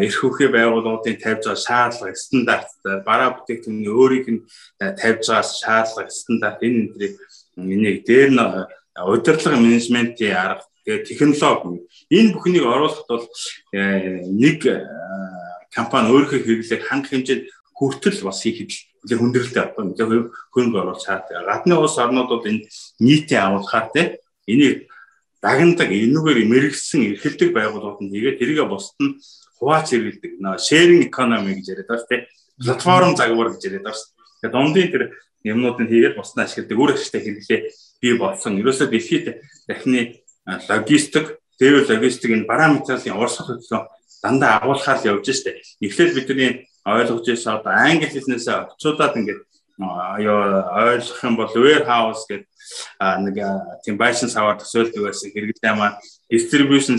эрх 0.05 0.19
үхий 0.21 0.49
байгууллагуудын 0.53 1.17
тавьж 1.17 1.49
байгаа 1.49 1.65
шаардлага 1.65 2.13
стандарттай 2.13 2.97
бараа 3.01 3.33
бүтээгдэхүүний 3.33 3.89
өөрийг 3.89 4.25
нь 4.29 4.41
тавьж 4.77 5.25
байгаа 5.25 5.43
шаардлага 5.43 6.11
стандарт. 6.13 6.61
Энэ 6.61 6.79
энтрийг 6.85 7.15
энийг 7.57 8.05
дээр 8.05 8.29
нь 8.35 8.41
удирдлага 8.99 9.57
менежментийн 9.57 10.37
арга 10.37 10.69
тэгээ 10.85 11.07
технологи. 11.07 11.81
Энэ 12.13 12.33
бүхнийг 12.37 12.65
оруулахад 12.69 13.09
бол 13.09 13.25
нэг 13.73 14.59
компани 15.73 16.13
өөрийнхөө 16.13 16.39
хэрэглээг 16.45 16.83
хангах 16.85 17.11
хэмжээнд 17.13 17.45
хүртэл 17.73 18.21
бас 18.27 18.43
хийхэд 18.43 18.71
л 19.05 19.19
хүндрэлтэй 19.19 19.63
одоо 19.63 19.83
нэг 19.87 19.99
хөрөнгө 20.51 20.79
оруулах 20.79 21.03
шаардлагатай. 21.03 21.47
Гадны 21.47 21.75
улс 21.79 21.97
орнуудад 21.97 22.43
энэ 22.49 22.67
нийтийн 22.99 23.43
авалгаар 23.43 23.87
те 23.93 24.19
энийг 24.47 24.89
дагнадаг 25.41 25.89
энүүгээр 25.89 26.39
мэрэгсэн 26.51 27.15
эрхэлдэг 27.15 27.49
байгууллагууд 27.55 28.11
нэгээ 28.11 28.39
тэргээ 28.39 28.67
бусд 28.67 28.95
нь 28.99 29.15
хувааж 29.59 29.87
хэрэглэдэг. 29.91 30.31
Наа 30.43 30.59
sharing 30.59 31.07
economy 31.07 31.55
гэж 31.55 31.65
яриад 31.71 31.87
байгаа 31.87 32.07
тийм 32.11 32.23
платформ 32.59 33.13
загвар 33.15 33.49
гэж 33.55 33.61
яриад 33.67 33.85
байгаа 33.87 33.99
шүү. 33.99 34.11
Тэгээ 34.43 34.53
дундын 34.55 34.91
тэр 34.91 35.03
юмнууд 35.47 35.77
нь 35.79 35.91
хийгээд 35.91 36.15
бусдаа 36.19 36.43
ашигладаг 36.43 36.79
үр 36.79 36.91
ашигтай 36.95 37.21
хэрэглээ 37.23 37.61
бий 38.03 38.13
болсон. 38.19 38.59
Ерөөсөө 38.59 38.87
дэлхийд 38.91 39.25
дахны 39.67 40.19
логистик, 40.43 41.39
тэвэр 41.59 41.87
логистик 41.87 42.31
энэ 42.35 42.49
бараа 42.49 42.75
материалын 42.75 43.19
урсгал 43.19 43.55
хөдөлгөөн 43.55 43.87
дандаа 44.23 44.59
агуулхаар 44.59 44.99
л 44.99 45.07
явж 45.15 45.27
штэ. 45.31 45.59
Эхлээд 45.79 46.15
бидний 46.15 46.67
ойлгож 46.85 47.25
байсан 47.27 47.59
одоо 47.59 47.73
англи 47.73 48.07
хэлнээсээ 48.07 48.55
очиулаад 48.75 49.17
ингээд 49.19 49.41
ойлгох 49.79 51.23
юм 51.23 51.35
бол 51.39 51.53
warehouse 51.55 52.23
гэдэг 52.27 52.47
нэг 53.23 53.35
тийм 53.83 53.95
байшин 53.97 54.29
саваар 54.29 54.59
төсөөлдөг 54.59 55.03
байсан 55.07 55.31
хэрэглээ 55.31 55.73
маань 55.75 55.99
distribution 56.27 56.97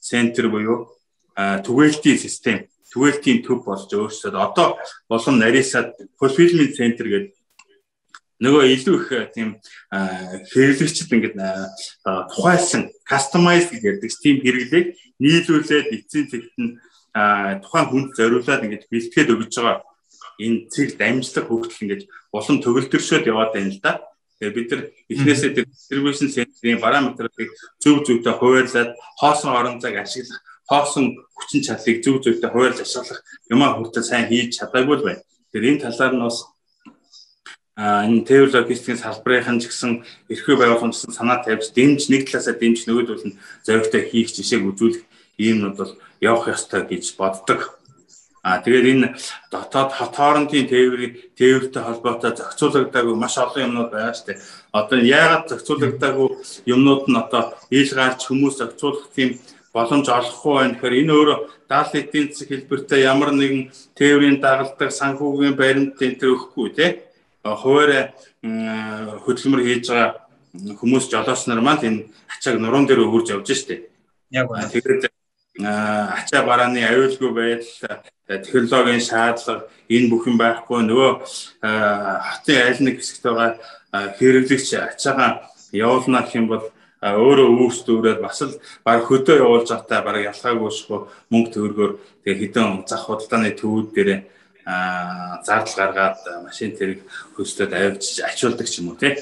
center 0.00 0.46
буюу 0.52 0.92
түгээлтийн 1.36 2.18
систем 2.20 2.58
түгээлтийн 2.92 3.40
төв 3.46 3.64
болж 3.64 3.88
өөрчлөөд 3.88 4.36
одоо 4.36 4.76
болон 5.08 5.36
нарийсаад 5.40 5.96
fulfillment 6.20 6.76
center 6.76 7.06
гэдэг 7.08 7.32
нөгөө 8.40 8.62
илүү 8.74 8.96
их 9.00 9.32
тийм 9.36 9.48
хэрэглэгчд 10.52 11.12
ингээд 11.12 11.36
тухайлсан 12.04 12.88
customize 13.08 13.68
гэдэг 13.68 14.10
тийм 14.20 14.36
хэрэглээг 14.44 14.86
нийлүүлээд 15.20 15.86
эцсийн 15.96 16.26
цэгт 16.28 16.56
нь 16.56 16.76
тухайн 17.14 17.86
хүнд 17.90 18.10
зориулаад 18.18 18.64
ингээд 18.64 18.90
бэлтгээд 18.90 19.32
өгж 19.34 19.54
байгаа 19.58 19.82
энэ 20.40 20.70
цэг 20.72 20.96
дамжлаг 20.96 21.46
хөгжил 21.48 21.84
ингээд 21.84 22.02
улам 22.32 22.56
төгөлдршөөд 22.64 23.28
яваад 23.28 23.52
байна 23.54 23.70
л 23.74 23.80
да. 23.82 23.92
Тэгээ 24.40 24.56
бид 24.56 24.68
нар 24.72 24.82
эхнээсээ 25.12 25.50
distribution 25.52 26.28
center-ийн 26.32 26.80
параметрыг 26.80 27.50
зөв 27.76 28.00
зөвтэй 28.08 28.34
хуваарлаад 28.40 28.96
хоосон 29.20 29.52
орон 29.52 29.76
зайг 29.84 30.00
ашиглах, 30.00 30.40
хоосон 30.64 31.20
хүчин 31.36 31.60
чадлыг 31.60 32.00
зөв 32.00 32.24
зөвтэй 32.24 32.48
хуваарлаж 32.48 32.80
ашиглах 32.80 33.20
юмаа 33.52 33.76
хүртэл 33.76 34.06
сайн 34.06 34.32
хийж 34.32 34.56
чадаагүй 34.56 34.96
л 34.96 35.04
байна. 35.04 35.22
Тэгэхээр 35.52 35.68
энэ 35.76 35.82
талаар 35.84 36.14
нь 36.16 36.24
бас 36.24 36.38
энэ 37.76 38.24
тээвэр 38.24 38.50
логистикийн 38.64 39.00
салбарын 39.04 39.60
ч 39.60 39.68
гэсэн 39.68 40.04
эрхөө 40.32 40.56
байгууллагын 40.56 40.92
гэсэн 40.96 41.12
санаа 41.12 41.44
тавьж 41.44 41.76
дэмж 41.76 42.08
нэг 42.08 42.28
талаасаа 42.28 42.56
дэмж 42.56 42.88
нөгөөдөл 42.88 43.24
нь 43.28 43.38
зоригтой 43.64 44.08
хийх 44.08 44.32
жишээг 44.32 44.68
үзүүлэх 44.72 45.04
ийм 45.36 45.64
нь 45.64 45.76
бол 45.76 45.92
явах 46.20 46.48
ёстой 46.54 46.86
гэж 46.86 47.16
боддог. 47.16 47.80
А 48.42 48.60
тэгээд 48.64 48.86
энэ 48.92 49.08
дотоод 49.52 49.92
хот 49.92 50.16
хоорондын 50.16 50.64
тээврийн 50.64 51.12
тээвэртэй 51.36 51.82
холбоотой 51.84 52.32
зохицуулагдаагүй 52.32 53.16
маш 53.16 53.36
олон 53.36 53.64
юмнууд 53.68 53.90
байгаа 53.92 54.16
шүү 54.16 54.26
дээ. 54.32 54.42
Одоо 54.72 54.98
яагаад 55.04 55.44
зохицуулагдаагүй 55.52 56.28
юмнууд 56.72 57.04
нь 57.12 57.20
одоо 57.20 57.52
ил 57.68 57.90
гарч 57.92 58.20
хүмүүс 58.24 58.56
зохицуулах 58.64 59.12
тийм 59.12 59.36
боломж 59.76 60.06
олохгүй 60.08 60.54
байна. 60.56 60.72
Тэгэхээр 60.72 61.00
энэ 61.04 61.12
өөрөө 61.12 61.38
даал 61.68 61.92
эдийн 61.92 62.26
засаг 62.32 62.48
хэлбэртэй 62.48 63.00
ямар 63.04 63.30
нэгэн 63.36 63.62
тээврийн 63.92 64.40
дагалдаг 64.40 64.88
санхүүгийн 64.88 65.56
баримт 65.60 66.00
энэ 66.00 66.16
төр 66.16 66.32
өгөхгүй 66.32 66.68
тий. 66.72 66.90
Хуваарь 67.44 68.16
хөдөлмөр 68.40 69.62
хийж 69.68 69.84
байгаа 69.92 70.16
хүмүүс 70.80 71.12
жолооч 71.12 71.44
нар 71.44 71.60
маань 71.60 71.84
энэ 71.84 72.00
ачааг 72.32 72.56
нуруунд 72.56 72.88
дээр 72.88 73.04
өгөрж 73.04 73.36
явж 73.36 73.52
штэ. 73.52 73.84
Яг 74.32 74.48
байна. 74.48 74.72
Тэгээд 74.72 75.12
ачаа 75.66 76.42
барааны 76.46 76.80
аюулгүй 76.84 77.30
байдал 77.34 78.00
технологийн 78.26 79.02
шаардлага 79.02 79.66
энэ 79.90 80.10
бүхэн 80.10 80.36
байхгүй. 80.38 80.80
Нөгөө 80.86 81.10
хотын 81.60 82.58
аль 82.66 82.82
нэг 82.86 82.96
хэсэгт 83.02 83.24
байгаа 83.26 83.50
хэрэглэгч 84.18 84.68
ачаагаа 84.78 85.50
явуулна 85.72 86.22
гэх 86.22 86.38
юм 86.38 86.46
бол 86.48 86.64
өөрөө 87.00 87.48
үүсдүүрээд 87.64 88.20
бас 88.20 88.44
л 88.44 88.60
баг 88.84 89.08
хөдөө 89.08 89.36
явуулж 89.40 89.68
байхдаа 89.72 90.00
баг 90.04 90.20
ялгаагүй 90.20 90.70
шгүй 90.70 91.00
мөнгө 91.32 91.50
төгрөгөөр 91.56 91.92
тэгээ 92.22 92.40
хідэн 92.40 92.84
зах 92.84 93.08
худалдааны 93.08 93.56
төвүүд 93.56 93.88
дээр 93.96 94.10
зардал 95.46 95.76
гаргаад 95.80 96.20
машин 96.44 96.76
тэрэг 96.76 97.00
хөслөд 97.34 97.72
авчиж 97.72 98.20
ачуулдаг 98.20 98.68
ч 98.68 98.84
юм 98.84 98.92
уу 98.92 99.00
тий 99.00 99.16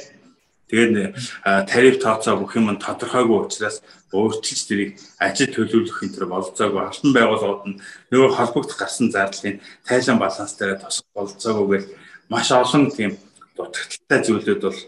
Тэгээд 0.69 1.17
тариф 1.65 1.97
тооцоо 2.05 2.37
бүх 2.37 2.53
юм 2.61 2.69
нь 2.69 2.83
тодорхойгүй 2.85 3.39
учраас 3.41 3.81
өөрчилж 4.13 4.63
тэрийг 4.69 4.91
ажил 5.17 5.49
төлөвлөх 5.49 6.05
энэ 6.05 6.15
төр 6.17 6.27
болцоогүй 6.29 6.81
алтан 6.85 7.13
байгууллагууд 7.17 7.65
нь 7.73 7.81
нөгөө 8.13 8.31
холбогдох 8.37 8.77
гарсан 8.77 9.09
зардлын 9.09 9.61
тайлан 9.89 10.21
баланс 10.21 10.53
дээр 10.61 10.77
тосох 10.77 11.09
болцоогүйгээр 11.17 11.85
маш 12.29 12.49
олон 12.53 12.93
тийм 12.93 13.17
дутагдaltaй 13.57 14.21
зүйлүүд 14.25 14.61
бол 14.65 14.81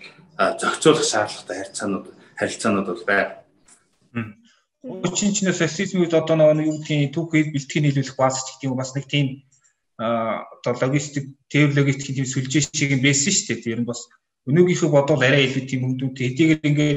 зохицуулах 0.60 1.04
шаардлагатай 1.04 1.56
харилцаанууд 1.60 2.06
харилцаанууд 2.40 2.88
бол 2.88 3.04
байна. 3.08 3.32
Учинчнээс 4.80 5.60
сексизмүүд 5.60 6.12
одоо 6.16 6.36
нөгөө 6.36 6.64
юу 6.64 6.76
гэдгийг 6.80 7.12
түүхийг 7.12 7.48
бэлтгэн 7.52 7.84
нийлүүлэх 7.84 8.16
бааз 8.16 8.40
ч 8.40 8.48
гэдэг 8.56 8.68
юм 8.68 8.76
бас 8.80 8.96
нэг 8.96 9.04
тийм 9.12 9.26
одоо 10.00 10.72
логистик 10.80 11.36
тээвэр 11.52 11.76
логистикийн 11.76 12.24
тийм 12.24 12.28
сүлжээ 12.32 12.62
шиг 12.64 12.90
юм 12.96 13.04
байсан 13.04 13.32
шүү 13.32 13.60
дээ. 13.60 13.64
Тэр 13.64 13.80
нь 13.84 13.88
бас 13.88 14.08
өнөөгийнхөө 14.48 14.90
бодвол 14.92 15.22
арай 15.26 15.44
илүү 15.44 15.64
тийм 15.68 15.84
өнгөдүүд 15.84 16.16
хэдийгээр 16.16 16.68
ингээд 16.70 16.94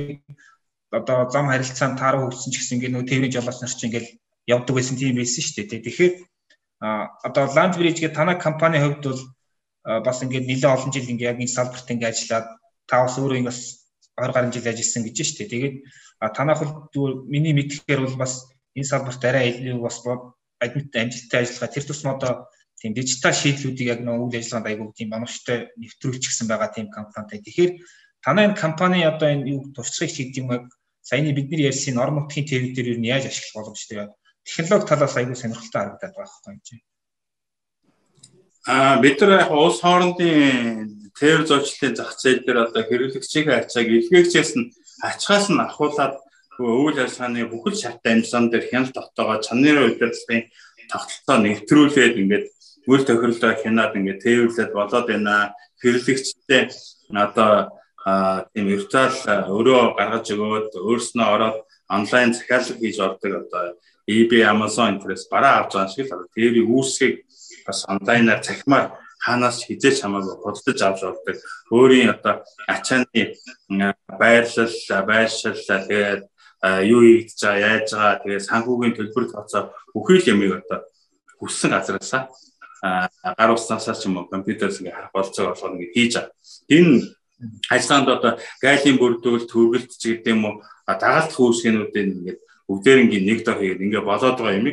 одоо 0.94 1.18
зам 1.34 1.50
харилцаанд 1.50 2.00
тааруу 2.00 2.30
хөгжсөн 2.30 2.52
ч 2.54 2.56
гэсэн 2.62 2.76
ингээд 2.78 2.94
нөгөө 2.94 3.10
тээврийн 3.10 3.36
жолооч 3.36 3.58
нар 3.60 3.74
чинь 3.74 3.88
ингээд 3.90 4.08
явдаг 4.54 4.74
байсан 4.76 4.96
тийм 4.98 5.18
байсан 5.18 5.42
шүү 5.44 5.56
дээ. 5.68 5.84
Тэгэхээр 5.84 6.14
одоо 7.28 7.44
Land 7.56 7.74
Bridge 7.80 8.00
гэх 8.04 8.16
танай 8.16 8.38
компани 8.40 8.78
хувьд 8.80 9.04
бол 9.04 9.22
бас 10.06 10.18
ингээд 10.24 10.48
нэлээд 10.48 10.74
олон 10.76 10.92
жил 10.94 11.12
ингээд 11.12 11.32
яг 11.32 11.40
энэ 11.42 11.56
салбарт 11.56 11.92
ингээд 11.92 12.12
ажиллаад 12.12 12.48
та 12.88 12.96
бас 13.04 13.16
өөрөө 13.20 13.40
ингээд 13.42 13.60
20 14.22 14.36
гаруй 14.36 14.52
жил 14.54 14.70
ажилласан 14.70 15.04
гэж 15.04 15.16
шүү 15.20 15.38
дээ. 15.38 15.52
Тэгээд 15.54 15.76
танах 16.38 16.60
бол 16.64 17.28
миний 17.28 17.54
мэдхээр 17.56 18.02
бол 18.06 18.18
бас 18.24 18.48
энэ 18.78 18.88
салбарт 18.88 19.24
арай 19.26 19.52
илүү 19.52 19.82
бас 19.82 19.98
амжилттай 20.64 21.40
ажиллагаа 21.44 21.74
тэр 21.74 21.86
тусмаа 21.88 22.16
одоо 22.16 22.34
тийм 22.84 22.92
дижитал 22.92 23.32
шийдлүүдийг 23.32 23.88
яг 23.96 24.00
нэг 24.04 24.20
үйл 24.20 24.36
ажиллагаанд 24.36 24.68
айгүй 24.68 24.88
тийм 24.92 25.10
бамштай 25.16 25.72
нэвтрүүлж 25.80 26.20
гисэн 26.28 26.52
байгаа 26.52 26.68
тийм 26.76 26.92
компанитай. 26.92 27.40
Тэгэхээр 27.40 27.72
танай 28.20 28.52
энэ 28.52 28.60
компани 28.60 29.08
одоо 29.08 29.32
энэ 29.32 29.48
юу 29.56 29.72
туршлагыг 29.72 30.12
хийдэг 30.12 30.44
юм 30.44 30.52
яг 30.52 30.68
саяны 31.00 31.32
бидний 31.32 31.64
ярьсан 31.64 31.96
орон 31.96 32.28
нутгийн 32.28 32.44
тээвэр 32.44 32.76
дээр 32.76 32.92
юу 33.00 33.08
яаж 33.08 33.32
ашиглах 33.32 33.56
боломжтой 33.72 33.98
яг 34.04 34.12
технологи 34.44 34.90
талаас 34.92 35.16
айгүй 35.16 35.36
сонирхолтой 35.40 35.80
харагдаад 35.80 36.12
байгаа 36.12 36.28
байхгүй 36.28 36.52
юм 36.52 36.60
чинь. 36.68 36.84
Аа 38.68 39.00
бид 39.00 39.18
нар 39.24 39.32
яг 39.48 39.52
улс 39.56 39.80
хоорондын 39.80 41.08
тээвэр 41.16 41.48
зочлолын 41.48 41.96
зах 41.96 42.12
зээл 42.20 42.44
дээр 42.44 42.60
одоо 42.68 42.84
хэрэглэгчийн 42.84 43.48
ачааг 43.48 43.88
илгээгчээс 43.88 44.52
нь 44.60 44.72
ачаас 45.08 45.48
нь 45.48 45.64
ахуулаад 45.64 46.20
үйл 46.60 47.00
ажиллагааны 47.00 47.48
бүхэл 47.48 47.80
шат 47.80 48.04
амжилтан 48.04 48.52
дээр 48.52 48.68
хяналт 48.68 48.96
тогтоогоо 48.96 49.40
чанарын 49.40 49.88
удирдлагын 49.88 50.52
тогтолцоо 50.92 51.38
нэвтрүүлээд 51.44 52.16
ингээд 52.22 52.46
үйл 52.88 53.04
тохиолдоо 53.08 53.54
хянаад 53.62 53.96
ингээд 53.96 54.24
тээвэрлээд 54.24 54.72
болоод 54.76 55.08
байна. 55.08 55.56
Хэрэглэгчтэй 55.80 56.72
одоо 57.16 57.72
тийм 58.52 58.66
виртуал 58.68 59.16
өрөө 59.48 59.96
гаргаж 59.96 60.28
өгөөд 60.36 60.70
өөрснөө 60.76 61.28
ороод 61.36 61.58
онлайн 61.88 62.36
захиалга 62.36 62.76
хийж 62.80 62.98
ордог 63.00 63.32
одоо 63.48 63.80
eBay, 64.08 64.44
Amazon 64.44 65.00
интерес 65.00 65.28
бараа 65.32 65.64
авч 65.64 65.72
байгаа 65.76 65.92
шиг 65.94 66.12
л 66.12 66.28
тээврийн 66.36 66.68
үүсгийг 66.68 67.24
бас 67.64 67.88
онлайнаар 67.88 68.44
цахимаар 68.44 68.86
хаанаас 69.24 69.64
хизээч 69.64 70.04
хамаагүй 70.04 70.36
худалдаж 70.44 70.80
авч 70.84 71.02
ордог. 71.08 71.38
Өөрийн 71.72 72.12
одоо 72.12 72.44
ачааны 72.68 73.40
байрлал, 74.20 74.76
байршил 75.08 75.56
тэгээд 75.56 76.24
юу 76.92 77.02
хийж 77.08 77.40
байгаа, 77.40 77.64
яаж 77.64 77.88
байгаа, 77.96 78.22
тэгээд 78.24 78.48
санхүүгийн 78.52 78.96
төлбөр 79.00 79.26
тооцоо 79.32 79.64
бүхий 79.96 80.20
л 80.20 80.32
юмыг 80.36 80.52
одоо 80.60 80.80
хүссэн 81.40 81.72
газараасаа 81.72 82.28
гар 82.84 83.52
уснасаа 83.56 83.96
ч 83.96 84.12
юм 84.12 84.20
уу 84.20 84.28
компьютерс 84.28 84.84
ингээ 84.84 84.92
харах 84.92 85.16
болцоо 85.16 85.56
болгоно 85.56 85.80
ингээ 85.80 85.96
хийж 85.96 86.14
байгаа. 86.20 86.36
Энэ 86.68 86.96
ажиллагаанд 87.72 88.10
одоо 88.12 88.32
гайлын 88.60 89.00
бүрдүүлэлт 89.00 89.52
хөргөлт 89.52 89.92
ч 89.96 90.04
гэдэг 90.20 90.36
юм 90.36 90.44
уу 90.44 90.56
дагалт 90.84 91.32
хөөсгөнүүдийн 91.32 92.10
ингээ 92.20 92.38
бүгдээрингийн 92.68 93.24
нэг 93.24 93.40
дор 93.48 93.58
хийгээд 93.60 93.84
ингээ 93.88 94.04
болоод 94.04 94.36
байгаа 94.36 94.60
юм. 94.60 94.68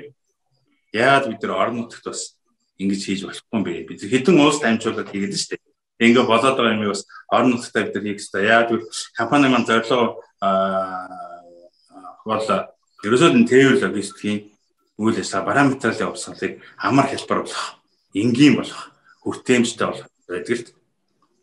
Яагаад 0.91 1.27
бид 1.31 1.43
нар 1.47 1.55
орон 1.55 1.77
нутагт 1.87 2.07
бас 2.11 2.35
ингэж 2.83 3.01
хийж 3.07 3.21
болохгүй 3.31 3.55
юм 3.55 3.63
бэ? 3.63 3.87
Бид 3.87 4.01
хэдэн 4.03 4.37
уус 4.43 4.59
дамжуулаад 4.59 5.07
хийгээд 5.07 5.39
штэ. 5.39 5.63
Ингээ 6.03 6.27
болоод 6.27 6.57
байгаа 6.59 6.75
юм 6.75 6.91
бас 6.91 7.07
орон 7.31 7.55
нутагтаа 7.55 7.87
бид 7.87 7.95
нар 7.95 8.05
хийх 8.11 8.19
хэрэгтэй. 8.19 8.43
Яагаад 8.51 8.71
гэвэл 8.75 8.91
компани 9.15 9.47
маань 9.47 9.69
зорилго 9.71 10.19
бол 12.27 12.47
ерөөсөө 13.07 13.31
тээвэр 13.47 13.79
логистикийн 13.87 14.39
үйл 14.99 15.17
ажиллагаа 15.17 15.49
параметрлын 15.49 16.03
явуулсаныг 16.05 16.53
амар 16.77 17.07
хэлбэр 17.09 17.41
болох 17.47 17.80
энгийн 18.15 18.57
болох, 18.57 18.91
хүртээмжтэй 19.23 19.87
болох 19.87 20.07
байдаг 20.29 20.57
л. 20.57 20.67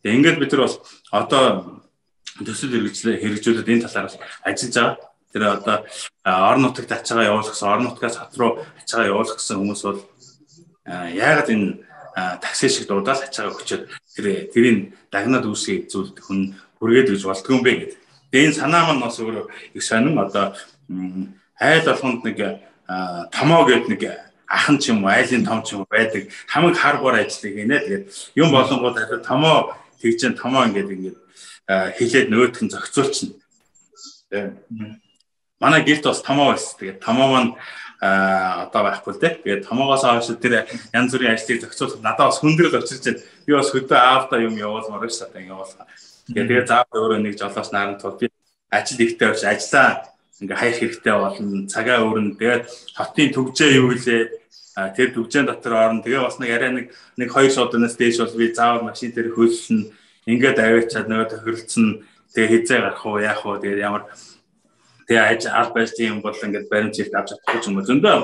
Тэгээ 0.03 0.17
ингээд 0.17 0.39
бид 0.39 0.51
нар 0.51 0.63
бас 0.67 0.75
одоо 1.11 1.43
төсөл 2.43 2.71
хэрэгжлээ 2.73 3.17
хэрэгжүүлээд 3.21 3.71
энэ 3.71 3.83
талаар 3.87 4.07
бас 4.07 4.17
ажиллаж 4.43 4.75
байгаа. 4.75 4.95
Тэр 5.27 5.43
одоо 5.43 5.77
орон 6.23 6.61
нутагт 6.63 6.91
ачаагаа 6.91 7.29
явуулах 7.29 7.51
гэсэн, 7.51 7.67
орон 7.67 7.85
нутгаас 7.91 8.15
хат 8.17 8.37
руу 8.37 8.63
ачаагаа 8.79 9.11
явуулах 9.11 9.37
гэсэн 9.37 9.57
хүмүүс 9.59 9.81
бол 9.83 9.99
яагаад 10.87 11.49
энэ 11.51 11.67
такси 12.41 12.69
шиг 12.69 12.87
дуудаал 12.87 13.21
ачаагаа 13.21 13.59
өчөөд 13.59 13.83
тэр 14.15 14.25
тэрийн 14.53 14.95
дагнаад 15.11 15.45
үүсгий 15.45 15.85
зүйлд 15.91 16.17
хүн 16.23 16.55
хүргээд 16.79 17.11
гэж 17.13 17.23
болдгоо 17.27 17.53
юм 17.53 17.63
бэ 17.63 17.73
гэдэг. 17.75 17.97
Тэгээ 18.31 18.45
энэ 18.47 18.59
санаа 18.59 18.83
маань 18.87 19.03
бас 19.03 19.19
өөрөө 19.19 19.45
их 19.75 19.83
сонин 19.83 20.17
одоо 20.17 20.55
айл 21.59 21.85
болгонд 21.85 22.21
нэг 22.25 22.37
томоо 23.33 23.61
гэдэг 23.67 23.89
нэг 23.91 24.01
ахан 24.47 24.79
ч 24.79 24.89
юм 24.89 25.03
уу 25.03 25.11
айлын 25.11 25.45
том 25.45 25.63
ч 25.63 25.75
юм 25.75 25.83
уу 25.83 25.91
байдаг 25.91 26.31
хамаг 26.47 26.75
хар 26.75 26.97
бор 27.03 27.15
ажлыг 27.19 27.53
хийнэ 27.55 27.77
тэгээд 27.83 28.05
юм 28.35 28.49
болонгууд 28.51 28.95
дахиад 28.95 29.27
томоо 29.27 29.75
тэгжэн 30.01 30.33
томоо 30.39 30.65
ингээд 30.67 30.93
ингээд 30.95 31.17
хилээд 31.67 32.31
нь 32.31 32.71
зохицуулчихна. 32.71 33.35
Манай 35.59 35.81
гэрт 35.83 36.03
бас 36.03 36.21
томоо 36.21 36.55
байсан. 36.55 36.79
Тэгээд 36.79 37.03
томоо 37.03 37.27
маань 37.27 37.51
одоо 37.99 38.81
байхгүй 38.87 39.13
л 39.13 39.19
дээ. 39.19 39.41
Тэгээд 39.43 39.67
томоогоос 39.67 40.03
хойш 40.05 40.31
тэр 40.39 40.69
янз 40.93 41.11
бүрийн 41.11 41.35
ажлыг 41.35 41.61
зохицуулах 41.65 41.99
надад 41.99 42.29
бас 42.31 42.39
хүндрэл 42.39 42.77
очирч 42.77 43.03
байна. 43.03 43.19
Би 43.45 43.51
бас 43.51 43.69
хөдөө 43.73 43.97
аавда 43.97 44.35
юм 44.37 44.55
явуулмаар 44.55 45.09
шүү 45.09 45.33
дээ. 45.33 45.49
Явуулах. 45.49 45.89
Тэгээд 46.29 46.47
тэгээд 46.47 46.67
заав 46.69 46.87
өөрөө 46.93 47.19
нэг 47.25 47.35
жолоос 47.35 47.69
наран 47.73 47.97
тул 47.97 48.15
би 48.15 48.29
ажил 48.69 49.01
ихтэй 49.01 49.27
болж 49.27 49.43
ажиллаа 49.43 50.05
ингээ 50.41 50.57
хаях 50.57 50.77
хэрэгтэй 50.77 51.15
болно. 51.17 51.67
Цагаа 51.67 52.05
өөрн 52.05 52.37
тэгээд 52.37 52.63
хотын 52.97 53.29
төгжээ 53.33 53.69
юу 53.81 53.93
гэлээ 53.93 54.21
тэр 54.93 55.09
дүгжэн 55.13 55.45
дотор 55.49 55.73
орно. 55.73 56.03
Тэгээ 56.05 56.21
бас 56.21 56.37
нэг 56.37 56.51
арай 56.53 56.71
нэг 56.73 56.85
нэг 57.17 57.29
хоёр 57.33 57.49
шууданаас 57.49 57.97
дээш 57.97 58.21
бол 58.21 58.37
би 58.37 58.53
заавал 58.53 58.85
машин 58.85 59.09
дээр 59.09 59.33
хөлсөн 59.33 59.89
ингээд 60.29 60.61
аваачаад 60.61 61.07
нөгөө 61.09 61.27
тохиролцсон. 61.33 62.05
Тэгээ 62.37 62.51
хизээ 62.61 62.79
гарах 62.85 63.05
уу 63.05 63.17
яах 63.17 63.41
уу 63.41 63.57
тэгээ 63.57 63.81
ямар 63.81 64.03
тэгээ 65.09 65.25
аж 65.25 65.41
аль 65.49 65.73
байж 65.73 65.89
тийм 65.97 66.21
бол 66.21 66.37
ингээд 66.37 66.69
баримтчилт 66.69 67.17
авч 67.17 67.33
чадахгүй 67.33 67.65
юм 67.65 67.81
уу? 67.81 67.87
Зөндөө 67.89 68.15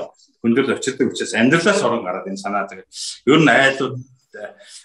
хүндэл 0.44 0.76
очирдаг 0.76 1.08
учраас 1.10 1.34
амьдралаас 1.34 1.80
орон 1.82 2.04
гараад 2.06 2.28
энэ 2.30 2.38
санаа 2.38 2.68
тэгээ 2.70 2.86
ер 3.32 3.40
нь 3.42 3.50
айлууд 3.50 3.96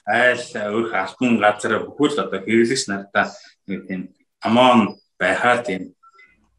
айл 0.08 0.46
өөрх 0.56 0.94
алтан 0.96 1.38
газар 1.38 1.74
бүхэл 1.86 2.24
одоо 2.24 2.40
хэрэглэгч 2.42 2.84
нартаа 2.88 3.30
тийм 3.68 4.16
амон 4.42 4.96
байхаар 5.20 5.60
тийм 5.68 5.94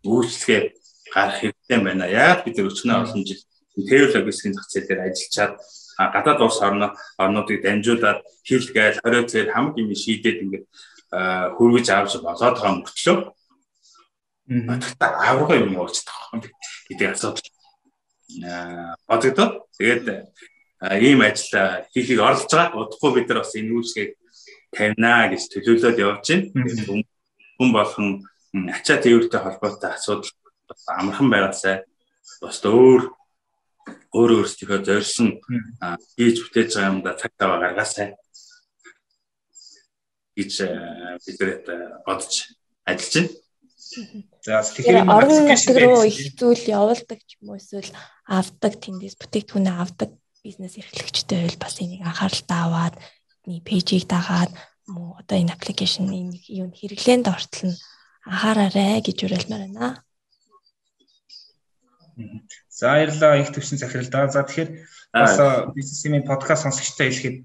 үйлчлэгээ 0.04 0.62
гарах 1.14 1.38
хэрэгтэй 1.40 1.78
байна. 1.80 2.06
Яг 2.06 2.44
бид 2.44 2.58
өчнөө 2.58 2.96
олон 3.04 3.22
жил 3.24 3.42
тээвэр 3.74 4.14
логистикийн 4.14 4.54
зах 4.54 4.68
зээл 4.70 4.88
дээр 4.88 5.00
ажиллачаад 5.08 5.52
гадаад 5.96 6.40
улс 6.40 6.58
орнуудыг 6.62 7.58
дамжуулаад 7.62 8.20
хил 8.46 8.66
гайл 8.72 9.00
хорио 9.02 9.22
зээл 9.28 9.52
хамаг 9.52 9.74
юм 9.76 9.92
шийдээд 9.94 10.42
ингээд 10.44 10.66
хөргөж 11.56 11.86
авч 11.90 12.12
болоод 12.22 12.56
байгаа 12.56 12.74
мөртлөө 12.80 13.18
та 14.98 15.06
аврага 15.30 15.54
юм 15.62 15.74
байгаа 15.78 16.34
юм 16.34 16.42
гэдэг 16.88 17.08
асуудал 17.14 17.48
бодогдоо. 19.06 19.48
Тэгээд 19.78 20.06
ийм 20.98 21.20
ажил 21.22 21.86
хийхийг 21.92 22.20
оролж 22.20 22.50
байгаа. 22.50 22.82
Удахгүй 22.82 23.10
бид 23.14 23.28
нар 23.28 23.38
бас 23.42 23.54
энэ 23.54 23.74
үйлчлэгийг 23.74 24.12
тавина 24.74 25.30
гэж 25.30 25.42
төлөвлөд 25.54 25.98
явж 26.02 26.26
байна. 26.26 27.04
Хүн 27.58 27.70
болгон 27.70 28.08
ачаа 28.52 28.98
тээвэртэй 29.02 29.40
холбоотой 29.40 29.90
асуудал 29.94 30.30
амархан 30.86 31.28
байгаасай. 31.30 31.76
Бас 32.42 32.58
өөр 32.64 33.02
өөр 34.14 34.30
өөрсдийнхөө 34.42 34.80
зорьсон 34.86 35.28
хийж 36.18 36.36
бүтээж 36.42 36.70
байгаа 36.74 36.90
юм 36.90 36.98
да 37.06 37.14
цаг 37.14 37.32
таваа 37.38 37.58
гаргаасай 37.62 38.14
гэж 40.34 40.52
бид 41.26 41.38
нэр 41.38 42.02
бодож 42.06 42.34
ажиллаж 42.86 43.14
байна. 43.14 43.30
За 44.46 44.62
тэгэхээр 44.62 45.06
орон 45.10 45.50
нутг 45.50 45.76
руу 45.82 46.02
их 46.06 46.34
зүйл 46.38 46.64
явуулдаг 46.70 47.18
ч 47.26 47.38
юм 47.42 47.54
уу 47.54 47.58
эсвэл 47.58 47.90
авдаг 48.26 48.72
тэндээс 48.78 49.18
бүтээгдэхүүнээ 49.18 49.76
авдаг 49.82 50.10
бизнес 50.46 50.78
эрхлэгчтэй 50.78 51.44
байл 51.44 51.58
бас 51.58 51.74
энийг 51.82 52.02
анхааралтай 52.06 52.60
аваад 52.62 52.94
нэг 53.50 53.66
пэйжийг 53.66 54.06
дагаад 54.06 54.54
муу 54.86 55.18
одоо 55.18 55.36
энэ 55.36 55.52
аппликейшн 55.54 56.06
энэ 56.06 56.38
юунд 56.48 56.78
хэрэглээнд 56.78 57.26
ортол 57.28 57.74
нь 57.74 57.76
анхаараарэ 58.26 59.00
гэж 59.06 59.18
уриалмаар 59.24 59.62
байна. 59.64 60.04
За 62.68 62.92
баярлалаа 62.92 63.40
их 63.40 63.52
төвшин 63.52 63.78
захирал 63.78 64.08
да. 64.08 64.28
За 64.28 64.42
тэгэхээр 64.44 64.70
бас 65.12 65.36
бизнесийн 65.74 66.24
подкаст 66.24 66.64
сонсогчтой 66.64 67.08
хэлэхэд 67.08 67.36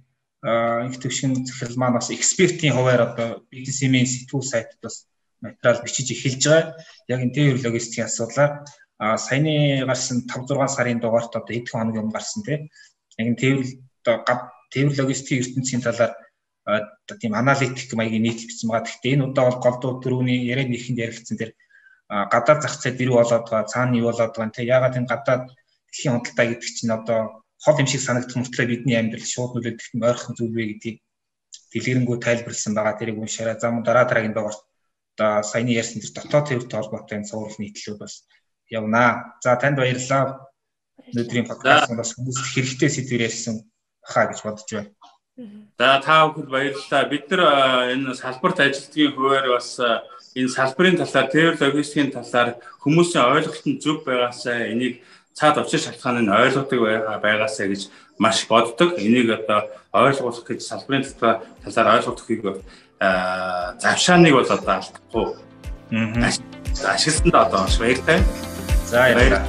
их 0.92 0.98
төвшин 1.00 1.46
захирал 1.46 1.78
маань 1.80 1.98
бас 1.98 2.12
экспертийн 2.12 2.76
хуваар 2.76 3.02
одоо 3.08 3.30
бизнесийн 3.52 4.06
сэтгүүл 4.06 4.44
сайтад 4.44 4.80
бас 4.84 5.08
материал 5.42 5.84
бичиж 5.84 6.12
эхэлж 6.12 6.44
байгаа. 6.44 6.76
Яг 7.08 7.20
энэ 7.24 7.36
тээвэр 7.36 7.64
логистикийн 7.64 8.08
асуудлаар 8.08 8.64
а 8.98 9.18
саяны 9.18 9.84
гарсан 9.86 10.24
5 10.28 10.56
6 10.56 10.76
сарын 10.76 11.00
дугаарт 11.00 11.36
одоо 11.36 11.54
хэд 11.56 11.68
хоног 11.70 11.96
юм 11.96 12.10
гарсан 12.12 12.44
тийм 12.44 12.72
яг 13.20 13.28
энэ 13.28 13.40
тээвэр 13.40 13.68
одоо 14.08 14.38
тээвэр 14.72 14.96
логистикийн 15.00 15.44
ертөнцийн 15.44 15.82
талаар 15.84 16.16
одоо 16.66 17.18
тийм 17.22 17.34
аналитик 17.38 17.94
маягийн 17.94 18.26
нийтлэгдсэн 18.26 18.68
байгаа. 18.70 18.86
Гэхдээ 18.90 19.14
энэ 19.16 19.26
удаа 19.30 19.46
бол 19.48 19.60
голдуу 19.62 19.92
төрөүний 20.02 20.50
яриад 20.50 20.70
нэхэнд 20.74 20.98
яригдсан 21.06 21.38
тэр 21.38 21.52
гадаад 22.10 22.60
зах 22.66 22.76
зээл 22.82 22.98
дэрүү 22.98 23.18
болоод 23.22 23.46
байгаа, 23.46 23.70
цаана 23.70 23.98
юу 24.02 24.10
болоод 24.10 24.34
байгаа. 24.34 24.56
Тэ 24.58 24.66
ягаад 24.66 24.98
энэ 24.98 25.12
гадаад 25.14 25.44
дэлхийн 25.90 26.16
худалдаа 26.18 26.46
гэдэг 26.50 26.72
чинь 26.74 26.96
одоо 26.98 27.20
хол 27.62 27.78
юм 27.82 27.88
шиг 27.90 28.02
санагдах 28.02 28.36
мөртлөө 28.38 28.66
бидний 28.66 28.98
амьдрал 28.98 29.26
шууд 29.30 29.52
нөлөөлөх 29.54 29.94
нь 29.94 30.06
ойрхон 30.10 30.34
зүйл 30.38 30.54
вэ 30.58 30.64
гэдгийг 30.74 30.98
дэлгэрэнгүй 31.72 32.18
тайлбарлсан 32.22 32.74
байгаа. 32.74 32.98
Тэрийг 32.98 33.18
уншаарай. 33.22 33.58
За 33.62 33.70
мөн 33.70 33.86
дараа 33.86 34.06
дараагийн 34.10 34.34
дугаарт 34.34 34.62
одоо 35.14 35.44
саяны 35.46 35.72
ярьсан 35.78 36.02
тэр 36.02 36.14
дотоод 36.18 36.46
төвөртэй 36.50 36.78
холбоотой 36.78 37.16
энэ 37.22 37.30
сургал 37.30 37.58
нийтлүүд 37.62 38.00
бас 38.02 38.14
явнаа. 38.70 39.38
За 39.44 39.56
танд 39.62 39.78
баярлалаа. 39.78 40.50
Өнөөдрийн 41.14 41.48
подкаст 41.48 41.94
бас 41.94 42.18
хүмүүст 42.18 42.42
хэрэгтэй 42.54 42.90
сэдвээр 42.90 43.28
ярьсан 43.30 43.56
хаа 44.02 44.26
гэж 44.30 44.40
бодож 44.42 44.70
байна. 44.74 44.92
За 45.36 46.00
та 46.00 46.28
бүхэнд 46.32 46.48
баярлалаа. 46.48 47.10
Бид 47.12 47.28
нар 47.30 47.92
энэ 47.92 48.16
салбарт 48.16 48.60
ажилтгийн 48.64 49.12
хуваар 49.12 49.52
бас 49.52 49.76
энэ 50.32 50.48
салбарын 50.48 50.96
талаар, 50.96 51.28
тээвэр 51.28 51.60
логистикийн 51.60 52.16
талаар 52.16 52.56
хүмүүсийн 52.80 53.36
ойлголт 53.36 53.66
нь 53.68 53.82
зөв 53.84 54.08
байгаасаа 54.08 54.72
энийг 54.72 55.04
цаад 55.36 55.60
очир 55.60 55.84
шалтгааныг 55.84 56.32
ойлгодог 56.32 56.80
байгаасаа 57.20 57.68
гэж 57.68 57.92
маш 58.16 58.48
боддог. 58.48 58.96
Энийг 58.96 59.28
одоо 59.28 59.68
ойлгох 59.92 60.48
гэж 60.48 60.64
салбарын 60.64 61.04
талаар 61.04 62.00
ойлгохыг 62.00 62.64
завшааныг 63.84 64.34
бол 64.40 64.48
одоо 64.48 64.74
алдахгүй. 64.80 65.28
Аа. 65.92 66.32
Ашигласан 66.96 67.32
да 67.32 67.44
одоо 67.44 67.68
маш 67.68 67.76
баяртай. 67.76 68.24
За 68.88 69.04
баярлалаа. 69.12 69.44